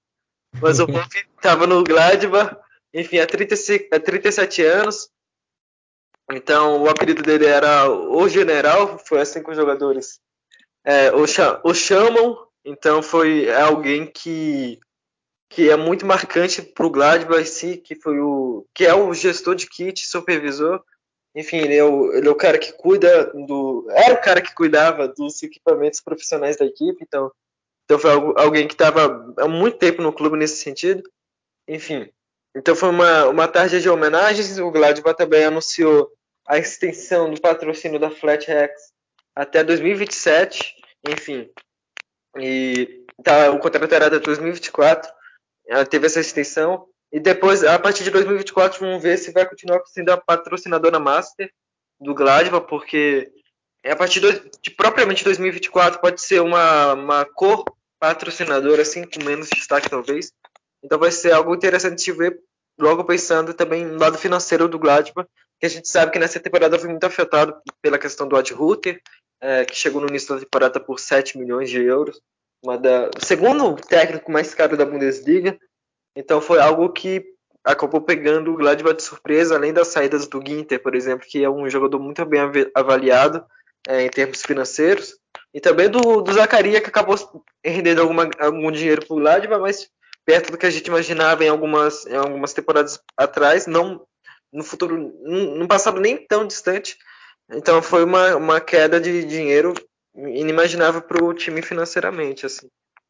Mas 0.62 0.80
o 0.80 0.86
Rolf 0.86 1.14
estava 1.38 1.66
no 1.66 1.84
Gladbach 1.84 2.58
enfim 2.94 3.20
há, 3.20 3.28
36, 3.28 3.88
há 3.92 4.00
37 4.00 4.64
anos. 4.64 5.10
Então 6.32 6.82
o 6.84 6.90
apelido 6.90 7.24
dele 7.24 7.46
era 7.46 7.90
o 7.90 8.28
General 8.28 8.98
foi 9.00 9.22
assim 9.22 9.42
com 9.42 9.52
os 9.52 9.58
jogadores 9.58 10.20
é, 10.84 11.12
o 11.14 11.74
chamam. 11.74 12.48
Então 12.64 13.02
foi 13.02 13.52
alguém 13.52 14.06
que 14.06 14.80
que 15.52 15.70
é 15.70 15.76
muito 15.76 16.06
marcante 16.06 16.62
para 16.62 16.86
o 16.86 16.90
Gladbach 16.90 17.46
si, 17.46 17.78
que 17.78 17.96
foi 17.96 18.20
o 18.20 18.66
que 18.74 18.86
é 18.86 18.94
o 18.94 19.14
gestor 19.14 19.54
de 19.54 19.68
kit, 19.68 20.06
supervisor 20.08 20.84
enfim, 21.34 21.58
ele 21.58 21.76
é, 21.76 21.84
o, 21.84 22.14
ele 22.14 22.28
é 22.28 22.32
o 22.32 22.36
cara 22.36 22.58
que 22.58 22.74
cuida 22.74 23.32
do. 23.34 23.88
Era 23.90 24.14
o 24.14 24.22
cara 24.22 24.42
que 24.42 24.54
cuidava 24.54 25.08
dos 25.08 25.42
equipamentos 25.42 26.02
profissionais 26.02 26.58
da 26.58 26.66
equipe, 26.66 27.02
então, 27.02 27.32
então 27.86 27.98
foi 27.98 28.12
alguém 28.36 28.68
que 28.68 28.74
estava 28.74 29.34
há 29.38 29.48
muito 29.48 29.78
tempo 29.78 30.02
no 30.02 30.12
clube 30.12 30.38
nesse 30.38 30.58
sentido. 30.58 31.10
Enfim, 31.68 32.12
então 32.56 32.76
foi 32.76 32.90
uma, 32.90 33.28
uma 33.28 33.48
tarde 33.48 33.80
de 33.80 33.90
homenagens. 33.90 34.58
O 34.60 34.72
Gladbach 34.72 35.18
também 35.18 35.46
anunciou 35.46 36.12
a 36.46 36.58
extensão 36.58 37.32
do 37.32 37.40
patrocínio 37.40 38.00
da 38.00 38.10
Flat 38.10 38.46
Rex 38.48 38.92
até 39.34 39.64
2027. 39.64 40.76
Enfim, 41.08 41.50
e 42.38 43.06
tá, 43.24 43.52
o 43.52 43.60
contrato 43.60 43.94
era 43.94 44.08
até 44.08 44.20
2024. 44.20 45.10
Ela 45.72 45.86
teve 45.86 46.06
essa 46.06 46.20
extensão. 46.20 46.86
E 47.14 47.20
depois, 47.20 47.64
a 47.64 47.80
partir 47.80 48.04
de 48.04 48.12
2024, 48.12 48.80
vamos 48.82 49.02
ver 49.02 49.18
se 49.18 49.32
vai 49.32 49.48
continuar 49.48 49.82
sendo 49.86 50.10
a 50.12 50.18
patrocinadora 50.18 51.00
master 51.00 51.50
do 51.98 52.14
Gladbach, 52.14 52.68
porque 52.68 53.32
a 53.86 53.96
partir 53.96 54.20
de 54.20 54.72
propriamente 54.72 55.24
2024 55.24 56.02
pode 56.02 56.22
ser 56.22 56.42
uma, 56.42 56.94
uma 56.94 57.26
cor 57.26 57.64
patrocinadora, 57.98 58.82
assim, 58.82 59.04
com 59.04 59.24
menos 59.24 59.48
destaque 59.50 59.90
talvez. 59.90 60.34
Então 60.84 61.00
vai 61.00 61.12
ser 61.12 61.32
algo 61.32 61.56
interessante 61.56 62.04
de 62.04 62.12
ver, 62.12 62.38
logo 62.78 63.06
pensando 63.06 63.54
também 63.54 63.86
no 63.86 63.98
lado 63.98 64.18
financeiro 64.18 64.68
do 64.68 64.80
Gladbach, 64.80 65.30
que 65.58 65.66
a 65.66 65.70
gente 65.70 65.88
sabe 65.88 66.12
que 66.12 66.20
nessa 66.20 66.40
temporada 66.40 66.78
foi 66.78 66.90
muito 66.90 67.04
afetado 67.06 67.56
pela 67.82 67.98
questão 67.98 68.28
do 68.28 68.36
Ad 68.36 68.54
Ruther, 68.54 69.00
é, 69.40 69.64
que 69.64 69.76
chegou 69.76 70.02
no 70.02 70.08
início 70.08 70.36
da 70.36 70.42
temporada 70.42 70.80
por 70.82 71.00
7 71.00 71.38
milhões 71.38 71.70
de 71.70 71.82
euros, 71.82 72.20
uma 72.64 72.78
da, 72.78 73.10
segundo 73.20 73.76
técnico 73.76 74.32
mais 74.32 74.54
caro 74.54 74.78
da 74.78 74.86
Bundesliga, 74.86 75.58
então 76.16 76.40
foi 76.42 76.60
algo 76.60 76.90
que 76.90 77.26
acabou 77.64 78.02
pegando 78.02 78.52
o 78.52 78.58
Gladbach 78.58 78.96
de 78.96 79.04
surpresa, 79.04 79.56
além 79.56 79.74
das 79.74 79.90
saídas 79.90 80.28
do 80.28 80.42
Ginter, 80.46 80.82
por 80.82 80.96
exemplo, 80.96 81.28
que 81.28 81.44
é 81.44 81.50
um 81.50 81.70
jogador 81.70 82.00
muito 82.00 82.26
bem 82.26 82.42
avaliado 82.76 83.46
é, 83.88 84.04
em 84.04 84.10
termos 84.10 84.42
financeiros, 84.42 85.18
e 85.54 85.60
também 85.60 85.90
do, 85.90 86.22
do 86.22 86.34
Zacaria, 86.34 86.82
que 86.82 86.90
acabou 86.90 87.16
rendendo 87.64 88.02
alguma, 88.02 88.30
algum 88.40 88.72
dinheiro 88.72 89.06
para 89.06 89.16
o 89.16 89.20
Gladbach, 89.20 89.62
mas 89.62 89.90
perto 90.26 90.52
do 90.52 90.58
que 90.58 90.66
a 90.66 90.70
gente 90.70 90.88
imaginava 90.88 91.44
em 91.44 91.50
algumas, 91.50 92.06
em 92.06 92.16
algumas 92.16 92.54
temporadas 92.54 93.00
atrás, 93.18 93.68
não 93.68 94.06
no 94.52 94.64
futuro, 94.64 95.14
não 95.24 95.68
passado 95.68 96.00
nem 96.00 96.18
tão 96.28 96.46
distante. 96.46 96.98
Então 97.50 97.82
foi 97.82 98.04
uma, 98.04 98.36
uma 98.36 98.62
queda 98.62 99.00
de 99.00 99.24
dinheiro 99.24 99.74
inimaginável 100.16 101.02
para 101.02 101.24
o 101.24 101.34
time 101.34 101.62
financeiramente, 101.62 102.46
assim. 102.46 102.68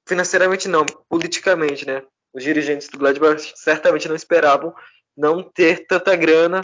Financeiramente 0.07 0.67
não, 0.67 0.85
politicamente, 1.09 1.85
né? 1.85 2.01
os 2.33 2.43
dirigentes 2.43 2.87
do 2.87 2.97
Gladbach 2.97 3.51
certamente 3.55 4.07
não 4.07 4.15
esperavam 4.15 4.73
não 5.15 5.43
ter 5.43 5.85
tanta 5.85 6.15
grana 6.15 6.61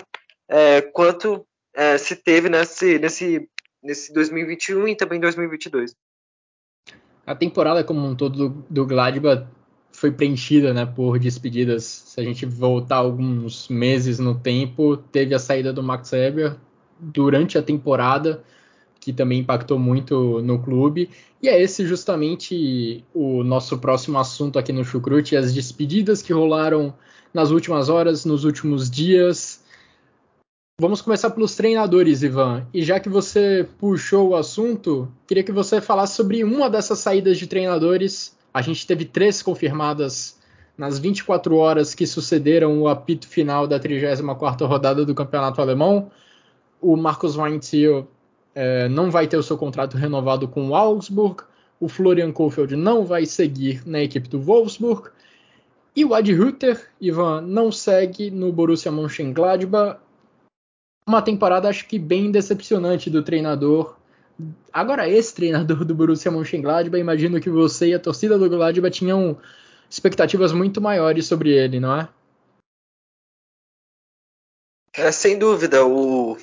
é, 0.50 0.82
quanto 0.82 1.46
é, 1.76 1.98
se 1.98 2.16
teve 2.16 2.50
nesse, 2.50 2.98
nesse, 2.98 3.50
nesse 3.84 4.14
2021 4.14 4.88
e 4.88 4.96
também 4.96 5.20
2022. 5.20 5.94
A 7.26 7.36
temporada 7.36 7.84
como 7.84 8.06
um 8.06 8.16
todo 8.16 8.50
do, 8.50 8.66
do 8.70 8.86
Gladbach 8.86 9.46
foi 9.92 10.12
preenchida 10.12 10.74
né, 10.74 10.86
por 10.86 11.20
despedidas. 11.20 11.84
Se 11.84 12.22
a 12.22 12.24
gente 12.24 12.46
voltar 12.46 12.98
alguns 12.98 13.68
meses 13.68 14.18
no 14.20 14.40
tempo, 14.40 14.96
teve 14.96 15.36
a 15.36 15.40
saída 15.40 15.74
do 15.74 15.84
Max 15.84 16.12
Weber 16.12 16.56
durante 16.98 17.58
a 17.58 17.62
temporada, 17.62 18.44
que 19.08 19.14
também 19.14 19.40
impactou 19.40 19.80
muito 19.80 20.42
no 20.42 20.60
clube. 20.60 21.10
E 21.42 21.48
é 21.48 21.62
esse 21.62 21.86
justamente 21.88 23.06
o 23.14 23.42
nosso 23.42 23.78
próximo 23.78 24.20
assunto 24.20 24.60
aqui 24.60 24.74
no 24.74 24.84
Chucrute, 24.84 25.38
as 25.38 25.54
despedidas 25.54 26.22
que 26.22 26.34
rolaram 26.34 26.94
nas 27.34 27.50
últimas 27.50 27.88
horas, 27.88 28.26
nos 28.26 28.44
últimos 28.44 28.90
dias. 28.90 29.64
Vamos 30.78 31.02
começar 31.02 31.30
pelos 31.30 31.56
treinadores, 31.56 32.22
Ivan. 32.22 32.68
E 32.74 32.84
já 32.84 33.00
que 33.00 33.08
você 33.08 33.66
puxou 33.80 34.32
o 34.32 34.36
assunto, 34.36 35.10
queria 35.26 35.44
que 35.44 35.54
você 35.54 35.80
falasse 35.80 36.18
sobre 36.18 36.44
uma 36.44 36.70
dessas 36.70 37.00
saídas 37.00 37.38
de 37.38 37.48
treinadores. 37.48 38.36
A 38.54 38.62
gente 38.62 38.86
teve 38.86 39.06
três 39.06 39.42
confirmadas 39.42 40.38
nas 40.78 41.00
24 41.00 41.56
horas 41.56 41.96
que 41.96 42.06
sucederam 42.06 42.82
o 42.82 42.90
apito 42.90 43.26
final 43.26 43.66
da 43.68 43.80
34ª 43.80 44.68
rodada 44.68 45.06
do 45.06 45.16
Campeonato 45.16 45.62
Alemão. 45.62 46.12
O 46.82 46.98
Marcos 46.98 47.38
Weinziel 47.38 48.06
é, 48.58 48.90
não 48.90 49.12
vai 49.12 49.28
ter 49.28 49.38
o 49.38 49.44
seu 49.44 49.56
contrato 49.56 49.98
renovado 49.98 50.48
com 50.48 50.70
o 50.70 50.76
Augsburg. 50.76 51.44
O 51.80 51.88
Florian 51.88 52.32
Kohfeldt 52.32 52.76
não 52.76 53.06
vai 53.06 53.24
seguir 53.24 53.88
na 53.88 54.02
equipe 54.02 54.28
do 54.28 54.42
Wolfsburg. 54.42 55.12
E 55.96 56.04
o 56.04 56.16
Adi 56.16 56.34
Hütter, 56.34 56.90
Ivan, 57.00 57.42
não 57.42 57.72
segue 57.72 58.32
no 58.32 58.52
Borussia 58.52 58.92
Mönchengladbach 58.92 60.00
uma 61.08 61.22
temporada 61.22 61.70
acho 61.70 61.88
que 61.88 62.00
bem 62.00 62.32
decepcionante 62.32 63.12
do 63.12 63.24
treinador. 63.24 63.96
Agora 64.74 65.08
esse 65.08 65.36
treinador 65.36 65.86
do 65.86 65.94
Borussia 65.94 66.32
Mönchengladbach, 66.32 67.00
imagino 67.00 67.40
que 67.40 67.52
você 67.52 67.90
e 67.90 67.94
a 67.94 68.00
torcida 68.00 68.40
do 68.40 68.50
Gladbach 68.50 68.92
tinham 68.92 69.38
expectativas 69.88 70.52
muito 70.52 70.82
maiores 70.82 71.28
sobre 71.28 71.52
ele, 71.52 71.80
não 71.80 71.96
é? 71.96 72.10
É, 74.94 75.12
sem 75.12 75.38
dúvida, 75.38 75.86
o, 75.86 76.38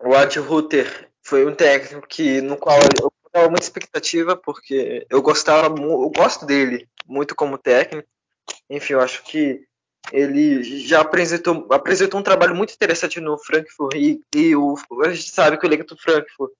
o 0.00 0.14
Ad 0.14 0.38
Ruther 0.38 1.10
foi 1.22 1.46
um 1.46 1.54
técnico 1.54 2.06
que, 2.06 2.40
no 2.40 2.56
qual 2.56 2.78
eu 3.00 3.12
tava 3.32 3.48
muita 3.48 3.64
expectativa, 3.64 4.36
porque 4.36 5.06
eu 5.10 5.20
gostava, 5.20 5.66
eu 5.80 6.10
gosto 6.10 6.46
dele 6.46 6.88
muito 7.06 7.34
como 7.34 7.58
técnico. 7.58 8.08
Enfim, 8.70 8.94
eu 8.94 9.00
acho 9.00 9.22
que 9.24 9.64
ele 10.12 10.62
já 10.62 11.00
apresentou, 11.00 11.66
apresentou 11.70 12.20
um 12.20 12.22
trabalho 12.22 12.54
muito 12.54 12.74
interessante 12.74 13.20
no 13.20 13.38
Frankfurt 13.38 13.94
e, 13.94 14.20
e 14.34 14.54
o, 14.54 14.76
a 15.02 15.10
gente 15.10 15.30
sabe 15.30 15.56
que 15.56 15.66
o 15.66 15.68
elenco 15.68 15.86
do 15.86 15.96
Frankfurt, 15.96 16.52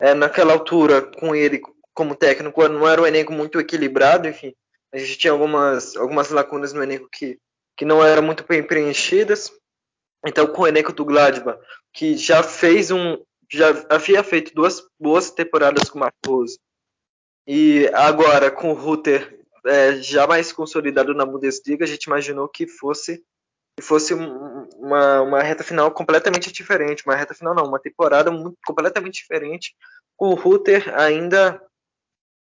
é, 0.00 0.14
naquela 0.14 0.52
altura, 0.52 1.02
com 1.02 1.34
ele 1.34 1.60
como 1.94 2.14
técnico, 2.14 2.66
não 2.68 2.88
era 2.88 3.00
um 3.00 3.06
elenco 3.06 3.32
muito 3.32 3.58
equilibrado, 3.58 4.28
enfim, 4.28 4.54
a 4.92 4.98
gente 4.98 5.18
tinha 5.18 5.32
algumas, 5.32 5.96
algumas 5.96 6.30
lacunas 6.30 6.72
no 6.72 6.82
elenco 6.82 7.08
que, 7.10 7.38
que 7.76 7.84
não 7.84 8.04
eram 8.04 8.22
muito 8.22 8.44
bem 8.46 8.62
preenchidas. 8.62 9.52
Então, 10.26 10.46
com 10.46 10.62
o 10.62 10.66
elenco 10.66 10.92
do 10.92 11.04
Gladbach, 11.04 11.60
que 11.92 12.16
já 12.16 12.42
fez 12.42 12.90
um, 12.90 13.16
já 13.50 13.68
havia 13.88 14.22
feito 14.22 14.54
duas 14.54 14.82
boas 14.98 15.30
temporadas 15.30 15.88
com 15.88 15.98
o 15.98 16.00
Marcos 16.00 16.58
e 17.46 17.88
agora 17.94 18.50
com 18.50 18.70
o 18.70 18.74
Ruter 18.74 19.38
é, 19.64 19.96
já 19.96 20.26
mais 20.26 20.52
consolidado 20.52 21.14
na 21.14 21.24
Bundesliga, 21.24 21.84
a 21.84 21.88
gente 21.88 22.04
imaginou 22.04 22.48
que 22.48 22.66
fosse 22.66 23.22
que 23.76 23.82
fosse 23.82 24.12
uma, 24.12 25.22
uma 25.22 25.40
reta 25.40 25.62
final 25.62 25.88
completamente 25.92 26.50
diferente, 26.50 27.04
uma 27.06 27.14
reta 27.14 27.32
final 27.32 27.54
não, 27.54 27.64
uma 27.64 27.78
temporada 27.78 28.28
muito, 28.28 28.58
completamente 28.66 29.20
diferente, 29.20 29.72
com 30.16 30.30
o 30.30 30.34
Ruter 30.34 30.92
ainda 30.98 31.62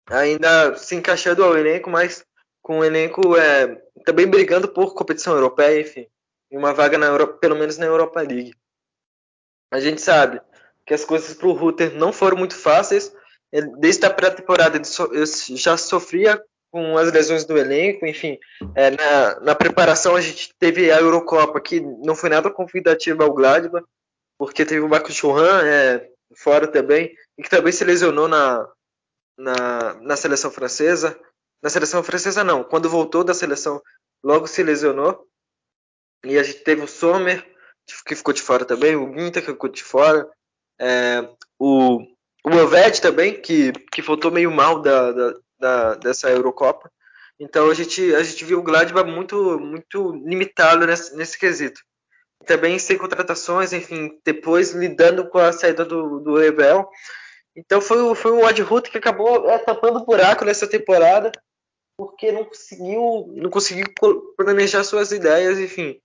ainda 0.10 0.76
se 0.76 0.94
encaixando 0.94 1.42
ao 1.42 1.58
elenco, 1.58 1.90
mas 1.90 2.26
com 2.62 2.80
o 2.80 2.84
elenco 2.84 3.38
é, 3.38 3.82
também 4.04 4.28
brigando 4.28 4.68
por 4.68 4.94
competição 4.94 5.34
europeia, 5.34 5.80
enfim, 5.80 6.06
e 6.52 6.58
uma 6.58 6.74
vaga 6.74 6.98
na 6.98 7.08
Euro, 7.08 7.38
pelo 7.38 7.56
menos 7.56 7.78
na 7.78 7.86
Europa 7.86 8.22
League. 8.22 8.54
A 9.72 9.80
gente 9.80 10.02
sabe 10.02 10.42
que 10.86 10.94
as 10.94 11.06
coisas 11.06 11.34
para 11.34 11.48
o 11.48 11.54
Ruter 11.54 11.94
não 11.96 12.12
foram 12.12 12.38
muito 12.38 12.56
fáceis. 12.56 13.14
Desde 13.80 14.06
a 14.06 14.10
pré-temporada 14.10 14.78
ele 14.78 15.26
já 15.58 15.78
sofria 15.78 16.42
com 16.72 16.98
as 16.98 17.12
lesões 17.12 17.44
do 17.44 17.58
elenco, 17.58 18.06
enfim, 18.06 18.40
é, 18.76 18.92
na, 18.92 19.40
na, 19.42 19.56
preparação 19.56 20.16
a 20.16 20.22
gente 20.22 20.54
teve 20.58 20.90
a 20.90 21.02
Eurocopa, 21.02 21.60
que 21.60 21.82
não 21.82 22.16
foi 22.16 22.30
nada 22.30 22.50
convidativa 22.50 23.26
ao 23.26 23.34
Gladbach, 23.34 23.86
porque 24.38 24.64
teve 24.64 24.80
o 24.80 24.88
Marcos 24.88 25.14
Churran 25.14 25.62
é, 25.66 26.10
fora 26.38 26.66
também, 26.68 27.14
e 27.38 27.44
que 27.44 27.50
também 27.50 27.74
se 27.74 27.84
lesionou 27.84 28.30
na, 28.30 28.66
na, 29.38 29.94
na 29.96 30.16
seleção 30.16 30.50
francesa. 30.50 31.20
Na 31.62 31.70
seleção 31.70 32.02
francesa 32.02 32.44
não, 32.44 32.64
quando 32.64 32.90
voltou 32.90 33.24
da 33.24 33.34
seleção, 33.34 33.82
logo 34.24 34.48
se 34.48 34.64
lesionou. 34.64 35.28
E 36.26 36.38
a 36.38 36.44
gente 36.44 36.60
teve 36.60 36.82
o 36.82 36.88
Sommer, 36.88 37.46
que 38.06 38.16
ficou 38.16 38.34
de 38.34 38.42
fora 38.42 38.64
também, 38.66 38.96
o 38.96 39.08
Guinta, 39.08 39.42
que 39.42 39.48
ficou 39.48 39.70
de 39.70 39.84
fora, 39.84 40.30
é, 40.80 41.28
o, 41.60 42.00
o 42.46 42.50
Elved 42.50 43.02
também, 43.02 43.42
que, 43.42 43.72
que 43.92 44.02
faltou 44.02 44.32
meio 44.32 44.52
mal 44.52 44.82
da, 44.82 45.12
da, 45.12 45.34
da, 45.60 45.96
dessa 45.96 46.30
Eurocopa. 46.30 46.92
Então 47.40 47.70
a 47.70 47.74
gente, 47.74 48.14
a 48.14 48.22
gente 48.22 48.46
viu 48.46 48.60
o 48.60 48.64
Gladbach 48.64 49.10
muito, 49.10 49.60
muito 49.60 50.12
limitado 50.26 50.86
nesse, 50.86 51.16
nesse 51.16 51.40
quesito. 51.40 51.82
Também 52.46 52.78
sem 52.78 52.98
contratações, 52.98 53.74
enfim, 53.74 54.20
depois 54.24 54.72
lidando 54.72 55.28
com 55.28 55.40
a 55.40 55.52
saída 55.52 55.84
do, 55.84 56.20
do 56.20 56.38
Rebel. 56.38 56.88
Então 57.56 57.82
foi, 57.82 58.16
foi 58.16 58.32
o 58.32 58.64
Ruth 58.64 58.90
que 58.90 58.98
acabou 58.98 59.50
é, 59.50 59.58
tapando 59.60 60.06
buraco 60.06 60.46
nessa 60.46 60.68
temporada, 60.68 61.32
porque 61.98 62.32
não 62.32 62.46
conseguiu, 62.46 63.28
não 63.36 63.50
conseguiu 63.50 63.86
planejar 64.38 64.84
suas 64.84 65.12
ideias, 65.12 65.60
enfim. 65.60 66.00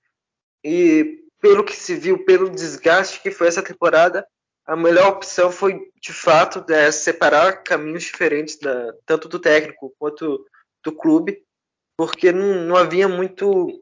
E 0.68 1.22
pelo 1.40 1.62
que 1.62 1.76
se 1.76 1.94
viu, 1.94 2.24
pelo 2.24 2.50
desgaste 2.50 3.22
que 3.22 3.30
foi 3.30 3.46
essa 3.46 3.62
temporada, 3.62 4.26
a 4.66 4.74
melhor 4.74 5.12
opção 5.12 5.52
foi, 5.52 5.78
de 6.02 6.12
fato, 6.12 6.64
é, 6.72 6.90
separar 6.90 7.62
caminhos 7.62 8.02
diferentes, 8.02 8.58
da, 8.58 8.92
tanto 9.06 9.28
do 9.28 9.38
técnico 9.38 9.94
quanto 9.96 10.44
do 10.84 10.90
clube, 10.90 11.40
porque 11.96 12.32
não, 12.32 12.64
não 12.64 12.76
havia 12.76 13.06
muito, 13.06 13.80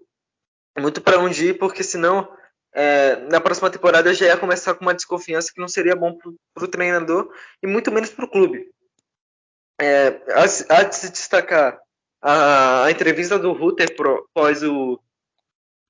muito 0.79 1.01
para 1.01 1.19
onde 1.19 1.47
ir, 1.47 1.59
porque 1.59 1.83
senão 1.83 2.29
é, 2.75 3.17
na 3.31 3.41
próxima 3.41 3.71
temporada 3.71 4.13
já 4.13 4.27
ia 4.27 4.37
começar 4.37 4.75
com 4.75 4.85
uma 4.85 4.95
desconfiança 4.95 5.51
que 5.55 5.61
não 5.63 5.69
seria 5.69 5.97
bom 5.97 6.19
para 6.53 6.65
o 6.65 6.69
treinador 6.69 7.33
e 7.63 7.67
muito 7.67 7.91
menos 7.91 8.11
para 8.11 8.27
o 8.27 8.31
clube. 8.31 8.71
É, 9.81 10.09
há, 10.35 10.77
há 10.77 10.83
de 10.83 10.97
se 10.97 11.11
destacar 11.11 11.81
a, 12.21 12.85
a 12.85 12.91
entrevista 12.91 13.39
do 13.39 13.53
Rutter 13.53 13.89
após 14.35 14.63
o, 14.63 15.01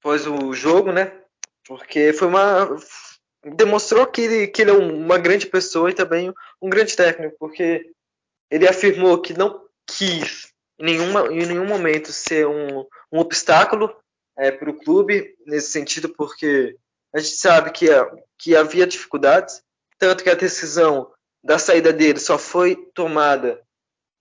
após 0.04 0.26
o 0.26 0.52
jogo, 0.52 0.92
né? 0.92 1.10
Porque 1.66 2.12
foi 2.12 2.28
uma, 2.28 2.76
demonstrou 3.56 4.06
que 4.06 4.20
ele, 4.20 4.46
que 4.48 4.60
ele 4.60 4.70
é 4.70 4.74
uma 4.74 5.16
grande 5.16 5.46
pessoa 5.46 5.90
e 5.90 5.94
também 5.94 6.30
um 6.60 6.68
grande 6.68 6.94
técnico, 6.94 7.34
porque 7.38 7.90
ele 8.50 8.68
afirmou 8.68 9.22
que 9.22 9.32
não 9.32 9.64
quis 9.86 10.52
em, 10.78 10.84
nenhuma, 10.84 11.32
em 11.32 11.46
nenhum 11.46 11.66
momento 11.66 12.12
ser 12.12 12.46
um, 12.46 12.86
um 13.10 13.18
obstáculo 13.18 13.96
é, 14.36 14.50
para 14.50 14.68
o 14.68 14.78
clube 14.78 15.34
nesse 15.46 15.70
sentido, 15.70 16.10
porque 16.10 16.76
a 17.14 17.18
gente 17.18 17.36
sabe 17.36 17.70
que, 17.70 17.86
que 18.38 18.54
havia 18.54 18.86
dificuldades, 18.86 19.62
tanto 19.98 20.22
que 20.22 20.28
a 20.28 20.34
decisão 20.34 21.10
da 21.42 21.58
saída 21.58 21.94
dele 21.94 22.18
só 22.20 22.36
foi 22.36 22.76
tomada 22.92 23.58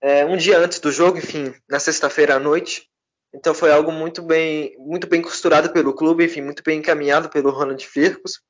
é, 0.00 0.24
um 0.24 0.36
dia 0.38 0.58
antes 0.58 0.78
do 0.78 0.90
jogo, 0.90 1.18
enfim, 1.18 1.54
na 1.68 1.78
sexta-feira 1.78 2.36
à 2.36 2.38
noite. 2.38 2.88
Então 3.34 3.52
foi 3.52 3.72
algo 3.72 3.90
muito 3.90 4.22
bem, 4.22 4.76
muito 4.78 5.08
bem 5.08 5.20
costurado 5.20 5.72
pelo 5.72 5.92
clube, 5.92 6.24
enfim, 6.24 6.40
muito 6.40 6.62
bem 6.62 6.78
encaminhado 6.78 7.28
pelo 7.28 7.50
Ronald 7.50 7.84
Firkus 7.84 8.40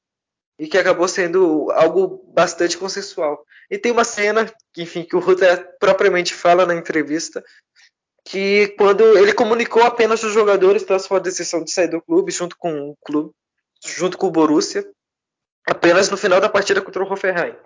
e 0.59 0.69
que 0.69 0.77
acabou 0.77 1.09
sendo 1.09 1.71
algo 1.73 2.23
bastante 2.35 2.77
consensual. 2.77 3.45
E 3.71 3.79
tem 3.79 3.91
uma 3.91 4.05
cena, 4.05 4.53
enfim, 4.77 5.03
que 5.03 5.17
o 5.17 5.21
Rutter 5.21 5.75
propriamente 5.81 6.35
fala 6.35 6.67
na 6.67 6.75
entrevista, 6.75 7.43
que 8.27 8.69
quando 8.79 9.17
ele 9.17 9.33
comunicou 9.33 9.83
apenas 9.83 10.23
os 10.23 10.33
jogadores 10.33 10.85
da 10.85 10.99
sua 10.99 11.19
decisão 11.19 11.65
de 11.65 11.73
sair 11.73 11.89
do 11.89 12.03
clube, 12.03 12.31
junto 12.31 12.57
com 12.59 12.91
o 12.91 12.97
clube, 13.05 13.33
junto 13.85 14.19
com 14.19 14.27
o 14.27 14.31
Borussia, 14.31 14.87
apenas 15.67 16.11
no 16.11 16.17
final 16.17 16.41
da 16.43 16.49
partida 16.49 16.83
contra 16.83 17.03
o 17.03 17.11
Hoffenheim. 17.11 17.57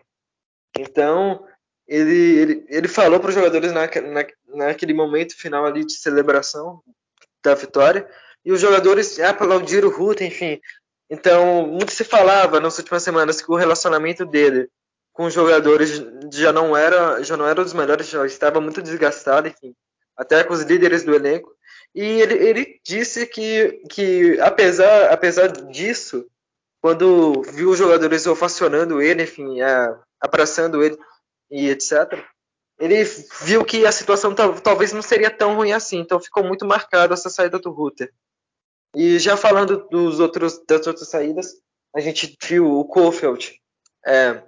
Então, 0.79 1.45
ele, 1.87 2.39
ele, 2.39 2.66
ele 2.69 2.89
falou 2.89 3.19
para 3.19 3.31
os 3.31 3.35
jogadores 3.35 3.73
na, 3.73 3.87
na, 3.87 4.27
naquele 4.66 4.95
momento 4.95 5.37
final 5.37 5.66
ali 5.66 5.85
de 5.85 5.95
celebração 5.95 6.81
da 7.43 7.55
vitória, 7.55 8.09
e 8.45 8.53
os 8.53 8.61
jogadores 8.61 9.18
aplaudiram 9.20 9.89
o 9.89 9.93
Rutter, 9.93 10.26
enfim, 10.26 10.61
então, 11.11 11.66
muito 11.66 11.93
se 11.93 12.05
falava 12.05 12.61
nas 12.61 12.78
últimas 12.78 13.03
semanas 13.03 13.41
que 13.41 13.51
o 13.51 13.57
relacionamento 13.57 14.26
dele 14.26 14.68
com 15.12 15.24
os 15.24 15.34
jogadores 15.34 16.01
já 16.32 16.53
não 16.53 16.76
era, 16.76 17.22
já 17.22 17.36
não 17.36 17.47
era 17.47 17.64
dos 17.64 17.72
melhores, 17.72 18.09
já 18.09 18.24
estava 18.24 18.61
muito 18.61 18.80
desgastado, 18.80 19.49
enfim, 19.49 19.74
até 20.16 20.45
com 20.45 20.53
os 20.53 20.62
líderes 20.62 21.03
do 21.03 21.14
elenco. 21.14 21.53
E 21.95 22.05
ele, 22.05 22.34
ele 22.34 22.80
disse 22.84 23.26
que, 23.26 23.82
que 23.91 24.39
apesar, 24.41 25.11
apesar 25.11 25.49
disso, 25.49 26.24
quando 26.80 27.43
viu 27.53 27.70
os 27.70 27.78
jogadores 27.78 28.26
ovacionando 28.26 29.03
ele, 29.03 29.24
enfim, 29.24 29.61
é, 29.61 29.97
abraçando 30.20 30.84
ele 30.84 30.97
e 31.51 31.68
etc., 31.68 32.22
ele 32.79 33.05
viu 33.43 33.64
que 33.64 33.85
a 33.85 33.93
situação 33.93 34.35
talvez 34.35 34.93
não 34.93 35.03
seria 35.03 35.31
tão 35.31 35.57
ruim 35.57 35.72
assim, 35.72 35.99
então 35.99 36.20
ficou 36.20 36.45
muito 36.45 36.64
marcado 36.64 37.12
essa 37.12 37.29
saída 37.29 37.59
do 37.59 37.70
Ruter. 37.70 38.12
E 38.95 39.18
já 39.18 39.37
falando 39.37 39.89
dos 39.89 40.20
outros, 40.20 40.62
das 40.66 40.87
outras 40.87 41.09
saídas, 41.09 41.61
a 41.95 42.01
gente 42.01 42.37
viu 42.43 42.79
o 42.79 42.85
Kofeld 42.85 43.61
é, 44.07 44.43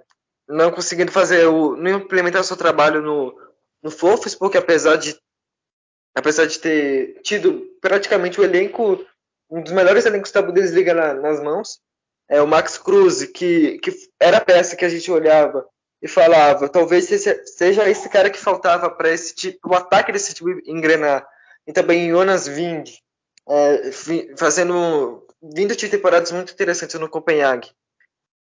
não 0.47 0.71
conseguindo 0.71 1.11
fazer 1.11 1.45
o. 1.45 1.75
não 1.75 1.91
implementar 1.99 2.41
o 2.41 2.43
seu 2.43 2.57
trabalho 2.57 3.01
no, 3.01 3.37
no 3.81 3.91
Fofos, 3.91 4.35
porque 4.35 4.57
apesar 4.57 4.97
de. 4.97 5.17
Apesar 6.15 6.45
de 6.45 6.59
ter 6.59 7.21
tido 7.21 7.61
praticamente 7.79 8.39
o 8.39 8.43
elenco, 8.43 9.05
um 9.49 9.61
dos 9.61 9.71
melhores 9.71 10.05
elencos 10.05 10.31
da 10.31 10.41
Bundesliga 10.41 10.93
na, 10.93 11.13
nas 11.13 11.41
mãos, 11.41 11.79
é 12.29 12.41
o 12.41 12.47
Max 12.47 12.77
Cruz, 12.77 13.23
que, 13.25 13.79
que 13.79 13.91
era 14.19 14.37
a 14.37 14.41
peça 14.43 14.75
que 14.75 14.83
a 14.83 14.89
gente 14.89 15.09
olhava 15.09 15.65
e 16.01 16.07
falava, 16.07 16.67
talvez 16.67 17.07
seja 17.45 17.89
esse 17.89 18.09
cara 18.09 18.29
que 18.29 18.39
faltava 18.39 18.89
para 18.89 19.11
esse 19.11 19.35
tipo, 19.35 19.69
o 19.69 19.75
ataque 19.75 20.11
desse 20.11 20.33
tipo 20.33 20.49
engrenar. 20.65 21.27
E 21.67 21.71
também 21.71 22.09
Jonas 22.09 22.47
Wind, 22.47 22.89
é, 23.47 23.91
fazendo 24.35 25.25
vindo 25.41 25.75
de 25.75 25.89
temporadas 25.89 26.31
muito 26.31 26.53
interessantes 26.53 26.99
no 26.99 27.09
Copenhague. 27.09 27.69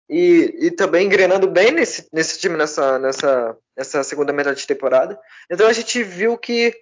E, 0.08 0.54
e 0.66 0.70
também 0.70 1.06
engrenando 1.06 1.50
bem 1.50 1.70
nesse, 1.70 2.08
nesse 2.12 2.38
time 2.38 2.56
nessa, 2.56 2.98
nessa, 2.98 3.56
nessa 3.76 4.02
segunda 4.04 4.32
metade 4.32 4.60
de 4.60 4.66
temporada. 4.66 5.20
Então 5.50 5.66
a 5.66 5.72
gente 5.72 6.02
viu 6.02 6.38
que, 6.38 6.74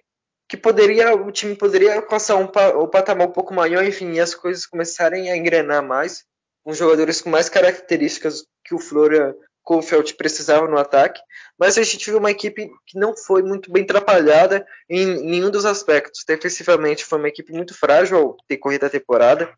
que 0.47 0.55
poderia 0.55 1.13
o 1.13 1.31
time 1.31 1.55
poderia 1.55 1.95
alcançar 1.95 2.35
um, 2.35 2.49
um 2.81 2.87
patamar 2.87 3.27
um 3.27 3.31
pouco 3.31 3.53
maior, 3.53 3.83
enfim, 3.83 4.13
e 4.13 4.19
as 4.19 4.33
coisas 4.33 4.65
começarem 4.65 5.29
a 5.29 5.35
engrenar 5.35 5.83
mais, 5.83 6.23
com 6.63 6.71
jogadores 6.73 7.19
com 7.19 7.29
mais 7.29 7.49
características 7.49 8.45
que 8.63 8.73
o 8.73 8.79
Florian 8.79 9.35
Kofeld 9.67 10.13
precisava 10.13 10.65
no 10.65 10.77
ataque, 10.77 11.19
mas 11.59 11.77
a 11.77 11.83
gente 11.83 12.09
viu 12.09 12.19
uma 12.19 12.31
equipe 12.31 12.71
que 12.85 12.97
não 12.97 13.17
foi 13.17 13.43
muito 13.43 13.69
bem 13.69 13.83
atrapalhada 13.83 14.65
em 14.89 15.05
nenhum 15.25 15.51
dos 15.51 15.65
aspectos. 15.65 16.23
Defensivamente 16.25 17.03
foi 17.03 17.19
uma 17.19 17.27
equipe 17.27 17.51
muito 17.51 17.77
frágil 17.77 18.17
ao 18.17 18.37
decorrer 18.47 18.79
da 18.79 18.89
temporada, 18.89 19.53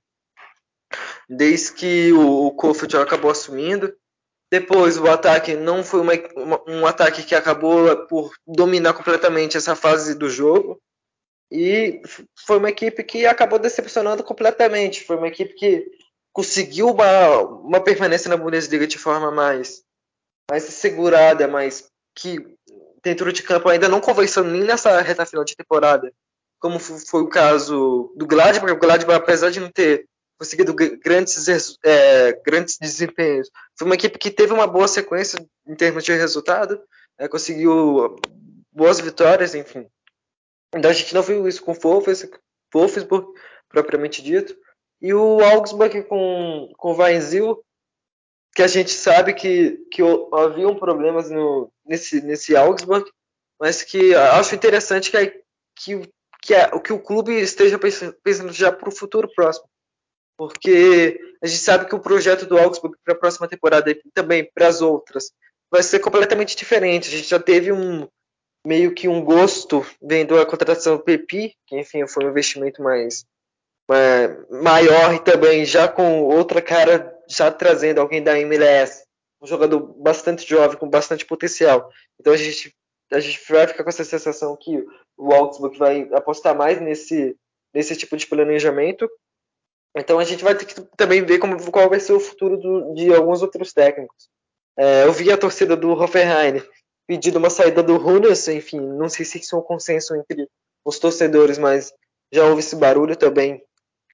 desde 1.29 1.73
que 1.73 2.11
o, 2.11 2.47
o 2.47 2.51
Kofeld 2.53 2.97
acabou 2.97 3.29
assumindo. 3.29 3.95
Depois 4.51 4.97
o 4.97 5.07
ataque 5.07 5.53
não 5.53 5.83
foi 5.83 5.99
uma, 5.99 6.13
uma, 6.35 6.63
um 6.67 6.87
ataque 6.87 7.21
que 7.21 7.35
acabou 7.35 8.07
por 8.07 8.31
dominar 8.47 8.93
completamente 8.93 9.57
essa 9.57 9.75
fase 9.75 10.15
do 10.15 10.27
jogo. 10.27 10.81
E 11.51 12.01
foi 12.47 12.57
uma 12.57 12.69
equipe 12.69 13.03
que 13.03 13.27
acabou 13.27 13.59
decepcionando 13.59 14.23
completamente. 14.23 15.03
Foi 15.03 15.17
uma 15.17 15.27
equipe 15.27 15.53
que 15.53 15.85
conseguiu 16.33 16.89
uma, 16.89 17.41
uma 17.41 17.83
permanência 17.83 18.27
na 18.27 18.37
Bundesliga 18.37 18.87
de 18.87 18.97
forma 18.97 19.29
mais 19.29 19.87
mais 20.49 20.63
segurada, 20.63 21.47
mas 21.47 21.89
que 22.15 22.37
dentro 23.03 23.31
de 23.31 23.43
campo 23.43 23.69
ainda 23.69 23.87
não 23.87 24.01
convenceu 24.01 24.43
nem 24.43 24.63
nessa 24.63 24.99
reta 25.01 25.25
final 25.25 25.45
de 25.45 25.55
temporada, 25.55 26.11
como 26.59 26.79
foi 26.79 27.21
o 27.21 27.29
caso 27.29 28.11
do 28.15 28.25
Gladbach. 28.25 28.73
O 28.73 28.79
Gladbach, 28.79 29.21
apesar 29.21 29.51
de 29.51 29.59
não 29.59 29.71
ter 29.71 30.05
conseguido 30.37 30.73
grandes, 30.73 31.47
é, 31.83 32.33
grandes 32.45 32.77
desempenhos, 32.79 33.49
foi 33.77 33.85
uma 33.85 33.95
equipe 33.95 34.17
que 34.17 34.31
teve 34.31 34.53
uma 34.53 34.67
boa 34.67 34.87
sequência 34.87 35.39
em 35.67 35.75
termos 35.75 36.03
de 36.03 36.13
resultado, 36.13 36.81
é, 37.17 37.27
conseguiu 37.27 38.15
boas 38.71 38.99
vitórias, 38.99 39.53
enfim. 39.53 39.87
Então 40.73 40.89
a 40.89 40.93
gente 40.93 41.13
não 41.13 41.21
viu 41.21 41.47
isso 41.47 41.61
com 41.61 41.71
o 41.71 42.01
Wolfsburg, 42.73 43.27
propriamente 43.67 44.21
dito. 44.21 44.55
E 45.01 45.13
o 45.13 45.41
Augsburg 45.41 46.03
com, 46.03 46.71
com 46.77 46.91
o 46.91 46.97
Weinzil 46.97 47.63
que 48.59 48.63
a 48.63 48.67
gente 48.67 48.91
sabe 48.91 49.33
que, 49.33 49.77
que 49.89 50.01
haviam 50.33 50.75
problemas 50.75 51.29
no, 51.29 51.71
nesse, 51.85 52.19
nesse 52.19 52.57
Augsburg, 52.57 53.09
mas 53.57 53.83
que 53.83 54.13
acho 54.13 54.53
interessante 54.53 55.09
que, 55.09 55.43
que, 55.77 56.11
que, 56.41 56.53
a, 56.53 56.77
que 56.77 56.91
o 56.91 56.99
clube 56.99 57.31
esteja 57.39 57.79
pensando 58.21 58.51
já 58.51 58.69
para 58.69 58.89
o 58.89 58.93
futuro 58.93 59.29
próximo. 59.33 59.65
Porque 60.37 61.17
a 61.41 61.47
gente 61.47 61.61
sabe 61.61 61.85
que 61.85 61.95
o 61.95 62.01
projeto 62.01 62.45
do 62.45 62.57
Augsburg 62.57 62.97
para 63.01 63.13
a 63.13 63.17
próxima 63.17 63.47
temporada 63.47 63.91
e 63.91 64.01
também 64.13 64.51
para 64.53 64.67
as 64.67 64.81
outras 64.81 65.31
vai 65.71 65.81
ser 65.81 65.99
completamente 65.99 66.53
diferente. 66.53 67.07
A 67.07 67.17
gente 67.17 67.29
já 67.29 67.39
teve 67.39 67.71
um 67.71 68.09
meio 68.67 68.93
que 68.93 69.07
um 69.07 69.23
gosto 69.23 69.85
vendo 70.01 70.37
a 70.37 70.45
contratação 70.45 70.97
do 70.97 71.03
Pepi, 71.03 71.55
que 71.65 71.79
enfim 71.79 72.05
foi 72.05 72.25
um 72.25 72.29
investimento 72.29 72.83
mais, 72.83 73.25
mais 73.87 74.37
maior 74.49 75.13
e 75.13 75.19
também 75.19 75.63
já 75.63 75.87
com 75.87 76.23
outra 76.23 76.61
cara 76.61 77.17
já 77.29 77.51
trazendo 77.51 78.01
alguém 78.01 78.23
da 78.23 78.39
MLS, 78.39 79.03
um 79.41 79.47
jogador 79.47 79.79
bastante 79.79 80.47
jovem, 80.47 80.77
com 80.77 80.89
bastante 80.89 81.25
potencial. 81.25 81.89
Então 82.19 82.33
a 82.33 82.37
gente, 82.37 82.75
a 83.11 83.19
gente 83.19 83.39
vai 83.49 83.67
ficar 83.67 83.83
com 83.83 83.89
essa 83.89 84.03
sensação 84.03 84.57
que 84.57 84.85
o 85.17 85.33
Augsburg 85.33 85.77
vai 85.77 86.09
apostar 86.13 86.55
mais 86.55 86.81
nesse, 86.81 87.35
nesse 87.73 87.95
tipo 87.95 88.17
de 88.17 88.27
planejamento. 88.27 89.09
Então 89.95 90.19
a 90.19 90.23
gente 90.23 90.43
vai 90.43 90.55
ter 90.55 90.65
que 90.65 90.81
também 90.97 91.23
ver 91.23 91.39
como, 91.39 91.71
qual 91.71 91.89
vai 91.89 91.99
ser 91.99 92.13
o 92.13 92.19
futuro 92.19 92.57
do, 92.57 92.93
de 92.93 93.13
alguns 93.13 93.41
outros 93.41 93.73
técnicos. 93.73 94.29
É, 94.77 95.03
eu 95.03 95.13
vi 95.13 95.31
a 95.31 95.37
torcida 95.37 95.75
do 95.75 95.91
Hoffenheim 95.91 96.61
pedindo 97.07 97.37
uma 97.37 97.49
saída 97.49 97.81
do 97.81 97.95
Hunes, 97.95 98.47
enfim, 98.47 98.79
não 98.79 99.09
sei 99.09 99.25
se 99.25 99.39
isso 99.39 99.55
é 99.55 99.59
um 99.59 99.63
consenso 99.63 100.15
entre 100.15 100.47
os 100.85 100.99
torcedores, 100.99 101.57
mas 101.57 101.91
já 102.31 102.45
houve 102.45 102.59
esse 102.59 102.75
barulho 102.75 103.15
também 103.15 103.63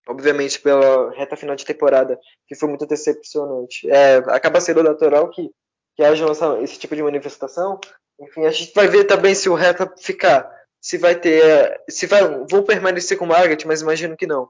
obviamente 0.08 0.60
pela 0.60 1.12
reta 1.12 1.36
final 1.36 1.56
de 1.56 1.66
temporada, 1.66 2.20
que 2.48 2.56
foi 2.56 2.70
muito 2.70 2.86
decepcionante. 2.86 3.90
É, 3.90 4.18
acaba 4.28 4.62
sendo 4.62 4.84
natural 4.84 5.30
que, 5.30 5.50
que 5.96 6.04
haja 6.04 6.26
essa, 6.30 6.60
esse 6.62 6.78
tipo 6.78 6.96
de 6.96 7.04
manifestação. 7.04 7.80
Enfim, 8.20 8.46
a 8.46 8.52
gente 8.52 8.74
vai 8.74 8.88
ver 8.88 9.06
também 9.06 9.34
se 9.34 9.50
o 9.50 9.56
reta 9.56 9.92
ficar, 9.98 10.50
se 10.82 10.98
vai 10.98 11.16
ter, 11.16 11.82
se 11.90 12.06
vai, 12.06 12.22
vou 12.50 12.64
permanecer 12.64 13.18
com 13.18 13.26
o 13.26 13.28
Margaret, 13.28 13.66
mas 13.66 13.82
imagino 13.82 14.16
que 14.16 14.28
não. 14.28 14.50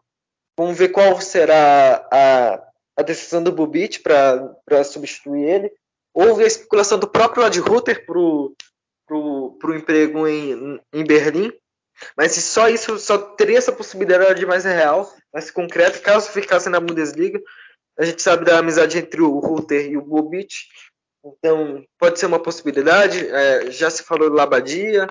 Vamos 0.57 0.77
ver 0.77 0.89
qual 0.89 1.19
será 1.19 2.07
a, 2.11 2.61
a 2.97 3.01
decisão 3.01 3.43
do 3.43 3.51
Bubit 3.51 4.01
para 4.01 4.83
substituir 4.83 5.43
ele. 5.43 5.73
Houve 6.13 6.43
a 6.43 6.47
especulação 6.47 6.97
do 6.97 7.07
próprio 7.07 7.43
Ad 7.43 7.59
Ruther 7.59 8.05
para 8.05 8.17
o 8.17 9.75
emprego 9.75 10.25
em, 10.27 10.79
em 10.93 11.03
Berlim, 11.03 11.51
mas 12.17 12.33
se 12.33 12.41
só 12.41 12.69
isso, 12.69 12.97
só 12.99 13.17
teria 13.17 13.57
essa 13.57 13.71
possibilidade 13.71 14.45
mais 14.45 14.63
real, 14.63 15.11
mais 15.33 15.49
concreta, 15.51 15.99
caso 15.99 16.31
ficasse 16.31 16.69
na 16.69 16.79
Bundesliga. 16.79 17.41
A 17.97 18.03
gente 18.03 18.21
sabe 18.21 18.45
da 18.45 18.59
amizade 18.59 18.97
entre 18.97 19.21
o 19.21 19.39
Ruter 19.39 19.89
e 19.89 19.97
o 19.97 20.01
Bobic, 20.01 20.53
então 21.23 21.85
pode 21.97 22.19
ser 22.19 22.25
uma 22.25 22.41
possibilidade. 22.41 23.27
É, 23.27 23.71
já 23.71 23.89
se 23.89 24.03
falou 24.03 24.29
do 24.29 24.35
Labadia, 24.35 25.07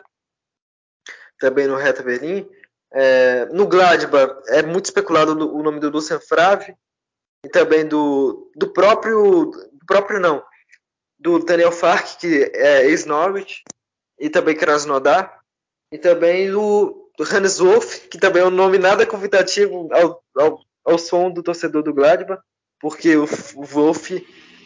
também 1.38 1.66
no 1.66 1.76
Reta 1.76 2.02
Berlim. 2.02 2.48
É, 2.92 3.46
no 3.46 3.66
Gladbach 3.66 4.42
é 4.48 4.62
muito 4.62 4.84
especulado 4.84 5.32
o 5.32 5.62
nome 5.62 5.80
do 5.80 5.90
Lucien 5.90 6.20
Frave 6.20 6.76
e 7.44 7.48
também 7.48 7.86
do, 7.86 8.52
do 8.54 8.72
próprio, 8.72 9.50
do 9.50 9.86
próprio 9.86 10.20
não, 10.20 10.44
do 11.18 11.38
Daniel 11.40 11.72
Fark, 11.72 12.18
que 12.20 12.52
é 12.54 12.86
ex-Norwich, 12.86 13.64
e 14.18 14.30
também 14.30 14.56
Krasnodar 14.56 15.43
e 15.94 15.98
também 15.98 16.52
o 16.52 17.08
Hannes 17.20 17.60
Wolf, 17.60 18.08
que 18.10 18.18
também 18.18 18.42
é 18.42 18.44
um 18.44 18.50
nome 18.50 18.78
nada 18.78 19.06
convidativo 19.06 19.88
ao, 19.92 20.20
ao, 20.36 20.60
ao 20.84 20.98
som 20.98 21.30
do 21.30 21.40
torcedor 21.40 21.84
do 21.84 21.94
Gladbach, 21.94 22.42
porque 22.80 23.14
o, 23.16 23.22
o 23.54 23.62
Wolf 23.62 24.10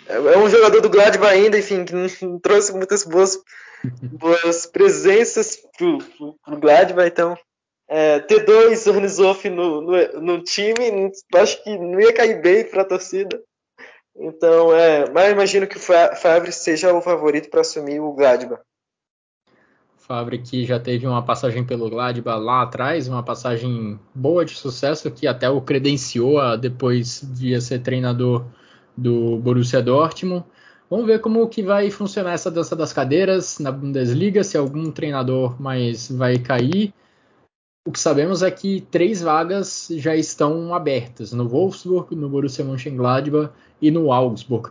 é 0.07 0.39
um 0.39 0.49
jogador 0.49 0.81
do 0.81 0.89
Gladbach 0.89 1.31
ainda, 1.31 1.59
enfim, 1.59 1.85
que 1.85 1.95
não 1.95 2.09
trouxe 2.41 2.73
muitas 2.73 3.05
boas, 3.05 3.39
boas 4.03 4.65
presenças 4.65 5.59
pro, 5.77 5.99
pro, 5.99 6.35
pro 6.43 6.61
Gladbach, 6.61 7.07
então 7.07 7.37
é, 7.87 8.21
ter 8.21 8.47
dois 8.47 8.87
Hannes 8.87 9.19
Wolf 9.19 9.45
no, 9.45 9.83
no, 9.83 10.21
no, 10.23 10.43
time, 10.43 11.13
acho 11.35 11.63
que 11.63 11.77
não 11.77 12.01
ia 12.01 12.15
cair 12.15 12.41
bem 12.41 12.65
para 12.65 12.81
a 12.81 12.87
torcida. 12.87 13.39
Então, 14.17 14.75
é, 14.75 15.11
mas 15.11 15.31
imagino 15.31 15.67
que 15.67 15.77
o 15.77 15.81
Favre 15.81 16.53
seja 16.53 16.95
o 16.95 17.03
favorito 17.03 17.51
para 17.51 17.61
assumir 17.61 18.01
o 18.01 18.15
Gladbach. 18.15 18.63
Favre 20.09 20.39
que 20.39 20.65
já 20.65 20.81
teve 20.81 21.07
uma 21.07 21.21
passagem 21.21 21.63
pelo 21.63 21.91
Gladbach 21.91 22.43
lá 22.43 22.63
atrás, 22.63 23.09
uma 23.09 23.23
passagem 23.23 24.01
boa 24.15 24.43
de 24.43 24.55
sucesso 24.55 25.11
que 25.11 25.27
até 25.27 25.51
o 25.51 25.61
credenciou 25.61 26.41
a 26.41 26.57
depois 26.57 27.23
via 27.35 27.61
ser 27.61 27.81
treinador 27.81 28.47
do 28.97 29.37
Borussia 29.37 29.83
Dortmund. 29.83 30.47
Vamos 30.89 31.05
ver 31.05 31.21
como 31.21 31.47
que 31.47 31.63
vai 31.63 31.91
funcionar 31.91 32.33
essa 32.33 32.51
dança 32.51 32.75
das 32.75 32.91
cadeiras 32.91 33.59
na 33.59 33.71
Bundesliga, 33.71 34.43
se 34.43 34.57
algum 34.57 34.91
treinador 34.91 35.61
mais 35.61 36.11
vai 36.11 36.39
cair. 36.39 36.95
O 37.87 37.93
que 37.93 38.01
sabemos 38.01 38.43
é 38.43 38.51
que 38.51 38.81
três 38.81 39.21
vagas 39.21 39.89
já 39.91 40.17
estão 40.17 40.73
abertas 40.73 41.35
no 41.35 41.47
Wolfsburg, 41.47 42.17
no 42.17 42.31
Borussia 42.31 42.65
Mönchengladbach 42.65 43.51
e 43.81 43.91
no 43.91 44.11
Augsburg. 44.11 44.71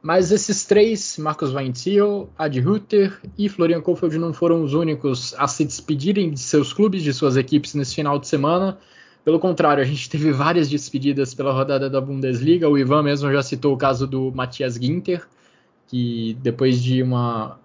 Mas 0.00 0.30
esses 0.30 0.64
três, 0.64 1.18
Marcos 1.18 1.52
Weinziel, 1.52 2.30
Ad 2.38 2.60
Ruther 2.60 3.20
e 3.36 3.48
Florian 3.48 3.80
Kofeld, 3.80 4.16
não 4.16 4.32
foram 4.32 4.62
os 4.62 4.72
únicos 4.72 5.34
a 5.36 5.48
se 5.48 5.64
despedirem 5.64 6.30
de 6.30 6.38
seus 6.38 6.72
clubes, 6.72 7.02
de 7.02 7.12
suas 7.12 7.36
equipes 7.36 7.74
nesse 7.74 7.96
final 7.96 8.18
de 8.18 8.28
semana. 8.28 8.78
Pelo 9.24 9.40
contrário, 9.40 9.82
a 9.82 9.86
gente 9.86 10.08
teve 10.08 10.30
várias 10.30 10.70
despedidas 10.70 11.34
pela 11.34 11.52
rodada 11.52 11.90
da 11.90 12.00
Bundesliga. 12.00 12.68
O 12.68 12.78
Ivan 12.78 13.02
mesmo 13.02 13.30
já 13.32 13.42
citou 13.42 13.74
o 13.74 13.76
caso 13.76 14.06
do 14.06 14.30
Matthias 14.30 14.74
Ginter, 14.74 15.26
que 15.88 16.36
depois 16.40 16.80
de 16.80 17.02
uma 17.02 17.58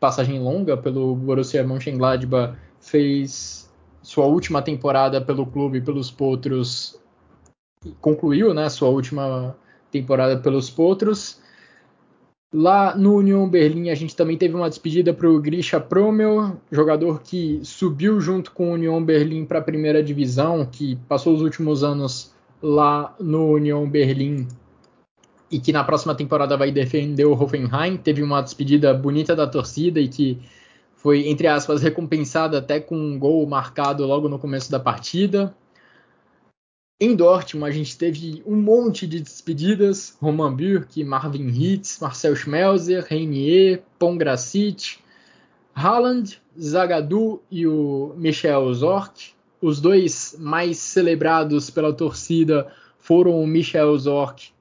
passagem 0.00 0.40
longa 0.40 0.76
pelo 0.76 1.14
Borussia 1.14 1.64
Mönchengladbach 1.64 2.56
fez 2.80 3.70
sua 4.02 4.26
última 4.26 4.60
temporada 4.60 5.20
pelo 5.20 5.46
clube, 5.46 5.80
pelos 5.80 6.10
Potros, 6.10 7.00
concluiu 8.00 8.52
né, 8.52 8.68
sua 8.68 8.88
última 8.88 9.56
temporada 9.90 10.36
pelos 10.36 10.68
Potros 10.68 11.40
Lá 12.52 12.96
no 12.96 13.16
Union 13.16 13.48
Berlim, 13.48 13.90
a 13.90 13.94
gente 13.94 14.14
também 14.14 14.38
teve 14.38 14.54
uma 14.54 14.68
despedida 14.68 15.12
para 15.12 15.28
o 15.28 15.40
Grisha 15.40 15.80
Promel, 15.80 16.56
jogador 16.70 17.20
que 17.20 17.60
subiu 17.64 18.20
junto 18.20 18.52
com 18.52 18.70
o 18.70 18.74
Union 18.74 19.02
Berlim 19.02 19.44
para 19.44 19.58
a 19.58 19.62
primeira 19.62 20.02
divisão, 20.02 20.64
que 20.64 20.96
passou 21.08 21.34
os 21.34 21.42
últimos 21.42 21.82
anos 21.82 22.32
lá 22.62 23.14
no 23.20 23.52
Union 23.54 23.88
Berlim 23.88 24.46
e 25.50 25.58
que 25.58 25.72
na 25.72 25.84
próxima 25.84 26.14
temporada 26.14 26.56
vai 26.56 26.70
defender 26.70 27.24
o 27.24 27.32
Hoffenheim. 27.32 27.96
Teve 27.96 28.22
uma 28.22 28.40
despedida 28.40 28.94
bonita 28.94 29.34
da 29.34 29.46
torcida 29.46 30.00
e 30.00 30.08
que 30.08 30.38
foi, 30.94 31.28
entre 31.28 31.46
aspas, 31.46 31.82
recompensada 31.82 32.58
até 32.58 32.80
com 32.80 32.96
um 32.96 33.18
gol 33.18 33.46
marcado 33.46 34.04
logo 34.06 34.28
no 34.28 34.38
começo 34.38 34.70
da 34.70 34.80
partida. 34.80 35.54
Em 36.98 37.14
Dortmund, 37.14 37.68
a 37.68 37.70
gente 37.70 37.98
teve 37.98 38.42
um 38.46 38.56
monte 38.56 39.06
de 39.06 39.20
despedidas: 39.20 40.16
Roman 40.18 40.56
Bürki, 40.56 41.04
Marvin 41.04 41.48
Hitz, 41.48 41.98
Marcel 42.00 42.34
Schmelzer, 42.34 43.04
Reinier, 43.04 43.82
Pongracic, 43.98 44.96
Haaland, 45.74 46.40
Zagadou 46.58 47.44
e 47.50 47.66
o 47.66 48.14
Michel 48.16 48.72
Zorc. 48.72 49.34
Os 49.60 49.78
dois 49.78 50.36
mais 50.38 50.78
celebrados 50.78 51.68
pela 51.68 51.92
torcida 51.92 52.72
foram 52.98 53.42
o 53.42 53.46
Michel 53.46 53.94
Zorc, 53.98 54.54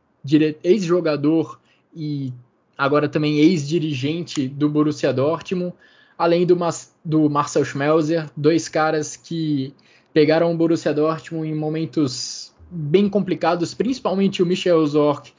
ex-jogador 0.62 1.58
e 1.96 2.34
agora 2.78 3.08
também 3.08 3.38
ex-dirigente 3.38 4.46
do 4.46 4.68
Borussia 4.68 5.14
Dortmund, 5.14 5.74
além 6.18 6.46
do, 6.46 6.58
do 7.04 7.30
Marcel 7.30 7.64
Schmelzer, 7.64 8.30
dois 8.36 8.68
caras 8.68 9.16
que 9.16 9.74
pegaram 10.16 10.50
o 10.50 10.56
Borussia 10.56 10.94
Dortmund 10.94 11.50
em 11.50 11.54
momentos 11.54 12.54
bem 12.72 13.10
complicados, 13.10 13.74
principalmente 13.74 14.42
o 14.42 14.46
Michel 14.46 14.88
Zorc. 14.88 15.34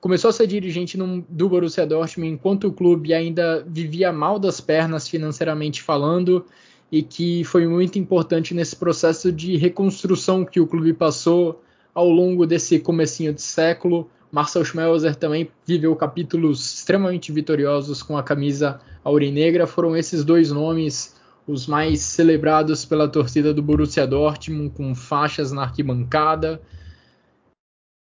Começou 0.00 0.28
a 0.28 0.32
ser 0.32 0.46
dirigente 0.46 0.96
no, 0.96 1.26
do 1.28 1.48
Borussia 1.48 1.84
Dortmund 1.84 2.34
enquanto 2.34 2.68
o 2.68 2.72
clube 2.72 3.12
ainda 3.12 3.66
vivia 3.66 4.12
mal 4.12 4.38
das 4.38 4.60
pernas 4.60 5.08
financeiramente 5.08 5.82
falando 5.82 6.46
e 6.90 7.02
que 7.02 7.42
foi 7.42 7.66
muito 7.66 7.98
importante 7.98 8.54
nesse 8.54 8.76
processo 8.76 9.32
de 9.32 9.56
reconstrução 9.56 10.44
que 10.44 10.60
o 10.60 10.68
clube 10.68 10.92
passou 10.92 11.60
ao 11.92 12.08
longo 12.08 12.46
desse 12.46 12.78
comecinho 12.78 13.34
de 13.34 13.42
século. 13.42 14.08
Marcel 14.30 14.64
Schmelzer 14.64 15.16
também 15.16 15.50
viveu 15.66 15.96
capítulos 15.96 16.74
extremamente 16.74 17.32
vitoriosos 17.32 18.04
com 18.04 18.16
a 18.16 18.22
camisa 18.22 18.78
aurinegra. 19.02 19.66
Foram 19.66 19.96
esses 19.96 20.24
dois 20.24 20.52
nomes 20.52 21.20
os 21.46 21.66
mais 21.66 22.00
celebrados 22.00 22.84
pela 22.84 23.08
torcida 23.08 23.52
do 23.52 23.62
Borussia 23.62 24.06
Dortmund, 24.06 24.70
com 24.70 24.94
faixas 24.94 25.52
na 25.52 25.62
arquibancada. 25.62 26.60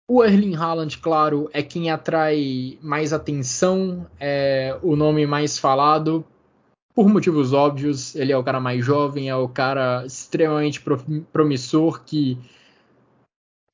O 0.07 0.23
Erling 0.23 0.55
Haaland, 0.55 0.97
claro, 0.99 1.49
é 1.51 1.63
quem 1.63 1.89
atrai 1.89 2.77
mais 2.81 3.11
atenção, 3.11 4.05
é 4.19 4.77
o 4.83 4.95
nome 4.95 5.25
mais 5.25 5.57
falado, 5.57 6.23
por 6.93 7.09
motivos 7.09 7.53
óbvios. 7.53 8.15
Ele 8.15 8.31
é 8.31 8.37
o 8.37 8.43
cara 8.43 8.59
mais 8.59 8.85
jovem, 8.85 9.29
é 9.29 9.35
o 9.35 9.49
cara 9.49 10.05
extremamente 10.05 10.81
promissor 11.33 12.03
que 12.03 12.37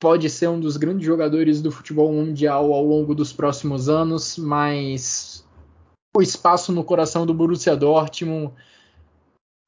pode 0.00 0.28
ser 0.28 0.48
um 0.48 0.58
dos 0.58 0.76
grandes 0.76 1.06
jogadores 1.06 1.62
do 1.62 1.70
futebol 1.70 2.12
mundial 2.12 2.72
ao 2.72 2.84
longo 2.84 3.14
dos 3.14 3.32
próximos 3.32 3.88
anos, 3.88 4.36
mas 4.36 5.46
o 6.16 6.20
espaço 6.20 6.72
no 6.72 6.82
coração 6.82 7.24
do 7.24 7.32
Borussia 7.32 7.76
Dortmund 7.76 8.52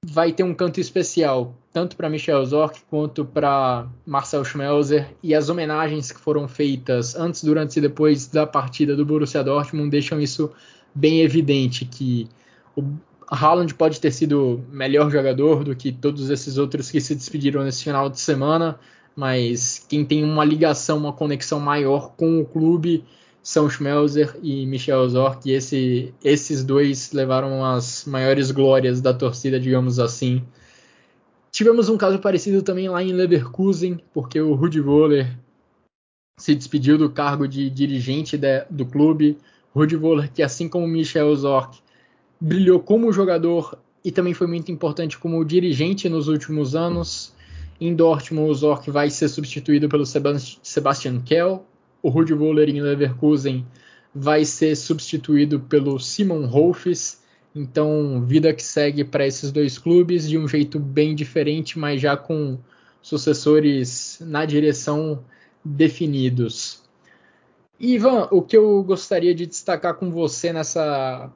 vai 0.06 0.32
ter 0.32 0.42
um 0.42 0.54
canto 0.54 0.80
especial, 0.80 1.54
tanto 1.72 1.96
para 1.96 2.08
Michel 2.08 2.44
Zorc 2.44 2.80
quanto 2.88 3.24
para 3.24 3.86
Marcel 4.06 4.44
Schmelzer, 4.44 5.08
e 5.22 5.34
as 5.34 5.48
homenagens 5.48 6.12
que 6.12 6.20
foram 6.20 6.46
feitas 6.46 7.14
antes, 7.16 7.42
durante 7.42 7.78
e 7.78 7.80
depois 7.80 8.26
da 8.26 8.46
partida 8.46 8.94
do 8.94 9.04
Borussia 9.04 9.42
Dortmund 9.42 9.90
deixam 9.90 10.20
isso 10.20 10.50
bem 10.94 11.20
evidente, 11.20 11.84
que 11.84 12.28
o 12.76 12.84
Haaland 13.28 13.74
pode 13.74 14.00
ter 14.00 14.12
sido 14.12 14.62
melhor 14.70 15.10
jogador 15.10 15.64
do 15.64 15.74
que 15.74 15.90
todos 15.90 16.30
esses 16.30 16.58
outros 16.58 16.90
que 16.90 17.00
se 17.00 17.14
despediram 17.14 17.64
nesse 17.64 17.84
final 17.84 18.08
de 18.08 18.20
semana, 18.20 18.78
mas 19.16 19.84
quem 19.88 20.04
tem 20.04 20.22
uma 20.24 20.44
ligação, 20.44 20.98
uma 20.98 21.12
conexão 21.12 21.58
maior 21.58 22.12
com 22.16 22.40
o 22.40 22.44
clube 22.44 23.04
são 23.44 23.68
Schmelzer 23.68 24.38
e 24.42 24.64
Michel 24.64 25.06
Zorc, 25.06 25.46
e 25.46 25.52
esse, 25.52 26.14
esses 26.24 26.64
dois 26.64 27.12
levaram 27.12 27.62
as 27.62 28.06
maiores 28.06 28.50
glórias 28.50 29.02
da 29.02 29.12
torcida, 29.12 29.60
digamos 29.60 29.98
assim. 29.98 30.42
Tivemos 31.52 31.90
um 31.90 31.98
caso 31.98 32.18
parecido 32.18 32.62
também 32.62 32.88
lá 32.88 33.02
em 33.02 33.12
Leverkusen, 33.12 34.00
porque 34.14 34.40
o 34.40 34.54
Rudi 34.54 34.80
Voller 34.80 35.38
se 36.38 36.54
despediu 36.54 36.96
do 36.96 37.10
cargo 37.10 37.46
de 37.46 37.68
dirigente 37.68 38.38
de, 38.38 38.64
do 38.70 38.86
clube. 38.86 39.36
Rudi 39.74 39.94
Voller, 39.94 40.32
que 40.32 40.42
assim 40.42 40.66
como 40.66 40.88
Michel 40.88 41.36
Zorc, 41.36 41.80
brilhou 42.40 42.80
como 42.80 43.12
jogador 43.12 43.78
e 44.02 44.10
também 44.10 44.32
foi 44.32 44.46
muito 44.46 44.72
importante 44.72 45.18
como 45.18 45.44
dirigente 45.44 46.08
nos 46.08 46.28
últimos 46.28 46.74
anos. 46.74 47.34
Em 47.78 47.94
Dortmund, 47.94 48.50
o 48.50 48.54
Zorc 48.54 48.90
vai 48.90 49.10
ser 49.10 49.28
substituído 49.28 49.86
pelo 49.86 50.06
Sebastian 50.06 51.20
Kell, 51.20 51.66
o 52.04 52.10
Rudi 52.10 52.34
Voller 52.34 52.68
em 52.68 52.82
Leverkusen 52.82 53.66
vai 54.14 54.44
ser 54.44 54.76
substituído 54.76 55.58
pelo 55.58 55.98
Simon 55.98 56.44
Rolfes. 56.44 57.22
Então, 57.54 58.22
vida 58.26 58.52
que 58.52 58.62
segue 58.62 59.02
para 59.04 59.26
esses 59.26 59.50
dois 59.50 59.78
clubes 59.78 60.28
de 60.28 60.36
um 60.36 60.46
jeito 60.46 60.78
bem 60.78 61.14
diferente, 61.14 61.78
mas 61.78 62.02
já 62.02 62.14
com 62.14 62.58
sucessores 63.00 64.18
na 64.20 64.44
direção 64.44 65.24
definidos. 65.64 66.82
Ivan, 67.80 68.28
o 68.30 68.42
que 68.42 68.56
eu 68.56 68.82
gostaria 68.82 69.34
de 69.34 69.46
destacar 69.46 69.94
com 69.94 70.10
você 70.10 70.52
nessa, 70.52 71.32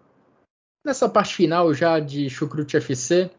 nessa 0.84 1.08
parte 1.08 1.34
final 1.34 1.72
já 1.72 1.98
de 1.98 2.28
Chucrute 2.28 2.76
FC 2.76 3.30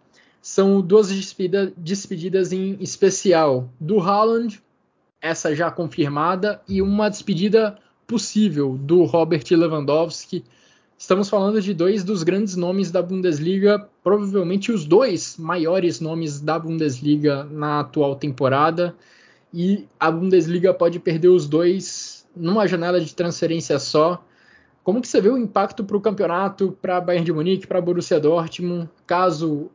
são 0.42 0.82
duas 0.82 1.10
despedida, 1.10 1.72
despedidas 1.78 2.52
em 2.52 2.76
especial 2.82 3.72
do 3.80 4.00
Haaland 4.00 4.60
essa 5.22 5.56
já 5.56 5.70
confirmada, 5.70 6.62
e 6.68 6.82
uma 6.82 7.10
despedida 7.10 7.78
possível 8.08 8.78
do 8.82 9.04
Robert 9.04 9.44
Lewandowski. 9.52 10.44
Estamos 10.98 11.30
falando 11.30 11.62
de 11.62 11.74
dois 11.74 12.04
dos 12.04 12.24
grandes 12.24 12.56
nomes 12.56 12.92
da 12.92 13.02
Bundesliga, 13.02 13.88
provavelmente 14.04 14.72
os 14.72 14.86
dois 14.86 15.38
maiores 15.38 16.00
nomes 16.00 16.42
da 16.42 16.58
Bundesliga 16.58 17.44
na 17.46 17.82
atual 17.82 18.16
temporada. 18.16 18.96
E 19.54 19.88
a 20.00 20.12
Bundesliga 20.12 20.74
pode 20.74 21.00
perder 21.00 21.30
os 21.30 21.48
dois 21.48 22.28
numa 22.36 22.68
janela 22.68 23.00
de 23.00 23.14
transferência 23.14 23.80
só. 23.80 24.24
Como 24.84 25.02
que 25.02 25.08
você 25.08 25.22
vê 25.22 25.30
o 25.30 25.38
impacto 25.38 25.84
para 25.84 25.98
o 25.98 26.02
campeonato, 26.02 26.78
para 26.82 27.00
Bayern 27.00 27.26
de 27.26 27.32
Munique, 27.32 27.68
para 27.68 27.82
Borussia 27.82 28.20
Dortmund, 28.20 28.90
caso 29.06 29.70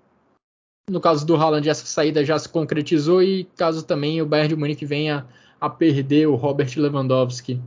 no 0.88 1.00
caso 1.00 1.24
do 1.26 1.36
Haaland, 1.36 1.68
essa 1.68 1.86
saída 1.86 2.24
já 2.24 2.38
se 2.38 2.48
concretizou 2.48 3.22
e 3.22 3.44
caso 3.56 3.84
também 3.84 4.20
o 4.20 4.26
Bayern 4.26 4.48
de 4.48 4.56
Munique 4.56 4.84
venha 4.84 5.26
a 5.60 5.70
perder 5.70 6.26
o 6.26 6.34
Robert 6.34 6.70
Lewandowski. 6.76 7.60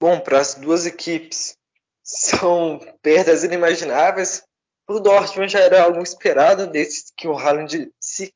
Bom, 0.00 0.20
para 0.20 0.38
as 0.38 0.54
duas 0.54 0.86
equipes 0.86 1.56
são 2.02 2.78
perdas 3.02 3.42
inimagináveis. 3.42 4.44
Para 4.86 4.96
o 4.96 5.00
Dortmund 5.00 5.52
já 5.52 5.60
era 5.60 5.82
algo 5.82 6.00
esperado 6.00 6.66
desde 6.66 7.12
que 7.16 7.28
o 7.28 7.36
Haaland 7.36 7.92
se 8.00 8.32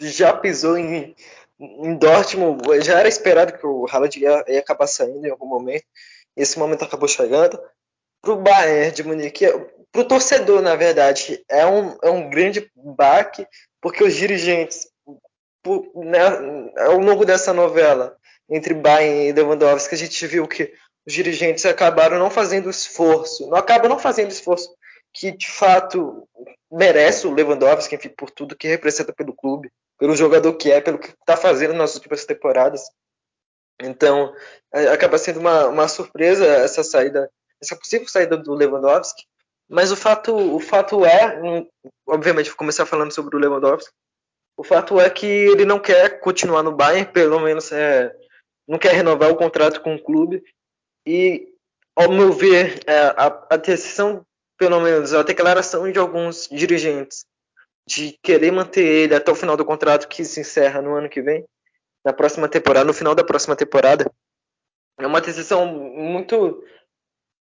já 0.00 0.32
pisou 0.32 0.78
em, 0.78 1.14
em 1.58 1.98
Dortmund. 1.98 2.62
Já 2.82 3.00
era 3.00 3.08
esperado 3.08 3.58
que 3.58 3.66
o 3.66 3.86
Haaland 3.90 4.18
ia, 4.18 4.44
ia 4.48 4.60
acabar 4.60 4.86
saindo 4.86 5.26
em 5.26 5.30
algum 5.30 5.46
momento. 5.46 5.84
Esse 6.36 6.58
momento 6.58 6.84
acabou 6.84 7.08
chegando. 7.08 7.60
Para 8.24 8.32
o 8.32 8.36
Bayern 8.36 8.90
de 8.90 9.02
Munique, 9.02 9.46
para 9.92 10.00
o 10.00 10.08
torcedor, 10.08 10.62
na 10.62 10.74
verdade, 10.74 11.44
é 11.48 11.64
um, 11.66 11.96
é 12.02 12.10
um 12.10 12.30
grande 12.30 12.70
baque, 12.74 13.46
porque 13.80 14.02
os 14.02 14.14
dirigentes, 14.14 14.88
por, 15.62 15.88
né, 15.94 16.20
ao 16.78 16.98
longo 16.98 17.24
dessa 17.24 17.52
novela 17.52 18.16
entre 18.48 18.74
Bayern 18.74 19.28
e 19.28 19.32
Lewandowski, 19.32 19.94
a 19.94 19.98
gente 19.98 20.26
viu 20.26 20.48
que 20.48 20.72
os 21.06 21.12
dirigentes 21.12 21.64
acabaram 21.66 22.18
não 22.18 22.30
fazendo 22.30 22.70
esforço, 22.70 23.48
não 23.48 23.56
acabam 23.56 23.88
não 23.88 23.98
fazendo 23.98 24.30
esforço 24.30 24.74
que 25.12 25.30
de 25.30 25.48
fato 25.48 26.28
merece 26.70 27.26
o 27.26 27.32
Lewandowski, 27.32 27.94
enfim, 27.94 28.08
por 28.08 28.30
tudo 28.30 28.56
que 28.56 28.66
representa 28.66 29.12
pelo 29.12 29.32
clube, 29.32 29.70
pelo 29.96 30.16
jogador 30.16 30.52
que 30.54 30.72
é, 30.72 30.80
pelo 30.80 30.98
que 30.98 31.10
está 31.10 31.36
fazendo 31.36 31.72
nas 31.72 31.94
últimas 31.94 32.24
temporadas. 32.24 32.82
Então, 33.80 34.34
acaba 34.92 35.18
sendo 35.18 35.38
uma, 35.38 35.68
uma 35.68 35.88
surpresa 35.88 36.44
essa 36.44 36.82
saída, 36.82 37.30
essa 37.64 37.76
possível 37.76 38.08
saída 38.08 38.36
do 38.36 38.54
Lewandowski, 38.54 39.24
mas 39.68 39.90
o 39.90 39.96
fato, 39.96 40.34
o 40.34 40.60
fato 40.60 41.04
é, 41.04 41.66
obviamente, 42.06 42.50
vou 42.50 42.56
começar 42.56 42.86
falando 42.86 43.12
sobre 43.12 43.36
o 43.36 43.38
Lewandowski. 43.38 43.92
O 44.56 44.62
fato 44.62 45.00
é 45.00 45.10
que 45.10 45.26
ele 45.26 45.64
não 45.64 45.80
quer 45.80 46.20
continuar 46.20 46.62
no 46.62 46.72
Bayern, 46.72 47.10
pelo 47.10 47.40
menos 47.40 47.72
é, 47.72 48.14
não 48.68 48.78
quer 48.78 48.92
renovar 48.92 49.30
o 49.30 49.36
contrato 49.36 49.80
com 49.80 49.94
o 49.94 50.02
clube. 50.02 50.44
E, 51.06 51.52
ao 51.96 52.10
meu 52.10 52.32
ver, 52.32 52.80
é, 52.86 52.98
a, 53.16 53.46
a 53.50 53.56
decisão, 53.56 54.24
pelo 54.56 54.80
menos 54.80 55.12
a 55.12 55.22
declaração 55.22 55.90
de 55.90 55.98
alguns 55.98 56.48
dirigentes 56.48 57.26
de 57.86 58.18
querer 58.22 58.50
manter 58.50 58.84
ele 58.84 59.14
até 59.14 59.30
o 59.30 59.34
final 59.34 59.56
do 59.56 59.64
contrato 59.64 60.08
que 60.08 60.24
se 60.24 60.40
encerra 60.40 60.80
no 60.80 60.94
ano 60.94 61.08
que 61.08 61.20
vem, 61.20 61.44
na 62.04 62.12
próxima 62.12 62.48
temporada, 62.48 62.86
no 62.86 62.94
final 62.94 63.14
da 63.14 63.24
próxima 63.24 63.56
temporada, 63.56 64.10
é 64.98 65.06
uma 65.06 65.20
decisão 65.20 65.66
muito 65.66 66.62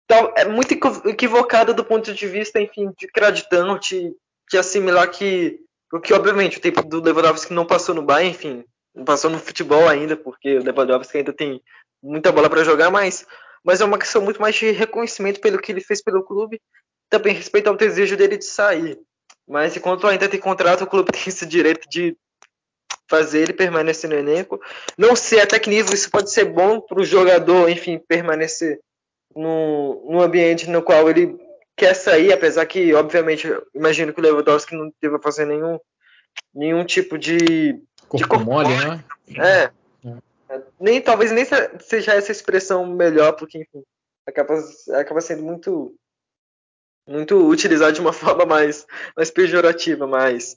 é 0.09 0.45
muito 0.45 0.73
equivocada 1.07 1.75
do 1.75 1.85
ponto 1.85 2.13
de 2.15 2.27
vista, 2.27 2.61
enfim, 2.61 2.93
de 2.99 3.07
gratidão, 3.09 3.79
de, 3.79 4.15
de 4.51 4.59
assimilar 4.59 5.11
que, 5.11 5.59
que 6.03 6.15
obviamente 6.15 6.59
o 6.59 6.61
tempo 6.61 6.83
do 6.83 7.03
Lewandowski 7.03 7.53
não 7.53 7.67
passou 7.67 7.95
no 7.95 8.03
Bayern, 8.03 8.31
enfim, 8.31 8.65
não 8.95 9.05
passou 9.05 9.31
no 9.31 9.39
futebol 9.39 9.89
ainda, 9.89 10.17
porque 10.17 10.59
o 10.59 10.63
Lewandowski 10.63 11.19
ainda 11.19 11.33
tem 11.33 11.61
muita 12.03 12.31
bola 12.31 12.49
para 12.49 12.65
jogar, 12.65 12.91
mas, 12.91 13.27
mas 13.65 13.81
é 13.81 13.85
uma 13.85 13.99
questão 13.99 14.23
muito 14.23 14.41
mais 14.41 14.55
de 14.55 14.71
reconhecimento 14.71 15.41
pelo 15.41 15.59
que 15.59 15.73
ele 15.73 15.81
fez 15.81 16.03
pelo 16.03 16.23
clube, 16.23 16.61
também 17.11 17.35
respeito 17.35 17.69
ao 17.69 17.77
desejo 17.77 18.17
dele 18.17 18.37
de 18.37 18.45
sair. 18.45 18.99
Mas 19.49 19.77
enquanto 19.77 20.07
ainda 20.07 20.29
tem 20.29 20.41
contrato, 20.41 20.85
o 20.85 20.87
clube 20.87 21.11
tem 21.13 21.23
esse 21.27 21.47
direito 21.47 21.89
de 21.89 22.17
fazer 23.09 23.43
ele 23.43 23.53
permanecer 23.53 24.11
no 24.11 24.17
elenco. 24.17 24.61
Não 24.97 25.15
sei 25.15 25.41
até 25.41 25.59
que 25.59 25.71
nível 25.71 25.95
isso 25.95 26.11
pode 26.11 26.31
ser 26.31 26.45
bom 26.45 26.81
para 26.81 27.01
o 27.01 27.05
jogador, 27.05 27.69
enfim, 27.69 27.99
permanecer 27.99 28.81
no, 29.37 30.03
no 30.11 30.23
ambiente 30.23 30.69
no 30.69 30.83
qual 30.83 31.09
ele 31.09 31.39
quer 31.77 31.95
sair, 31.95 32.33
apesar 32.33 32.65
que, 32.67 32.95
obviamente, 32.95 33.47
imagino 33.75 34.13
que 34.13 34.19
o 34.19 34.23
Lewandowski 34.23 34.75
não 34.75 34.91
deva 35.01 35.21
fazer 35.21 35.45
nenhum, 35.45 35.79
nenhum 36.55 36.85
tipo 36.85 37.19
de. 37.19 37.79
Corpo 38.09 38.17
de 38.17 38.27
corpo 38.27 38.45
mole, 38.45 38.69
né? 38.69 39.05
É. 39.37 39.71
é. 40.49 40.63
Nem, 40.81 41.01
talvez 41.03 41.31
nem 41.33 41.45
seja 41.81 42.15
essa 42.15 42.33
expressão 42.33 42.87
melhor, 42.87 43.33
porque, 43.33 43.59
enfim, 43.59 43.85
acaba, 44.27 44.55
acaba 44.95 45.21
sendo 45.21 45.43
muito 45.43 45.95
muito 47.09 47.49
utilizado 47.49 47.93
de 47.93 48.01
uma 48.01 48.13
forma 48.15 48.47
mais, 48.47 48.87
mais 49.15 49.31
pejorativa, 49.31 50.07
mais. 50.07 50.57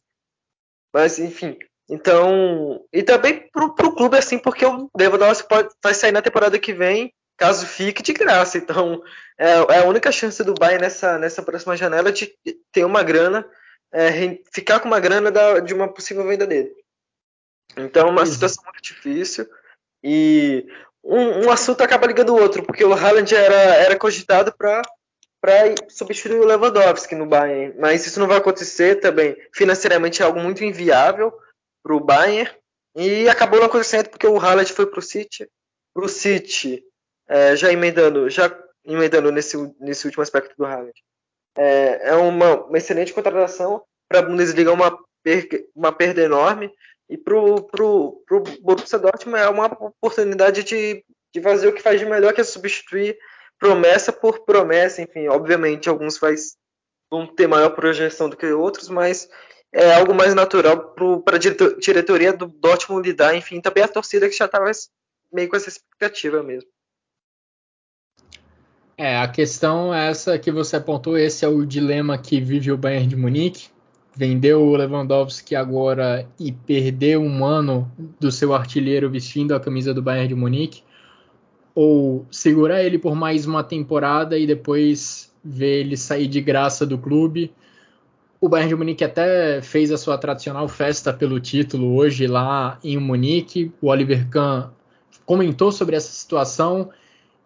Mas, 0.94 1.20
enfim. 1.20 1.58
Então. 1.90 2.86
E 2.94 3.04
também 3.04 3.50
pro, 3.52 3.76
pro 3.76 3.94
clube, 3.94 4.18
assim, 4.18 4.40
porque 4.40 4.66
o 4.66 4.90
Lewandowski 4.98 5.48
pode, 5.48 5.70
vai 5.84 5.94
sair 5.94 6.12
na 6.12 6.22
temporada 6.22 6.58
que 6.58 6.74
vem 6.74 7.14
caso 7.40 7.66
fique 7.66 8.04
de 8.04 8.14
graça. 8.14 8.58
Então, 8.58 9.02
é, 9.38 9.52
é, 9.52 9.80
a 9.80 9.86
única 9.86 10.12
chance 10.12 10.44
do 10.44 10.54
Bayern 10.54 10.82
nessa, 10.82 11.18
nessa 11.18 11.42
próxima 11.42 11.78
janela 11.78 12.12
de 12.12 12.36
ter 12.72 12.84
uma 12.84 13.02
grana, 13.02 13.50
é, 13.92 14.38
ficar 14.52 14.80
com 14.82 14.88
uma 14.88 15.00
grana 15.00 15.32
da, 15.32 15.60
de 15.60 15.74
uma 15.74 15.88
possível 15.88 16.28
venda 16.28 16.46
dele. 16.46 16.72
Então, 17.78 18.08
é 18.08 18.12
uma 18.12 18.26
situação 18.26 18.64
muito 18.66 18.82
difícil. 18.84 19.48
E 20.04 20.68
um, 21.04 21.46
um, 21.46 21.52
assunto 21.52 21.82
acaba 21.82 22.06
ligando 22.06 22.36
o 22.36 22.40
outro, 22.40 22.64
porque 22.64 22.84
o 22.84 22.94
Haaland 22.94 23.34
era, 23.34 23.56
era 23.56 23.98
cogitado 23.98 24.54
para 24.56 24.82
para 25.42 25.74
substituir 25.88 26.38
o 26.38 26.44
Lewandowski 26.44 27.16
no 27.16 27.26
Bayern, 27.26 27.74
mas 27.80 28.06
isso 28.06 28.20
não 28.20 28.28
vai 28.28 28.36
acontecer 28.36 29.00
também. 29.00 29.38
Financeiramente 29.54 30.22
é 30.22 30.26
algo 30.26 30.38
muito 30.38 30.66
inviável 30.66 31.32
para 31.82 31.96
o 31.96 32.00
Bayern 32.02 32.52
e 32.94 33.30
acabou 33.30 33.58
não 33.58 33.68
acontecendo 33.68 34.10
porque 34.10 34.28
o 34.28 34.38
Haaland 34.38 34.74
foi 34.74 34.86
para 34.86 35.00
o 35.00 35.02
City. 35.02 35.50
Para 35.94 36.04
o 36.04 36.10
City, 36.10 36.84
é, 37.30 37.56
já 37.56 37.72
emendando, 37.72 38.28
já 38.30 38.52
emendando 38.84 39.32
nesse, 39.32 39.56
nesse 39.80 40.06
último 40.06 40.24
aspecto 40.24 40.56
do 40.58 40.66
Haaland. 40.66 40.94
É, 41.56 42.10
é 42.10 42.16
uma, 42.16 42.66
uma, 42.66 42.78
excelente 42.78 43.14
contratação 43.14 43.84
para 44.08 44.20
a 44.20 44.22
Bundesliga, 44.24 44.74
uma, 44.74 44.98
uma 45.76 45.92
perda 45.92 46.22
enorme. 46.22 46.74
E 47.08 47.18
para 47.18 47.38
o 47.38 47.64
pro, 47.64 48.24
pro 48.28 48.44
Borussia 48.62 49.00
Dortmund 49.00 49.40
é 49.40 49.50
uma 49.50 49.66
oportunidade 49.66 50.64
de, 50.64 51.04
de 51.34 51.42
fazer 51.42 51.68
o 51.68 51.74
que 51.74 51.82
faz 51.82 52.00
de 52.00 52.06
melhor, 52.06 52.34
que 52.34 52.42
é 52.42 52.44
substituir 52.44 53.18
promessa 53.60 54.12
por 54.12 54.46
promessa. 54.46 55.02
Enfim, 55.02 55.28
obviamente, 55.28 55.90
alguns 55.90 56.18
faz, 56.18 56.56
vão 57.12 57.28
ter 57.28 57.48
maior 57.48 57.72
projeção 57.72 58.30
do 58.30 58.38
que 58.38 58.48
outros, 58.48 58.90
mas 58.90 59.30
é 59.72 59.94
algo 59.96 60.14
mais 60.14 60.34
natural 60.34 60.96
para 61.24 61.36
a 61.36 61.40
diretoria 61.80 62.34
do 62.34 62.48
Dortmund 62.48 63.08
lidar. 63.08 63.36
Enfim, 63.36 63.60
também 63.60 63.84
a 63.84 63.88
torcida 63.88 64.30
que 64.30 64.36
já 64.36 64.46
estava 64.46 64.72
meio 65.32 65.50
com 65.50 65.56
essa 65.56 65.70
expectativa 65.70 66.42
mesmo. 66.42 66.70
É, 69.02 69.16
a 69.16 69.30
questão 69.30 69.96
é 69.96 70.10
essa 70.10 70.38
que 70.38 70.52
você 70.52 70.76
apontou, 70.76 71.18
esse 71.18 71.46
é 71.46 71.48
o 71.48 71.66
dilema 71.66 72.18
que 72.18 72.42
vive 72.42 72.70
o 72.70 72.76
Bayern 72.76 73.08
de 73.08 73.16
Munique. 73.16 73.70
Vendeu 74.14 74.62
o 74.62 74.76
Lewandowski 74.76 75.56
agora 75.56 76.28
e 76.38 76.52
perdeu 76.52 77.22
um 77.22 77.46
ano 77.46 77.90
do 78.20 78.30
seu 78.30 78.54
artilheiro 78.54 79.10
vestindo 79.10 79.56
a 79.56 79.60
camisa 79.60 79.94
do 79.94 80.02
Bayern 80.02 80.28
de 80.28 80.36
Munique. 80.36 80.84
Ou 81.74 82.26
segurar 82.30 82.84
ele 82.84 83.00
por 83.00 83.16
mais 83.16 83.46
uma 83.46 83.64
temporada 83.64 84.38
e 84.38 84.46
depois 84.46 85.34
ver 85.42 85.80
ele 85.80 85.96
sair 85.96 86.28
de 86.28 86.42
graça 86.42 86.86
do 86.86 86.98
clube. 86.98 87.54
O 88.42 88.50
Bayern 88.50 88.68
de 88.68 88.76
Munique 88.76 89.06
até 89.06 89.62
fez 89.62 89.94
a 89.94 89.98
sua 89.98 90.18
tradicional 90.18 90.68
festa 90.68 91.14
pelo 91.14 91.40
título 91.40 91.96
hoje 91.96 92.28
lá 92.28 92.78
em 92.84 92.98
Munique. 92.98 93.72
O 93.82 93.88
Oliver 93.88 94.28
Kahn 94.28 94.72
comentou 95.26 95.72
sobre 95.72 95.96
essa 95.96 96.12
situação 96.12 96.90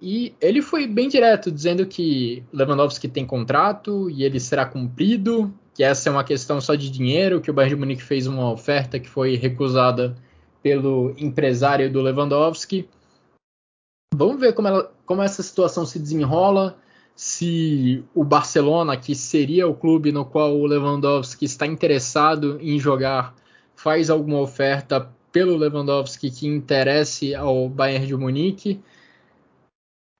e 0.05 0.35
ele 0.41 0.61
foi 0.61 0.85
bem 0.85 1.07
direto, 1.07 1.49
dizendo 1.49 1.85
que 1.85 2.43
Lewandowski 2.51 3.07
tem 3.07 3.25
contrato 3.25 4.09
e 4.09 4.25
ele 4.25 4.37
será 4.37 4.65
cumprido, 4.65 5.53
que 5.73 5.81
essa 5.81 6.09
é 6.09 6.11
uma 6.11 6.25
questão 6.25 6.59
só 6.59 6.75
de 6.75 6.89
dinheiro, 6.89 7.39
que 7.39 7.49
o 7.49 7.53
Bayern 7.53 7.75
de 7.75 7.79
Munique 7.79 8.03
fez 8.03 8.27
uma 8.27 8.51
oferta 8.51 8.99
que 8.99 9.07
foi 9.07 9.37
recusada 9.37 10.13
pelo 10.61 11.13
empresário 11.17 11.89
do 11.89 12.01
Lewandowski. 12.01 12.85
Vamos 14.13 14.41
ver 14.41 14.51
como, 14.51 14.67
ela, 14.67 14.91
como 15.05 15.21
essa 15.21 15.41
situação 15.41 15.85
se 15.85 15.97
desenrola, 15.97 16.77
se 17.15 18.03
o 18.13 18.25
Barcelona, 18.25 18.97
que 18.97 19.15
seria 19.15 19.69
o 19.69 19.73
clube 19.73 20.11
no 20.11 20.25
qual 20.25 20.53
o 20.53 20.65
Lewandowski 20.65 21.45
está 21.45 21.65
interessado 21.65 22.59
em 22.59 22.77
jogar, 22.77 23.33
faz 23.73 24.09
alguma 24.09 24.41
oferta 24.41 25.09
pelo 25.31 25.55
Lewandowski 25.55 26.29
que 26.29 26.45
interesse 26.45 27.33
ao 27.33 27.69
Bayern 27.69 28.05
de 28.05 28.17
Munique 28.17 28.81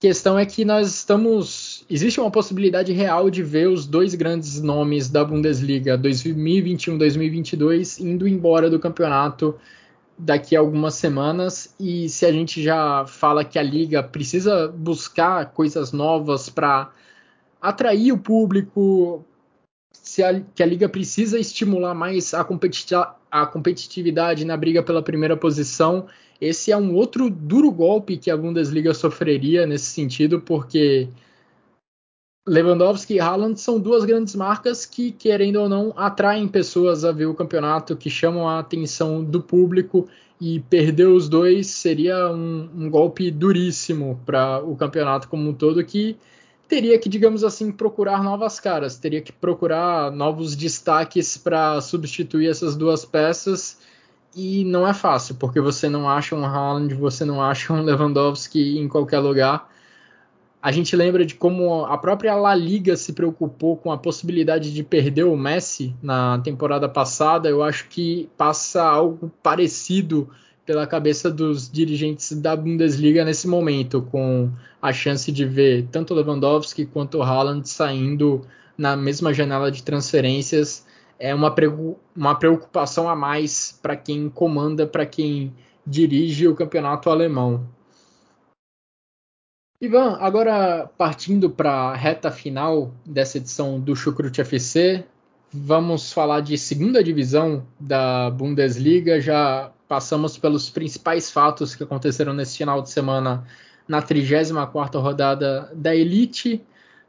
questão 0.03 0.37
é 0.37 0.45
que 0.45 0.65
nós 0.65 0.89
estamos. 0.89 1.85
Existe 1.89 2.19
uma 2.19 2.29
possibilidade 2.29 2.91
real 2.91 3.29
de 3.29 3.41
ver 3.41 3.69
os 3.69 3.87
dois 3.87 4.13
grandes 4.13 4.61
nomes 4.61 5.09
da 5.09 5.23
Bundesliga 5.23 5.97
2021-2022 5.97 8.03
indo 8.03 8.27
embora 8.27 8.69
do 8.69 8.77
campeonato 8.77 9.55
daqui 10.17 10.57
a 10.57 10.59
algumas 10.59 10.95
semanas. 10.95 11.73
E 11.79 12.09
se 12.09 12.25
a 12.25 12.33
gente 12.33 12.61
já 12.61 13.05
fala 13.07 13.45
que 13.45 13.57
a 13.57 13.63
liga 13.63 14.03
precisa 14.03 14.67
buscar 14.67 15.53
coisas 15.53 15.93
novas 15.93 16.49
para 16.49 16.91
atrair 17.61 18.11
o 18.11 18.17
público, 18.17 19.23
se 19.93 20.21
a, 20.21 20.37
que 20.53 20.61
a 20.61 20.65
liga 20.65 20.89
precisa 20.89 21.39
estimular 21.39 21.93
mais 21.93 22.33
a, 22.33 22.43
competi 22.43 22.85
a 23.33 23.47
competitividade 23.47 24.45
na 24.45 24.55
briga 24.55 24.83
pela 24.83 25.01
primeira 25.01 25.35
posição. 25.35 26.05
Esse 26.39 26.71
é 26.71 26.77
um 26.77 26.93
outro 26.93 27.31
duro 27.31 27.71
golpe 27.71 28.15
que 28.15 28.29
a 28.29 28.37
Bundesliga 28.37 28.93
sofreria 28.93 29.65
nesse 29.65 29.85
sentido, 29.85 30.39
porque 30.39 31.07
Lewandowski 32.47 33.15
e 33.15 33.19
Haaland 33.19 33.59
são 33.59 33.79
duas 33.79 34.05
grandes 34.05 34.35
marcas 34.35 34.85
que, 34.85 35.11
querendo 35.11 35.55
ou 35.55 35.67
não, 35.67 35.91
atraem 35.97 36.47
pessoas 36.47 37.03
a 37.03 37.11
ver 37.11 37.25
o 37.25 37.33
campeonato, 37.33 37.95
que 37.97 38.07
chamam 38.07 38.47
a 38.47 38.59
atenção 38.59 39.23
do 39.23 39.41
público, 39.41 40.07
e 40.39 40.59
perder 40.59 41.07
os 41.07 41.27
dois 41.27 41.67
seria 41.67 42.29
um, 42.29 42.69
um 42.75 42.89
golpe 42.89 43.31
duríssimo 43.31 44.21
para 44.27 44.61
o 44.63 44.75
campeonato 44.75 45.27
como 45.27 45.49
um 45.49 45.53
todo, 45.53 45.83
que 45.83 46.17
teria 46.73 46.97
que, 46.97 47.07
digamos 47.07 47.43
assim, 47.43 47.71
procurar 47.71 48.23
novas 48.23 48.59
caras, 48.59 48.97
teria 48.97 49.21
que 49.21 49.31
procurar 49.31 50.11
novos 50.11 50.55
destaques 50.55 51.37
para 51.37 51.79
substituir 51.81 52.49
essas 52.49 52.75
duas 52.75 53.05
peças 53.05 53.77
e 54.35 54.65
não 54.65 54.87
é 54.87 54.91
fácil, 54.91 55.35
porque 55.35 55.61
você 55.61 55.87
não 55.87 56.09
acha 56.09 56.35
um 56.35 56.43
Haaland, 56.43 56.95
você 56.95 57.23
não 57.23 57.39
acha 57.43 57.71
um 57.71 57.83
Lewandowski 57.83 58.79
em 58.79 58.87
qualquer 58.87 59.19
lugar. 59.19 59.69
A 60.59 60.71
gente 60.71 60.95
lembra 60.95 61.23
de 61.23 61.35
como 61.35 61.85
a 61.85 61.95
própria 61.95 62.33
La 62.33 62.55
Liga 62.55 62.97
se 62.97 63.13
preocupou 63.13 63.77
com 63.77 63.91
a 63.91 63.97
possibilidade 63.97 64.73
de 64.73 64.83
perder 64.83 65.25
o 65.25 65.37
Messi 65.37 65.95
na 66.01 66.39
temporada 66.39 66.89
passada. 66.89 67.47
Eu 67.47 67.61
acho 67.61 67.87
que 67.87 68.27
passa 68.35 68.81
algo 68.81 69.31
parecido 69.43 70.27
pela 70.65 70.87
cabeça 70.87 71.29
dos 71.29 71.69
dirigentes 71.69 72.31
da 72.33 72.55
Bundesliga 72.55 73.25
nesse 73.25 73.47
momento, 73.47 74.01
com 74.01 74.49
a 74.81 74.93
chance 74.93 75.31
de 75.31 75.45
ver 75.45 75.87
tanto 75.91 76.13
Lewandowski 76.13 76.85
quanto 76.85 77.21
Haaland 77.21 77.67
saindo 77.67 78.45
na 78.77 78.95
mesma 78.95 79.33
janela 79.33 79.71
de 79.71 79.83
transferências 79.83 80.85
é 81.19 81.33
uma, 81.33 81.53
uma 82.15 82.35
preocupação 82.35 83.07
a 83.07 83.15
mais 83.15 83.77
para 83.81 83.95
quem 83.95 84.29
comanda, 84.29 84.85
para 84.85 85.05
quem 85.05 85.53
dirige 85.85 86.47
o 86.47 86.55
campeonato 86.55 87.09
alemão. 87.09 87.67
Ivan, 89.81 90.17
agora 90.19 90.89
partindo 90.97 91.49
para 91.49 91.71
a 91.71 91.95
reta 91.95 92.31
final 92.31 92.93
dessa 93.05 93.37
edição 93.37 93.79
do 93.79 93.95
Chucrute 93.95 94.39
FC, 94.39 95.03
vamos 95.51 96.11
falar 96.11 96.39
de 96.39 96.57
segunda 96.57 97.03
divisão 97.03 97.67
da 97.77 98.29
Bundesliga. 98.29 99.19
Já 99.19 99.72
passamos 99.93 100.39
pelos 100.39 100.71
principais 100.71 101.29
fatos 101.29 101.75
que 101.75 101.83
aconteceram 101.83 102.33
nesse 102.33 102.57
final 102.57 102.81
de 102.81 102.89
semana 102.89 103.45
na 103.87 104.01
34ª 104.01 104.99
rodada 104.99 105.71
da 105.71 105.95
Elite. 105.95 106.63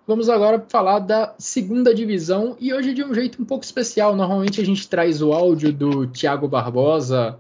Vamos 0.07 0.29
agora 0.29 0.63
falar 0.69 0.99
da 0.99 1.35
segunda 1.39 1.95
divisão 1.95 2.59
e 2.61 2.75
hoje 2.75 2.93
de 2.93 3.03
um 3.03 3.15
jeito 3.15 3.41
um 3.41 3.45
pouco 3.47 3.65
especial. 3.65 4.15
Normalmente 4.15 4.61
a 4.61 4.65
gente 4.67 4.87
traz 4.87 5.23
o 5.23 5.33
áudio 5.33 5.73
do 5.73 6.07
Thiago 6.09 6.47
Barbosa 6.47 7.39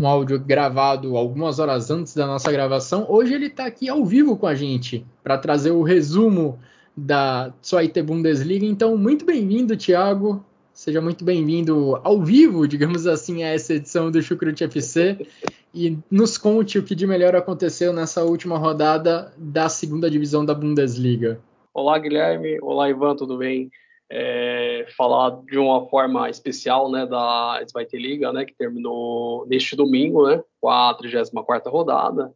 um 0.00 0.06
áudio 0.06 0.40
gravado 0.40 1.18
algumas 1.18 1.58
horas 1.58 1.90
antes 1.90 2.14
da 2.14 2.26
nossa 2.26 2.50
gravação. 2.50 3.04
Hoje 3.10 3.34
ele 3.34 3.48
está 3.48 3.66
aqui 3.66 3.90
ao 3.90 4.06
vivo 4.06 4.38
com 4.38 4.46
a 4.46 4.54
gente 4.54 5.04
para 5.22 5.36
trazer 5.36 5.72
o 5.72 5.82
resumo 5.82 6.58
da 6.96 7.52
Zweite 7.62 8.00
Bundesliga. 8.00 8.64
Então, 8.64 8.96
muito 8.96 9.26
bem-vindo, 9.26 9.76
Thiago. 9.76 10.42
Seja 10.78 11.00
muito 11.00 11.24
bem-vindo 11.24 11.96
ao 12.04 12.22
vivo, 12.22 12.68
digamos 12.68 13.04
assim, 13.04 13.42
a 13.42 13.48
essa 13.48 13.74
edição 13.74 14.12
do 14.12 14.22
Chucrute 14.22 14.62
FC. 14.62 15.26
E 15.74 15.98
nos 16.08 16.38
conte 16.38 16.78
o 16.78 16.84
que 16.84 16.94
de 16.94 17.04
melhor 17.04 17.34
aconteceu 17.34 17.92
nessa 17.92 18.22
última 18.22 18.56
rodada 18.56 19.34
da 19.36 19.68
segunda 19.68 20.08
divisão 20.08 20.46
da 20.46 20.54
Bundesliga. 20.54 21.40
Olá, 21.74 21.98
Guilherme. 21.98 22.60
Olá, 22.62 22.88
Ivan, 22.88 23.16
tudo 23.16 23.38
bem? 23.38 23.68
é, 24.08 24.86
falar 24.96 25.42
de 25.46 25.58
uma 25.58 25.84
forma 25.88 26.30
especial 26.30 26.88
né, 26.92 27.04
da 27.04 27.60
Zweite 27.68 27.96
Liga, 27.96 28.32
né, 28.32 28.44
que 28.44 28.54
terminou 28.54 29.48
neste 29.48 29.74
domingo, 29.74 30.28
né, 30.28 30.40
com 30.60 30.70
a 30.70 30.96
34ª 30.96 31.68
rodada. 31.68 32.32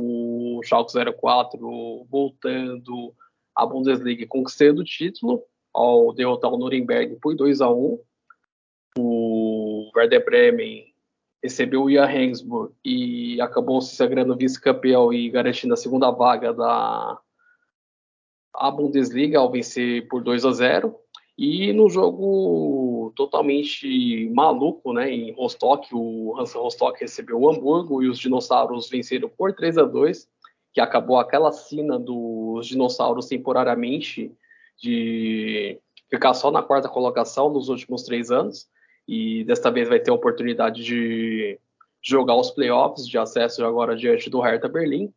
O 0.00 0.62
Schalke 0.64 0.94
04 1.20 2.06
voltando 2.10 3.14
à 3.54 3.66
Bundesliga 3.66 4.26
conquistando 4.26 4.80
o 4.80 4.84
título 4.84 5.42
ao 5.72 6.12
derrotar 6.12 6.52
o 6.52 6.58
Nuremberg 6.58 7.16
por 7.16 7.34
2 7.34 7.60
a 7.60 7.70
1 7.70 7.98
O 8.98 9.90
Werder 9.96 10.24
Bremen 10.24 10.92
recebeu 11.42 11.82
o 11.82 11.90
Johannesburg 11.90 12.72
e 12.84 13.40
acabou 13.40 13.80
se 13.80 13.96
sagrando 13.96 14.36
vice-campeão 14.36 15.12
e 15.12 15.28
garantindo 15.28 15.74
a 15.74 15.76
segunda 15.76 16.10
vaga 16.10 16.52
da 16.52 17.18
a 18.54 18.70
Bundesliga 18.70 19.38
ao 19.38 19.50
vencer 19.50 20.06
por 20.08 20.22
2 20.22 20.44
a 20.44 20.52
0. 20.52 20.94
E 21.36 21.72
no 21.72 21.88
jogo 21.88 23.12
totalmente 23.16 24.28
maluco, 24.34 24.92
né, 24.92 25.10
em 25.10 25.32
Rostock, 25.32 25.88
o 25.92 26.38
Hansa 26.38 26.58
Rostock 26.58 27.00
recebeu 27.00 27.40
o 27.40 27.50
Hamburgo 27.50 28.02
e 28.02 28.08
os 28.08 28.18
dinossauros 28.18 28.88
venceram 28.90 29.28
por 29.30 29.54
3 29.54 29.78
a 29.78 29.84
2 29.84 30.28
que 30.72 30.80
acabou 30.80 31.18
aquela 31.18 31.52
cena 31.52 31.98
dos 31.98 32.66
dinossauros 32.66 33.26
temporariamente 33.26 34.34
de 34.82 35.78
ficar 36.10 36.34
só 36.34 36.50
na 36.50 36.62
quarta 36.62 36.88
colocação 36.88 37.50
nos 37.50 37.68
últimos 37.68 38.02
três 38.02 38.30
anos. 38.30 38.68
E 39.06 39.44
desta 39.44 39.70
vez 39.70 39.88
vai 39.88 40.00
ter 40.00 40.10
a 40.10 40.14
oportunidade 40.14 40.84
de 40.84 41.58
jogar 42.02 42.36
os 42.36 42.50
playoffs 42.50 43.06
de 43.06 43.16
acesso 43.16 43.64
agora 43.64 43.96
diante 43.96 44.28
do 44.28 44.40
Hertha 44.40 44.68
Berlim. 44.68 45.12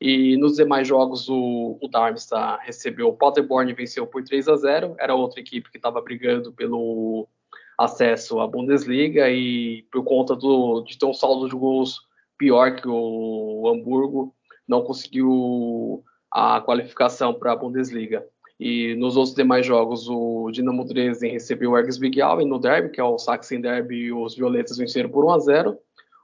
E 0.00 0.36
nos 0.36 0.56
demais 0.56 0.86
jogos, 0.86 1.28
o, 1.28 1.76
o 1.82 1.88
Darmstadt 1.88 2.64
recebeu 2.64 3.08
o 3.08 3.16
Paderborn 3.16 3.70
e 3.70 3.74
venceu 3.74 4.06
por 4.06 4.22
3 4.22 4.48
a 4.48 4.56
0 4.56 4.94
Era 4.98 5.14
outra 5.14 5.40
equipe 5.40 5.70
que 5.70 5.76
estava 5.76 6.00
brigando 6.00 6.52
pelo 6.52 7.28
acesso 7.76 8.38
à 8.40 8.46
Bundesliga 8.46 9.28
e 9.28 9.82
por 9.90 10.04
conta 10.04 10.36
do, 10.36 10.82
de 10.82 10.96
ter 10.96 11.06
um 11.06 11.12
saldo 11.12 11.48
de 11.48 11.56
gols 11.56 12.00
pior 12.36 12.76
que 12.76 12.88
o 12.88 13.68
Hamburgo, 13.68 14.32
não 14.66 14.82
conseguiu 14.82 16.04
a 16.30 16.60
qualificação 16.60 17.34
para 17.34 17.52
a 17.52 17.56
Bundesliga. 17.56 18.24
E 18.58 18.96
nos 18.96 19.16
outros 19.16 19.34
demais 19.34 19.64
jogos, 19.64 20.08
o 20.08 20.50
Dinamo 20.50 20.84
Dresden 20.84 21.32
recebeu 21.32 21.72
o 21.72 21.78
Ergsvig 21.78 22.18
no 22.46 22.58
derby, 22.58 22.90
que 22.90 23.00
é 23.00 23.04
o 23.04 23.18
Sachsen 23.18 23.60
Derby, 23.60 23.94
e 23.94 24.12
os 24.12 24.34
Violetas 24.34 24.76
venceram 24.76 25.08
por 25.10 25.24
1 25.24 25.30
a 25.30 25.38
0 25.38 25.78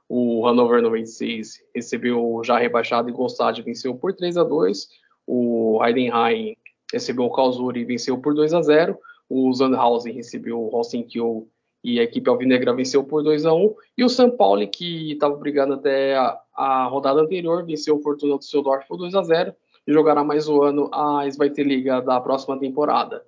o 0.07 0.45
Hannover 0.45 0.81
96 0.81 1.63
recebeu 1.73 2.41
já 2.43 2.57
rebaixado 2.57 3.09
e 3.09 3.13
Gostad 3.13 3.59
venceu 3.61 3.95
por 3.95 4.13
3 4.13 4.37
a 4.37 4.43
2. 4.43 4.87
O 5.25 5.83
Heidenheim 5.83 6.55
recebeu 6.93 7.25
o 7.25 7.31
Karlsruhe 7.31 7.79
e 7.79 7.85
venceu 7.85 8.17
por 8.19 8.35
2 8.35 8.53
a 8.53 8.61
0. 8.61 8.97
O 9.27 9.51
Sandhausen 9.53 10.13
recebeu 10.13 10.61
o 10.61 10.69
Rosenkiel 10.69 11.47
e 11.83 11.99
a 11.99 12.03
equipe 12.03 12.29
alvinegra 12.29 12.73
venceu 12.73 13.03
por 13.03 13.23
2 13.23 13.45
a 13.45 13.53
1. 13.53 13.75
E 13.97 14.03
o 14.03 14.09
São 14.09 14.29
Paulo, 14.29 14.67
que 14.67 15.13
estava 15.13 15.35
brigando 15.35 15.73
até 15.73 16.15
a, 16.15 16.39
a, 16.55 16.85
rodada 16.85 17.21
anterior, 17.21 17.65
venceu 17.65 17.95
o 17.95 18.01
Fortuna 18.01 18.37
Düsseldorf 18.37 18.87
por 18.87 18.97
2 18.97 19.15
a 19.15 19.23
0 19.23 19.55
e 19.87 19.93
jogará 19.93 20.23
mais 20.23 20.47
um 20.47 20.61
ano 20.61 20.89
a 20.91 21.23
Liga 21.57 22.01
da 22.01 22.19
próxima 22.19 22.59
temporada. 22.59 23.23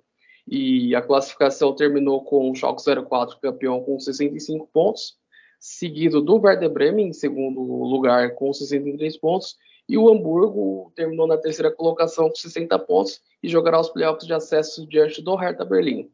E 0.46 0.94
a 0.94 1.02
classificação 1.02 1.74
terminou 1.74 2.24
com 2.24 2.50
o 2.50 2.54
Schalke 2.54 2.82
04 2.82 3.38
campeão 3.40 3.82
com 3.82 3.98
65 3.98 4.68
pontos, 4.72 5.16
seguido 5.60 6.22
do 6.22 6.40
Werder 6.40 6.70
Bremen 6.70 7.08
em 7.08 7.12
segundo 7.12 7.60
lugar 7.60 8.34
com 8.34 8.52
63 8.52 9.16
pontos, 9.18 9.56
e 9.88 9.96
o 9.96 10.08
Hamburgo 10.08 10.92
terminou 10.94 11.26
na 11.26 11.36
terceira 11.36 11.70
colocação 11.70 12.28
com 12.28 12.36
60 12.36 12.78
pontos 12.80 13.20
e 13.42 13.48
jogará 13.48 13.80
os 13.80 13.88
playoffs 13.88 14.26
de 14.26 14.32
acesso 14.32 14.86
diante 14.86 15.22
do 15.22 15.34
Hertha 15.34 15.64
Berlim. 15.64 16.10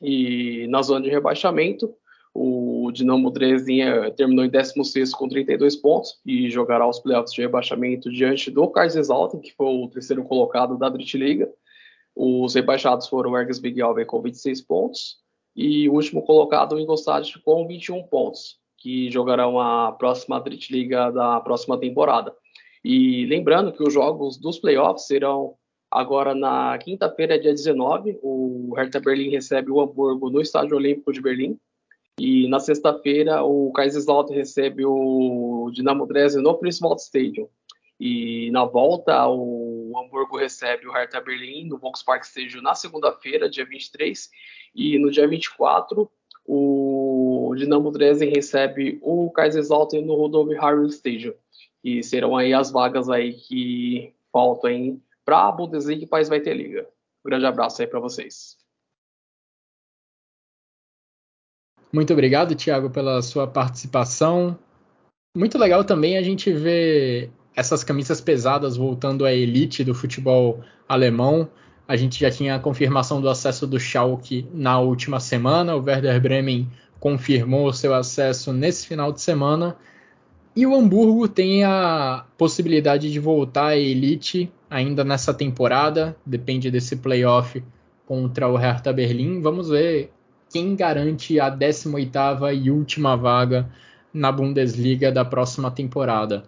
E 0.00 0.66
na 0.68 0.80
zona 0.82 1.02
de 1.02 1.10
rebaixamento, 1.10 1.94
o 2.34 2.90
Dinamo 2.92 3.30
Dresden 3.30 3.82
eh, 3.82 4.10
terminou 4.10 4.44
em 4.44 4.48
16 4.48 5.12
com 5.14 5.28
32 5.28 5.76
pontos 5.76 6.20
e 6.24 6.50
jogará 6.50 6.88
os 6.88 7.00
playoffs 7.00 7.32
de 7.32 7.42
rebaixamento 7.42 8.10
diante 8.10 8.50
do 8.50 8.68
Kaiserslautern, 8.68 9.42
que 9.42 9.54
foi 9.54 9.66
o 9.66 9.88
terceiro 9.88 10.24
colocado 10.24 10.78
da 10.78 10.88
Drittliga. 10.88 11.48
Os 12.14 12.54
rebaixados 12.54 13.08
foram 13.08 13.32
o 13.32 13.36
Ergas 13.36 13.60
Alve 13.82 14.04
com 14.04 14.20
26 14.20 14.60
pontos 14.62 15.16
e 15.56 15.88
o 15.88 15.94
último 15.94 16.22
colocado, 16.22 16.74
o 16.74 16.80
Ingolstadt, 16.80 17.38
com 17.40 17.66
21 17.66 18.02
pontos 18.04 18.60
que 18.80 19.10
jogarão 19.10 19.60
a 19.60 19.92
próxima 19.92 20.42
Liga 20.70 21.10
da 21.10 21.38
próxima 21.40 21.78
temporada. 21.78 22.34
E 22.82 23.26
lembrando 23.26 23.72
que 23.72 23.82
os 23.82 23.92
jogos 23.92 24.38
dos 24.38 24.58
playoffs 24.58 25.06
serão 25.06 25.54
agora 25.90 26.34
na 26.34 26.78
quinta-feira, 26.78 27.38
dia 27.38 27.52
19. 27.52 28.18
O 28.22 28.72
Hertha 28.74 28.98
Berlim 28.98 29.28
recebe 29.28 29.70
o 29.70 29.80
Hamburgo 29.80 30.30
no 30.30 30.40
Estádio 30.40 30.76
Olímpico 30.76 31.12
de 31.12 31.20
Berlim. 31.20 31.58
E 32.20 32.46
na 32.48 32.60
sexta-feira, 32.60 33.42
o 33.42 33.72
Kaiserslautern 33.72 34.38
recebe 34.38 34.84
o 34.84 35.70
Dinamo 35.72 36.06
Dresden 36.06 36.42
no 36.42 36.58
Principal 36.58 36.94
Stadium. 36.96 37.48
E 37.98 38.50
na 38.50 38.66
volta, 38.66 39.26
o 39.26 39.90
Hamburgo 39.96 40.36
recebe 40.36 40.86
o 40.86 40.92
Hertha 40.92 41.18
Berlim 41.18 41.64
no 41.64 41.78
Volkspark 41.78 42.22
Stadium 42.26 42.60
na 42.60 42.74
segunda-feira, 42.74 43.48
dia 43.48 43.64
23. 43.64 44.28
E 44.74 44.98
no 44.98 45.10
dia 45.10 45.26
24, 45.26 46.10
o 46.44 47.54
Dinamo 47.56 47.90
Dresden 47.90 48.28
recebe 48.28 48.98
o 49.00 49.30
Kaiserslautern 49.30 50.04
no 50.04 50.14
Rudolf 50.14 50.52
Harvey 50.58 50.88
Stadium. 50.88 51.32
E 51.82 52.02
serão 52.02 52.36
aí 52.36 52.52
as 52.52 52.70
vagas 52.70 53.08
aí 53.08 53.32
que 53.32 54.12
faltam 54.30 55.00
para 55.24 55.48
a 55.48 55.52
Bundesliga 55.52 56.04
e 56.04 56.06
País 56.06 56.28
vai 56.28 56.40
ter 56.40 56.52
liga. 56.52 56.86
Um 57.24 57.30
grande 57.30 57.46
abraço 57.46 57.80
aí 57.80 57.88
para 57.88 57.98
vocês. 57.98 58.59
Muito 61.92 62.12
obrigado, 62.12 62.54
Thiago, 62.54 62.88
pela 62.90 63.20
sua 63.20 63.46
participação. 63.46 64.56
Muito 65.36 65.58
legal 65.58 65.84
também 65.84 66.16
a 66.16 66.22
gente 66.22 66.52
ver 66.52 67.30
essas 67.54 67.82
camisas 67.82 68.20
pesadas 68.20 68.76
voltando 68.76 69.24
à 69.24 69.32
elite 69.32 69.82
do 69.82 69.94
futebol 69.94 70.60
alemão. 70.88 71.48
A 71.86 71.96
gente 71.96 72.20
já 72.20 72.30
tinha 72.30 72.54
a 72.54 72.58
confirmação 72.60 73.20
do 73.20 73.28
acesso 73.28 73.66
do 73.66 73.78
Schalke 73.78 74.46
na 74.54 74.78
última 74.78 75.18
semana. 75.18 75.74
O 75.74 75.82
Werder 75.82 76.20
Bremen 76.20 76.70
confirmou 77.00 77.72
seu 77.72 77.92
acesso 77.92 78.52
nesse 78.52 78.86
final 78.86 79.12
de 79.12 79.20
semana. 79.20 79.76
E 80.54 80.66
o 80.66 80.74
Hamburgo 80.74 81.26
tem 81.26 81.64
a 81.64 82.24
possibilidade 82.36 83.10
de 83.10 83.18
voltar 83.18 83.68
à 83.68 83.76
elite 83.76 84.52
ainda 84.68 85.02
nessa 85.04 85.34
temporada. 85.34 86.16
Depende 86.24 86.70
desse 86.70 86.96
playoff 86.96 87.62
contra 88.06 88.48
o 88.48 88.56
Hertha 88.56 88.92
Berlim. 88.92 89.40
Vamos 89.40 89.68
ver 89.68 90.12
quem 90.50 90.74
garante 90.74 91.38
a 91.38 91.50
18ª 91.50 92.54
e 92.54 92.70
última 92.70 93.16
vaga 93.16 93.70
na 94.12 94.32
Bundesliga 94.32 95.12
da 95.12 95.24
próxima 95.24 95.70
temporada. 95.70 96.44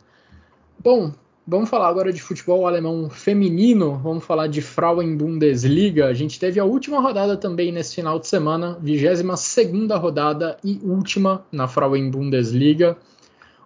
Bom, 0.82 1.12
Vamos 1.44 1.68
falar 1.68 1.88
agora 1.88 2.12
de 2.12 2.22
futebol 2.22 2.68
alemão 2.68 3.10
feminino, 3.10 3.98
vamos 3.98 4.24
falar 4.24 4.46
de 4.46 4.62
Frauen 4.62 5.16
Bundesliga. 5.16 6.06
A 6.06 6.14
gente 6.14 6.38
teve 6.38 6.60
a 6.60 6.64
última 6.64 7.00
rodada 7.00 7.36
também 7.36 7.72
nesse 7.72 7.96
final 7.96 8.20
de 8.20 8.28
semana, 8.28 8.78
22 8.80 9.40
segunda 9.40 9.96
rodada 9.96 10.56
e 10.62 10.78
última 10.84 11.44
na 11.50 11.66
Frauen 11.66 12.08
Bundesliga. 12.08 12.96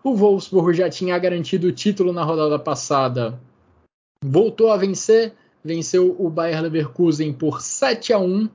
O 0.03 0.15
Wolfsburg 0.15 0.75
já 0.75 0.89
tinha 0.89 1.19
garantido 1.19 1.67
o 1.67 1.73
título 1.73 2.15
na 2.15 2.25
rodada 2.25 2.59
passada, 2.59 3.39
voltou 4.25 4.71
a 4.71 4.79
vencer, 4.79 5.35
venceu 5.63 6.17
o 6.19 6.31
Bayer 6.31 6.63
Leverkusen 6.63 7.31
por 7.31 7.61
7 7.61 8.15
a 8.15 8.19
1. 8.19 8.49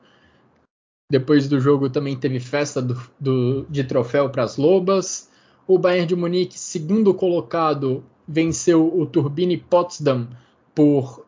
Depois 1.12 1.46
do 1.50 1.60
jogo 1.60 1.90
também 1.90 2.16
teve 2.16 2.40
festa 2.40 2.82
do, 2.82 2.98
do, 3.20 3.66
de 3.70 3.84
troféu 3.84 4.30
para 4.30 4.44
as 4.44 4.56
Lobas. 4.56 5.30
O 5.68 5.78
Bayern 5.78 6.08
de 6.08 6.16
Munique, 6.16 6.58
segundo 6.58 7.14
colocado, 7.14 8.02
venceu 8.26 8.98
o 8.98 9.06
Turbine 9.06 9.58
Potsdam 9.58 10.30
por 10.74 11.26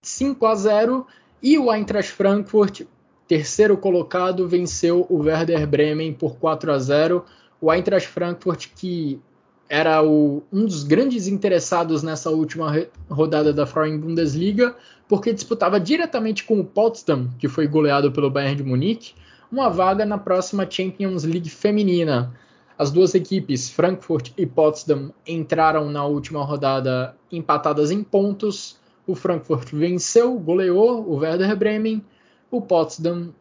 5 0.00 0.46
a 0.46 0.54
0 0.54 1.06
e 1.42 1.58
o 1.58 1.70
Eintracht 1.70 2.12
Frankfurt, 2.12 2.86
terceiro 3.28 3.76
colocado, 3.76 4.48
venceu 4.48 5.06
o 5.10 5.18
Werder 5.18 5.66
Bremen 5.66 6.14
por 6.14 6.36
4 6.36 6.72
a 6.72 6.78
0. 6.78 7.22
O 7.60 7.70
Eintracht 7.70 8.08
Frankfurt 8.08 8.68
que 8.74 9.20
era 9.68 10.02
o, 10.02 10.44
um 10.50 10.64
dos 10.64 10.82
grandes 10.82 11.26
interessados 11.26 12.02
nessa 12.02 12.30
última 12.30 12.72
rodada 13.10 13.52
da 13.52 13.66
Frauen 13.66 13.98
Bundesliga, 13.98 14.74
porque 15.06 15.30
disputava 15.30 15.78
diretamente 15.78 16.42
com 16.42 16.58
o 16.58 16.64
Potsdam, 16.64 17.28
que 17.38 17.48
foi 17.48 17.66
goleado 17.66 18.10
pelo 18.10 18.30
Bayern 18.30 18.56
de 18.56 18.64
Munique, 18.64 19.12
uma 19.50 19.68
vaga 19.68 20.04
na 20.04 20.18
próxima 20.18 20.66
Champions 20.68 21.24
League 21.24 21.48
feminina. 21.50 22.32
As 22.78 22.90
duas 22.90 23.14
equipes, 23.14 23.70
Frankfurt 23.70 24.32
e 24.36 24.44
Potsdam, 24.44 25.10
entraram 25.26 25.90
na 25.90 26.04
última 26.04 26.44
rodada 26.44 27.16
empatadas 27.32 27.90
em 27.90 28.02
pontos. 28.02 28.78
O 29.06 29.14
Frankfurt 29.14 29.72
venceu, 29.72 30.38
goleou 30.38 31.08
o 31.08 31.16
Werder 31.16 31.56
Bremen. 31.56 32.04
O 32.50 32.60
Potsdam 32.60 33.32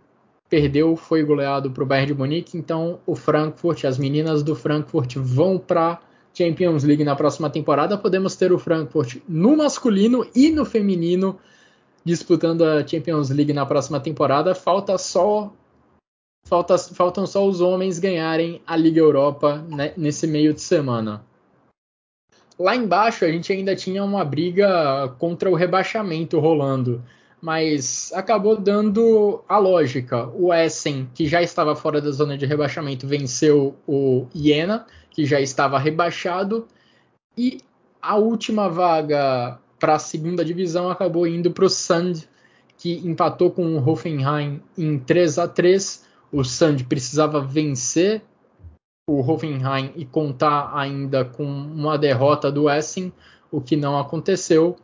perdeu, 0.50 0.96
foi 0.96 1.24
goleado 1.24 1.72
para 1.72 1.84
o 1.84 1.86
Bayern 1.86 2.14
de 2.14 2.18
Munique. 2.18 2.58
Então, 2.58 3.00
o 3.06 3.16
Frankfurt, 3.16 3.84
as 3.84 3.98
meninas 3.98 4.42
do 4.42 4.56
Frankfurt 4.56 5.16
vão 5.18 5.58
para 5.58 6.00
Champions 6.34 6.84
League 6.84 7.04
na 7.04 7.16
próxima 7.16 7.50
temporada. 7.50 7.98
Podemos 7.98 8.36
ter 8.36 8.54
o 8.54 8.60
Frankfurt 8.60 9.18
no 9.28 9.58
masculino 9.58 10.26
e 10.34 10.50
no 10.50 10.64
feminino 10.64 11.38
disputando 12.06 12.64
a 12.64 12.86
Champions 12.88 13.32
League 13.32 13.52
na 13.52 13.66
próxima 13.66 14.00
temporada. 14.00 14.54
Falta 14.54 14.98
só 14.98 15.52
Falta, 16.48 16.78
faltam 16.78 17.26
só 17.26 17.46
os 17.48 17.60
homens 17.60 17.98
ganharem 17.98 18.62
a 18.68 18.76
Liga 18.76 19.00
Europa 19.00 19.66
né, 19.68 19.94
nesse 19.98 20.28
meio 20.28 20.54
de 20.54 20.62
semana. 20.62 21.24
Lá 22.58 22.76
embaixo 22.76 23.26
a 23.26 23.32
gente 23.32 23.52
ainda 23.52 23.76
tinha 23.76 24.04
uma 24.04 24.24
briga 24.24 25.14
contra 25.18 25.50
o 25.50 25.56
rebaixamento 25.56 26.40
rolando, 26.40 27.04
mas 27.42 28.12
acabou 28.14 28.56
dando 28.56 29.44
a 29.50 29.58
lógica. 29.58 30.28
O 30.36 30.54
Essen, 30.54 31.10
que 31.14 31.28
já 31.28 31.42
estava 31.42 31.76
fora 31.76 32.00
da 32.00 32.12
zona 32.12 32.38
de 32.38 32.46
rebaixamento, 32.46 33.08
venceu 33.08 33.76
o 33.88 34.28
Iena, 34.34 34.86
que 35.10 35.26
já 35.26 35.42
estava 35.42 35.80
rebaixado, 35.80 36.68
e 37.36 37.60
a 38.02 38.16
última 38.16 38.70
vaga 38.70 39.60
para 39.80 39.96
a 39.96 40.00
segunda 40.00 40.46
divisão 40.46 40.90
acabou 40.90 41.26
indo 41.26 41.52
para 41.52 41.66
o 41.66 41.70
Sand, 41.70 42.24
que 42.78 43.02
empatou 43.06 43.50
com 43.50 43.76
o 43.76 43.90
Hoffenheim 43.90 44.62
em 44.78 45.00
3 45.00 45.40
a 45.40 45.48
3 45.48 46.05
o 46.36 46.44
Sand 46.44 46.84
precisava 46.90 47.40
vencer 47.40 48.22
o 49.08 49.22
Hoffenheim 49.22 49.94
e 49.96 50.04
contar 50.04 50.70
ainda 50.76 51.24
com 51.24 51.46
uma 51.46 51.98
derrota 51.98 52.52
do 52.52 52.70
Essen, 52.70 53.14
o 53.50 53.62
que 53.62 53.78
não 53.78 53.98
aconteceu. 53.98 54.76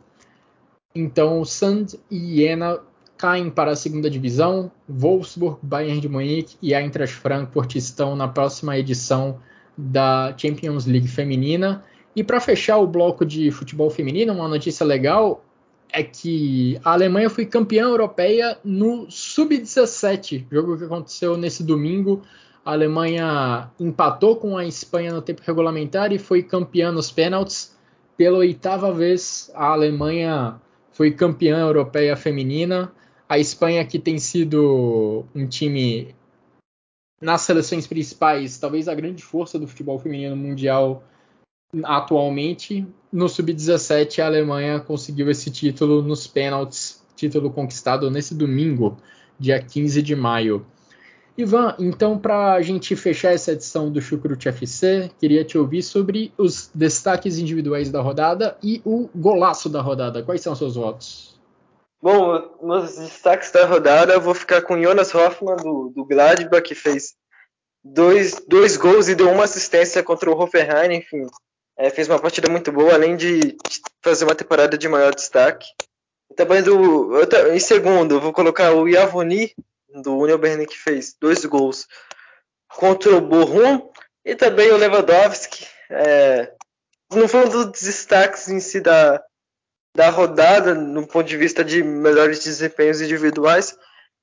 Então, 0.94 1.44
Sand 1.44 1.98
e 2.10 2.36
Jena 2.36 2.80
caem 3.18 3.50
para 3.50 3.72
a 3.72 3.76
segunda 3.76 4.08
divisão. 4.08 4.72
Wolfsburg, 4.88 5.58
Bayern 5.62 6.00
de 6.00 6.08
Munique 6.08 6.56
e 6.62 6.72
Eintracht 6.72 7.16
Frankfurt 7.16 7.74
estão 7.74 8.16
na 8.16 8.28
próxima 8.28 8.78
edição 8.78 9.38
da 9.76 10.34
Champions 10.38 10.86
League 10.86 11.08
feminina. 11.08 11.84
E 12.16 12.24
para 12.24 12.40
fechar 12.40 12.78
o 12.78 12.86
bloco 12.86 13.26
de 13.26 13.50
futebol 13.50 13.90
feminino, 13.90 14.32
uma 14.32 14.48
notícia 14.48 14.86
legal: 14.86 15.44
é 15.92 16.02
que 16.02 16.80
a 16.82 16.92
Alemanha 16.92 17.28
foi 17.28 17.44
campeã 17.44 17.84
europeia 17.84 18.58
no 18.64 19.10
Sub-17, 19.10 20.46
jogo 20.50 20.78
que 20.78 20.84
aconteceu 20.84 21.36
nesse 21.36 21.62
domingo. 21.62 22.22
A 22.64 22.72
Alemanha 22.72 23.70
empatou 23.78 24.36
com 24.36 24.56
a 24.56 24.64
Espanha 24.64 25.12
no 25.12 25.20
tempo 25.20 25.42
regulamentar 25.44 26.12
e 26.12 26.18
foi 26.18 26.42
campeã 26.42 26.90
nos 26.90 27.12
pênaltis. 27.12 27.76
Pela 28.16 28.38
oitava 28.38 28.92
vez, 28.92 29.50
a 29.54 29.66
Alemanha 29.66 30.60
foi 30.92 31.10
campeã 31.10 31.58
europeia 31.58 32.16
feminina. 32.16 32.90
A 33.28 33.38
Espanha, 33.38 33.84
que 33.84 33.98
tem 33.98 34.18
sido 34.18 35.24
um 35.34 35.46
time 35.46 36.14
nas 37.20 37.42
seleções 37.42 37.86
principais, 37.86 38.58
talvez 38.58 38.88
a 38.88 38.94
grande 38.94 39.22
força 39.22 39.58
do 39.58 39.66
futebol 39.68 39.98
feminino 39.98 40.36
mundial 40.36 41.04
atualmente, 41.82 42.86
no 43.12 43.28
sub-17 43.28 44.22
a 44.22 44.26
Alemanha 44.26 44.80
conseguiu 44.80 45.30
esse 45.30 45.50
título 45.50 46.02
nos 46.02 46.26
pênaltis, 46.26 47.02
título 47.16 47.50
conquistado 47.50 48.10
nesse 48.10 48.34
domingo, 48.34 48.98
dia 49.38 49.62
15 49.62 50.02
de 50.02 50.14
maio. 50.14 50.66
Ivan, 51.36 51.74
então 51.78 52.18
para 52.18 52.52
a 52.52 52.60
gente 52.60 52.94
fechar 52.94 53.32
essa 53.32 53.52
edição 53.52 53.90
do 53.90 54.02
Chucrute 54.02 54.48
FC, 54.48 55.10
queria 55.18 55.42
te 55.44 55.56
ouvir 55.56 55.82
sobre 55.82 56.32
os 56.36 56.70
destaques 56.74 57.38
individuais 57.38 57.90
da 57.90 58.02
rodada 58.02 58.58
e 58.62 58.82
o 58.84 59.08
golaço 59.14 59.70
da 59.70 59.80
rodada. 59.80 60.22
Quais 60.22 60.42
são 60.42 60.54
seus 60.54 60.74
votos? 60.74 61.40
Bom, 62.02 62.58
nos 62.60 62.96
destaques 62.96 63.50
da 63.50 63.64
rodada 63.64 64.12
eu 64.12 64.20
vou 64.20 64.34
ficar 64.34 64.60
com 64.62 64.82
Jonas 64.82 65.14
Hoffmann 65.14 65.56
do, 65.56 65.90
do 65.94 66.04
Gladbach, 66.04 66.62
que 66.62 66.74
fez 66.74 67.14
dois, 67.82 68.44
dois 68.46 68.76
gols 68.76 69.08
e 69.08 69.14
deu 69.14 69.30
uma 69.30 69.44
assistência 69.44 70.02
contra 70.02 70.30
o 70.30 70.38
Hoffenheim, 70.38 70.96
enfim, 70.96 71.26
é, 71.76 71.90
fez 71.90 72.08
uma 72.08 72.18
partida 72.18 72.50
muito 72.50 72.70
boa, 72.70 72.94
além 72.94 73.16
de 73.16 73.56
fazer 74.02 74.24
uma 74.24 74.34
temporada 74.34 74.76
de 74.76 74.88
maior 74.88 75.14
destaque. 75.14 75.66
Também 76.36 76.62
do, 76.62 77.12
em 77.52 77.58
segundo, 77.58 78.16
eu 78.16 78.20
vou 78.20 78.32
colocar 78.32 78.72
o 78.72 78.88
Iavoni, 78.88 79.54
do 80.02 80.16
Union 80.16 80.38
Berlin, 80.38 80.66
que 80.66 80.78
fez 80.78 81.14
dois 81.20 81.44
gols 81.44 81.86
contra 82.68 83.14
o 83.14 83.20
Bochum, 83.20 83.90
e 84.24 84.34
também 84.34 84.70
o 84.70 84.76
Lewandowski. 84.76 85.66
É, 85.90 86.52
não 87.12 87.28
foi 87.28 87.44
um 87.44 87.48
dos 87.48 87.82
destaques 87.82 88.48
em 88.48 88.60
si 88.60 88.80
da, 88.80 89.22
da 89.94 90.08
rodada, 90.08 90.74
no 90.74 91.06
ponto 91.06 91.26
de 91.26 91.36
vista 91.36 91.62
de 91.62 91.82
melhores 91.82 92.42
desempenhos 92.42 93.00
individuais, 93.00 93.76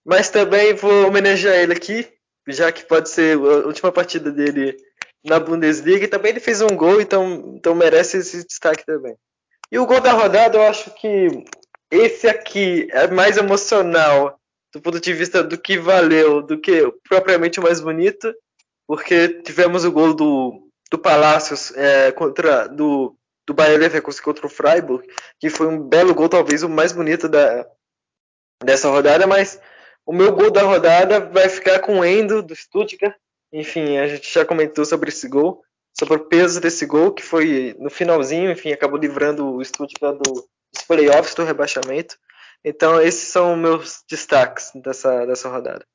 mas 0.05 0.29
também 0.29 0.73
vou 0.73 1.07
homenagear 1.07 1.55
ele 1.55 1.73
aqui, 1.73 2.07
já 2.47 2.71
que 2.71 2.85
pode 2.85 3.09
ser 3.09 3.37
a 3.37 3.67
última 3.67 3.91
partida 3.91 4.31
dele 4.31 4.75
na 5.23 5.39
Bundesliga 5.39 6.05
e 6.05 6.07
também 6.07 6.31
ele 6.31 6.39
fez 6.39 6.61
um 6.61 6.75
gol, 6.75 7.01
então, 7.01 7.53
então 7.55 7.75
merece 7.75 8.17
esse 8.17 8.45
destaque 8.45 8.85
também. 8.85 9.15
E 9.71 9.77
o 9.77 9.85
gol 9.85 10.01
da 10.01 10.13
rodada, 10.13 10.57
eu 10.57 10.63
acho 10.63 10.91
que 10.95 11.43
esse 11.91 12.27
aqui 12.27 12.87
é 12.91 13.07
mais 13.07 13.37
emocional 13.37 14.39
do 14.73 14.81
ponto 14.81 14.99
de 14.99 15.13
vista 15.13 15.43
do 15.43 15.57
que 15.57 15.77
valeu, 15.77 16.41
do 16.41 16.59
que 16.59 16.91
propriamente 17.07 17.59
o 17.59 17.63
mais 17.63 17.79
bonito, 17.79 18.33
porque 18.87 19.41
tivemos 19.41 19.83
o 19.83 19.91
gol 19.91 20.13
do, 20.13 20.69
do 20.91 20.97
Palácios 20.97 21.71
é, 21.75 22.11
contra 22.11 22.67
do, 22.67 23.15
do 23.47 23.53
Bayern 23.53 23.81
Leverkusen 23.81 24.23
contra 24.23 24.45
o 24.45 24.49
Freiburg, 24.49 25.07
que 25.39 25.49
foi 25.49 25.67
um 25.67 25.81
belo 25.81 26.13
gol, 26.13 26.29
talvez 26.29 26.61
o 26.63 26.69
mais 26.69 26.91
bonito 26.91 27.27
da, 27.27 27.65
dessa 28.63 28.89
rodada, 28.89 29.25
mas 29.25 29.59
o 30.05 30.13
meu 30.13 30.31
gol 30.33 30.51
da 30.51 30.63
rodada 30.63 31.19
vai 31.19 31.49
ficar 31.49 31.79
com 31.79 31.99
o 31.99 32.05
Endo 32.05 32.43
do 32.43 32.55
Stuttgart, 32.55 33.15
enfim, 33.51 33.97
a 33.97 34.07
gente 34.07 34.31
já 34.33 34.45
comentou 34.45 34.85
sobre 34.85 35.09
esse 35.09 35.27
gol, 35.27 35.61
sobre 35.97 36.15
o 36.15 36.25
peso 36.25 36.61
desse 36.61 36.85
gol, 36.85 37.11
que 37.11 37.23
foi 37.23 37.75
no 37.79 37.89
finalzinho, 37.89 38.51
enfim, 38.51 38.71
acabou 38.71 38.99
livrando 38.99 39.55
o 39.55 39.63
Stuttgart 39.63 40.17
do, 40.17 40.33
dos 40.73 40.83
playoffs 40.87 41.33
do 41.35 41.43
rebaixamento. 41.43 42.15
Então, 42.63 43.01
esses 43.01 43.29
são 43.29 43.55
meus 43.55 44.03
destaques 44.09 44.71
dessa, 44.75 45.25
dessa 45.25 45.49
rodada. 45.49 45.85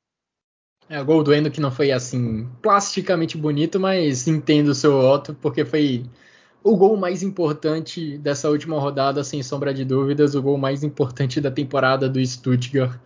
É, 0.89 1.01
o 1.01 1.05
gol 1.05 1.23
do 1.23 1.33
Endo 1.33 1.49
que 1.49 1.61
não 1.61 1.71
foi 1.71 1.91
assim 1.91 2.47
plasticamente 2.61 3.37
bonito, 3.37 3.79
mas 3.79 4.27
entendo 4.27 4.69
o 4.69 4.75
seu 4.75 4.91
voto, 4.91 5.35
porque 5.41 5.65
foi 5.65 6.05
o 6.63 6.75
gol 6.75 6.95
mais 6.97 7.23
importante 7.23 8.17
dessa 8.17 8.49
última 8.49 8.79
rodada, 8.79 9.23
sem 9.23 9.41
sombra 9.41 9.73
de 9.73 9.85
dúvidas, 9.85 10.35
o 10.35 10.41
gol 10.41 10.57
mais 10.57 10.83
importante 10.83 11.41
da 11.41 11.49
temporada 11.49 12.09
do 12.09 12.23
Stuttgart, 12.23 12.99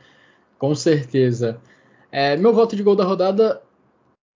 com 0.57 0.73
certeza. 0.76 1.61
É, 2.11 2.35
meu 2.35 2.53
voto 2.53 2.76
de 2.76 2.84
gol 2.84 2.95
da 2.95 3.05
rodada 3.05 3.61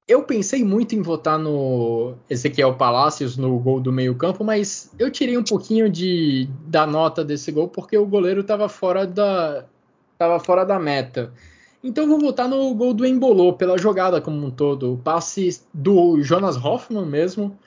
eu 0.07 0.23
pensei 0.25 0.65
muito 0.65 0.95
em 0.95 1.03
votar 1.03 1.39
no 1.39 2.15
Ezequiel 2.29 2.75
Palacios 2.75 3.37
no 3.37 3.59
gol 3.59 3.81
do 3.81 3.93
meio-campo, 3.93 4.43
mas 4.43 4.93
eu 4.99 5.11
tirei 5.11 5.39
um 5.39 5.45
pouquinho 5.45 5.89
de, 5.89 6.49
da 6.67 6.87
nota 6.87 7.25
desse 7.25 7.53
gol 7.53 7.69
porque 7.69 7.97
o 7.97 8.07
goleiro 8.07 8.41
estava 8.41 8.69
fora 8.69 9.07
da 9.07 9.65
tava 10.19 10.39
fora 10.39 10.65
da 10.65 10.79
meta. 10.79 11.33
Então 11.83 12.07
vou 12.07 12.19
votar 12.19 12.49
no 12.49 12.73
gol 12.75 12.95
do 12.95 13.07
Embolô 13.07 13.55
pela 13.55 13.79
jogada 13.79 14.21
como 14.21 14.47
um 14.47 14.51
todo, 14.51 14.95
o 14.95 14.99
passe 14.99 15.63
do 15.75 16.21
Jonas 16.21 16.57
Hoffman 16.57 17.07
mesmo, 17.07 17.59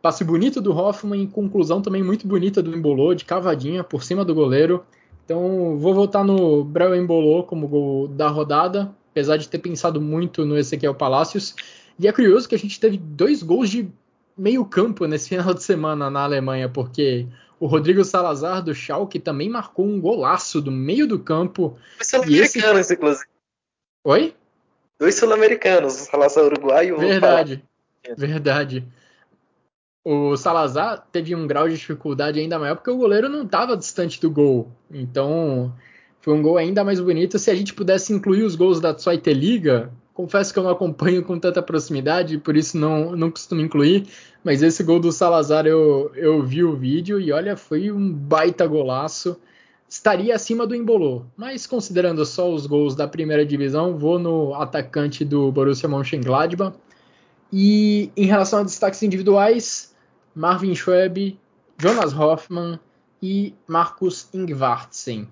passe 0.00 0.22
bonito 0.22 0.60
do 0.60 0.76
Hoffman 0.76 1.22
e 1.22 1.26
conclusão 1.26 1.80
também 1.80 2.02
muito 2.02 2.26
bonita 2.26 2.62
do 2.62 2.76
Embolô 2.76 3.14
de 3.14 3.24
cavadinha 3.24 3.82
por 3.82 4.04
cima 4.04 4.24
do 4.24 4.34
goleiro. 4.34 4.84
Então 5.24 5.76
vou 5.78 5.94
votar 5.94 6.24
no 6.24 6.62
Brel 6.62 6.94
Embolô 6.94 7.42
como 7.42 7.66
gol 7.66 8.06
da 8.08 8.28
rodada 8.28 8.94
apesar 9.16 9.38
de 9.38 9.48
ter 9.48 9.58
pensado 9.58 9.98
muito 9.98 10.44
no 10.44 10.58
Ezequiel 10.58 10.94
Palacios. 10.94 11.54
E 11.98 12.06
é 12.06 12.12
curioso 12.12 12.46
que 12.46 12.54
a 12.54 12.58
gente 12.58 12.78
teve 12.78 12.98
dois 12.98 13.42
gols 13.42 13.70
de 13.70 13.88
meio 14.36 14.62
campo 14.66 15.06
nesse 15.06 15.30
final 15.34 15.54
de 15.54 15.62
semana 15.62 16.10
na 16.10 16.24
Alemanha, 16.24 16.68
porque 16.68 17.26
o 17.58 17.66
Rodrigo 17.66 18.04
Salazar 18.04 18.62
do 18.62 18.74
Schalke 18.74 19.18
também 19.18 19.48
marcou 19.48 19.86
um 19.86 19.98
golaço 19.98 20.60
do 20.60 20.70
meio 20.70 21.06
do 21.06 21.18
campo. 21.18 21.78
Dois 21.96 22.10
sul-americanos, 22.10 22.80
esse... 22.80 22.92
inclusive. 22.92 23.26
Oi? 24.04 24.34
Dois 25.00 25.14
sul-americanos, 25.14 25.94
o 25.94 26.04
Salazar 26.04 26.44
uruguaio 26.44 26.88
e 26.88 26.92
o 26.92 26.98
Verdade, 26.98 27.64
verdade. 28.18 28.86
O 30.04 30.36
Salazar 30.36 31.06
teve 31.10 31.34
um 31.34 31.46
grau 31.46 31.66
de 31.66 31.76
dificuldade 31.76 32.38
ainda 32.38 32.58
maior 32.58 32.76
porque 32.76 32.90
o 32.90 32.98
goleiro 32.98 33.30
não 33.30 33.44
estava 33.44 33.76
distante 33.76 34.20
do 34.20 34.30
gol. 34.30 34.70
Então, 34.90 35.74
foi 36.26 36.34
um 36.34 36.42
gol 36.42 36.58
ainda 36.58 36.82
mais 36.82 36.98
bonito. 36.98 37.38
Se 37.38 37.52
a 37.52 37.54
gente 37.54 37.72
pudesse 37.72 38.12
incluir 38.12 38.42
os 38.42 38.56
gols 38.56 38.80
da 38.80 38.92
Zweite 38.92 39.32
Liga, 39.32 39.92
confesso 40.12 40.52
que 40.52 40.58
eu 40.58 40.64
não 40.64 40.70
acompanho 40.70 41.22
com 41.22 41.38
tanta 41.38 41.62
proximidade, 41.62 42.36
por 42.36 42.56
isso 42.56 42.76
não, 42.76 43.14
não 43.14 43.30
costumo 43.30 43.60
incluir. 43.60 44.08
Mas 44.42 44.60
esse 44.60 44.82
gol 44.82 44.98
do 44.98 45.12
Salazar 45.12 45.68
eu, 45.68 46.10
eu 46.16 46.42
vi 46.42 46.64
o 46.64 46.74
vídeo 46.74 47.20
e 47.20 47.30
olha, 47.30 47.56
foi 47.56 47.92
um 47.92 48.12
baita 48.12 48.66
golaço. 48.66 49.36
Estaria 49.88 50.34
acima 50.34 50.66
do 50.66 50.74
Embolô, 50.74 51.22
mas 51.36 51.64
considerando 51.64 52.26
só 52.26 52.52
os 52.52 52.66
gols 52.66 52.96
da 52.96 53.06
primeira 53.06 53.46
divisão, 53.46 53.96
vou 53.96 54.18
no 54.18 54.52
atacante 54.56 55.24
do 55.24 55.52
Borussia 55.52 55.88
Mönchengladbach. 55.88 56.76
E 57.52 58.10
em 58.16 58.26
relação 58.26 58.58
a 58.58 58.64
destaques 58.64 59.00
individuais, 59.00 59.94
Marvin 60.34 60.74
Schweb, 60.74 61.38
Jonas 61.78 62.12
Hoffman 62.12 62.80
e 63.22 63.54
Marcus 63.68 64.28
Ingvartsen. 64.34 65.28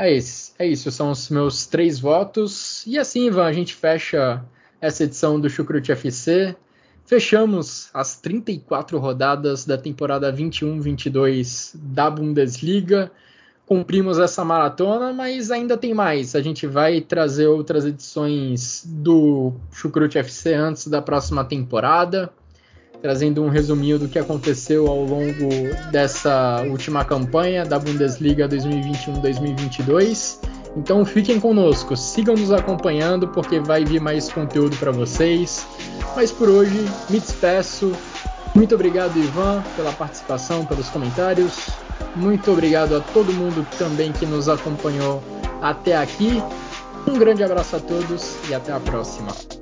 É 0.00 0.10
isso, 0.10 0.54
é 0.58 0.66
isso, 0.66 0.90
são 0.90 1.10
os 1.10 1.28
meus 1.28 1.66
três 1.66 2.00
votos. 2.00 2.86
E 2.86 2.98
assim, 2.98 3.26
Ivan, 3.26 3.44
a 3.44 3.52
gente 3.52 3.74
fecha 3.74 4.42
essa 4.80 5.04
edição 5.04 5.38
do 5.38 5.50
Chucrute 5.50 5.92
FC. 5.92 6.56
Fechamos 7.04 7.90
as 7.92 8.18
34 8.18 8.98
rodadas 8.98 9.66
da 9.66 9.76
temporada 9.76 10.32
21-22 10.32 11.72
da 11.74 12.10
Bundesliga. 12.10 13.12
Cumprimos 13.66 14.18
essa 14.18 14.42
maratona, 14.42 15.12
mas 15.12 15.50
ainda 15.50 15.76
tem 15.76 15.92
mais. 15.92 16.34
A 16.34 16.40
gente 16.40 16.66
vai 16.66 17.02
trazer 17.02 17.48
outras 17.48 17.84
edições 17.84 18.82
do 18.86 19.52
Chucrute 19.70 20.16
FC 20.16 20.54
antes 20.54 20.86
da 20.86 21.02
próxima 21.02 21.44
temporada 21.44 22.32
trazendo 23.02 23.42
um 23.42 23.48
resuminho 23.48 23.98
do 23.98 24.08
que 24.08 24.18
aconteceu 24.18 24.86
ao 24.86 25.04
longo 25.04 25.48
dessa 25.90 26.62
última 26.68 27.04
campanha 27.04 27.64
da 27.64 27.78
Bundesliga 27.78 28.48
2021-2022. 28.48 30.38
Então 30.76 31.04
fiquem 31.04 31.40
conosco, 31.40 31.96
sigam 31.96 32.34
nos 32.34 32.52
acompanhando 32.52 33.26
porque 33.28 33.58
vai 33.58 33.84
vir 33.84 34.00
mais 34.00 34.30
conteúdo 34.30 34.76
para 34.76 34.92
vocês. 34.92 35.66
Mas 36.14 36.30
por 36.30 36.48
hoje 36.48 36.86
me 37.08 37.18
despeço. 37.18 37.92
Muito 38.54 38.74
obrigado, 38.74 39.16
Ivan, 39.16 39.62
pela 39.76 39.92
participação, 39.92 40.64
pelos 40.64 40.88
comentários. 40.88 41.68
Muito 42.16 42.50
obrigado 42.50 42.96
a 42.96 43.00
todo 43.00 43.32
mundo 43.32 43.66
também 43.78 44.12
que 44.12 44.26
nos 44.26 44.48
acompanhou 44.48 45.22
até 45.62 45.96
aqui. 45.96 46.42
Um 47.06 47.18
grande 47.18 47.42
abraço 47.42 47.76
a 47.76 47.80
todos 47.80 48.36
e 48.48 48.54
até 48.54 48.72
a 48.72 48.80
próxima. 48.80 49.59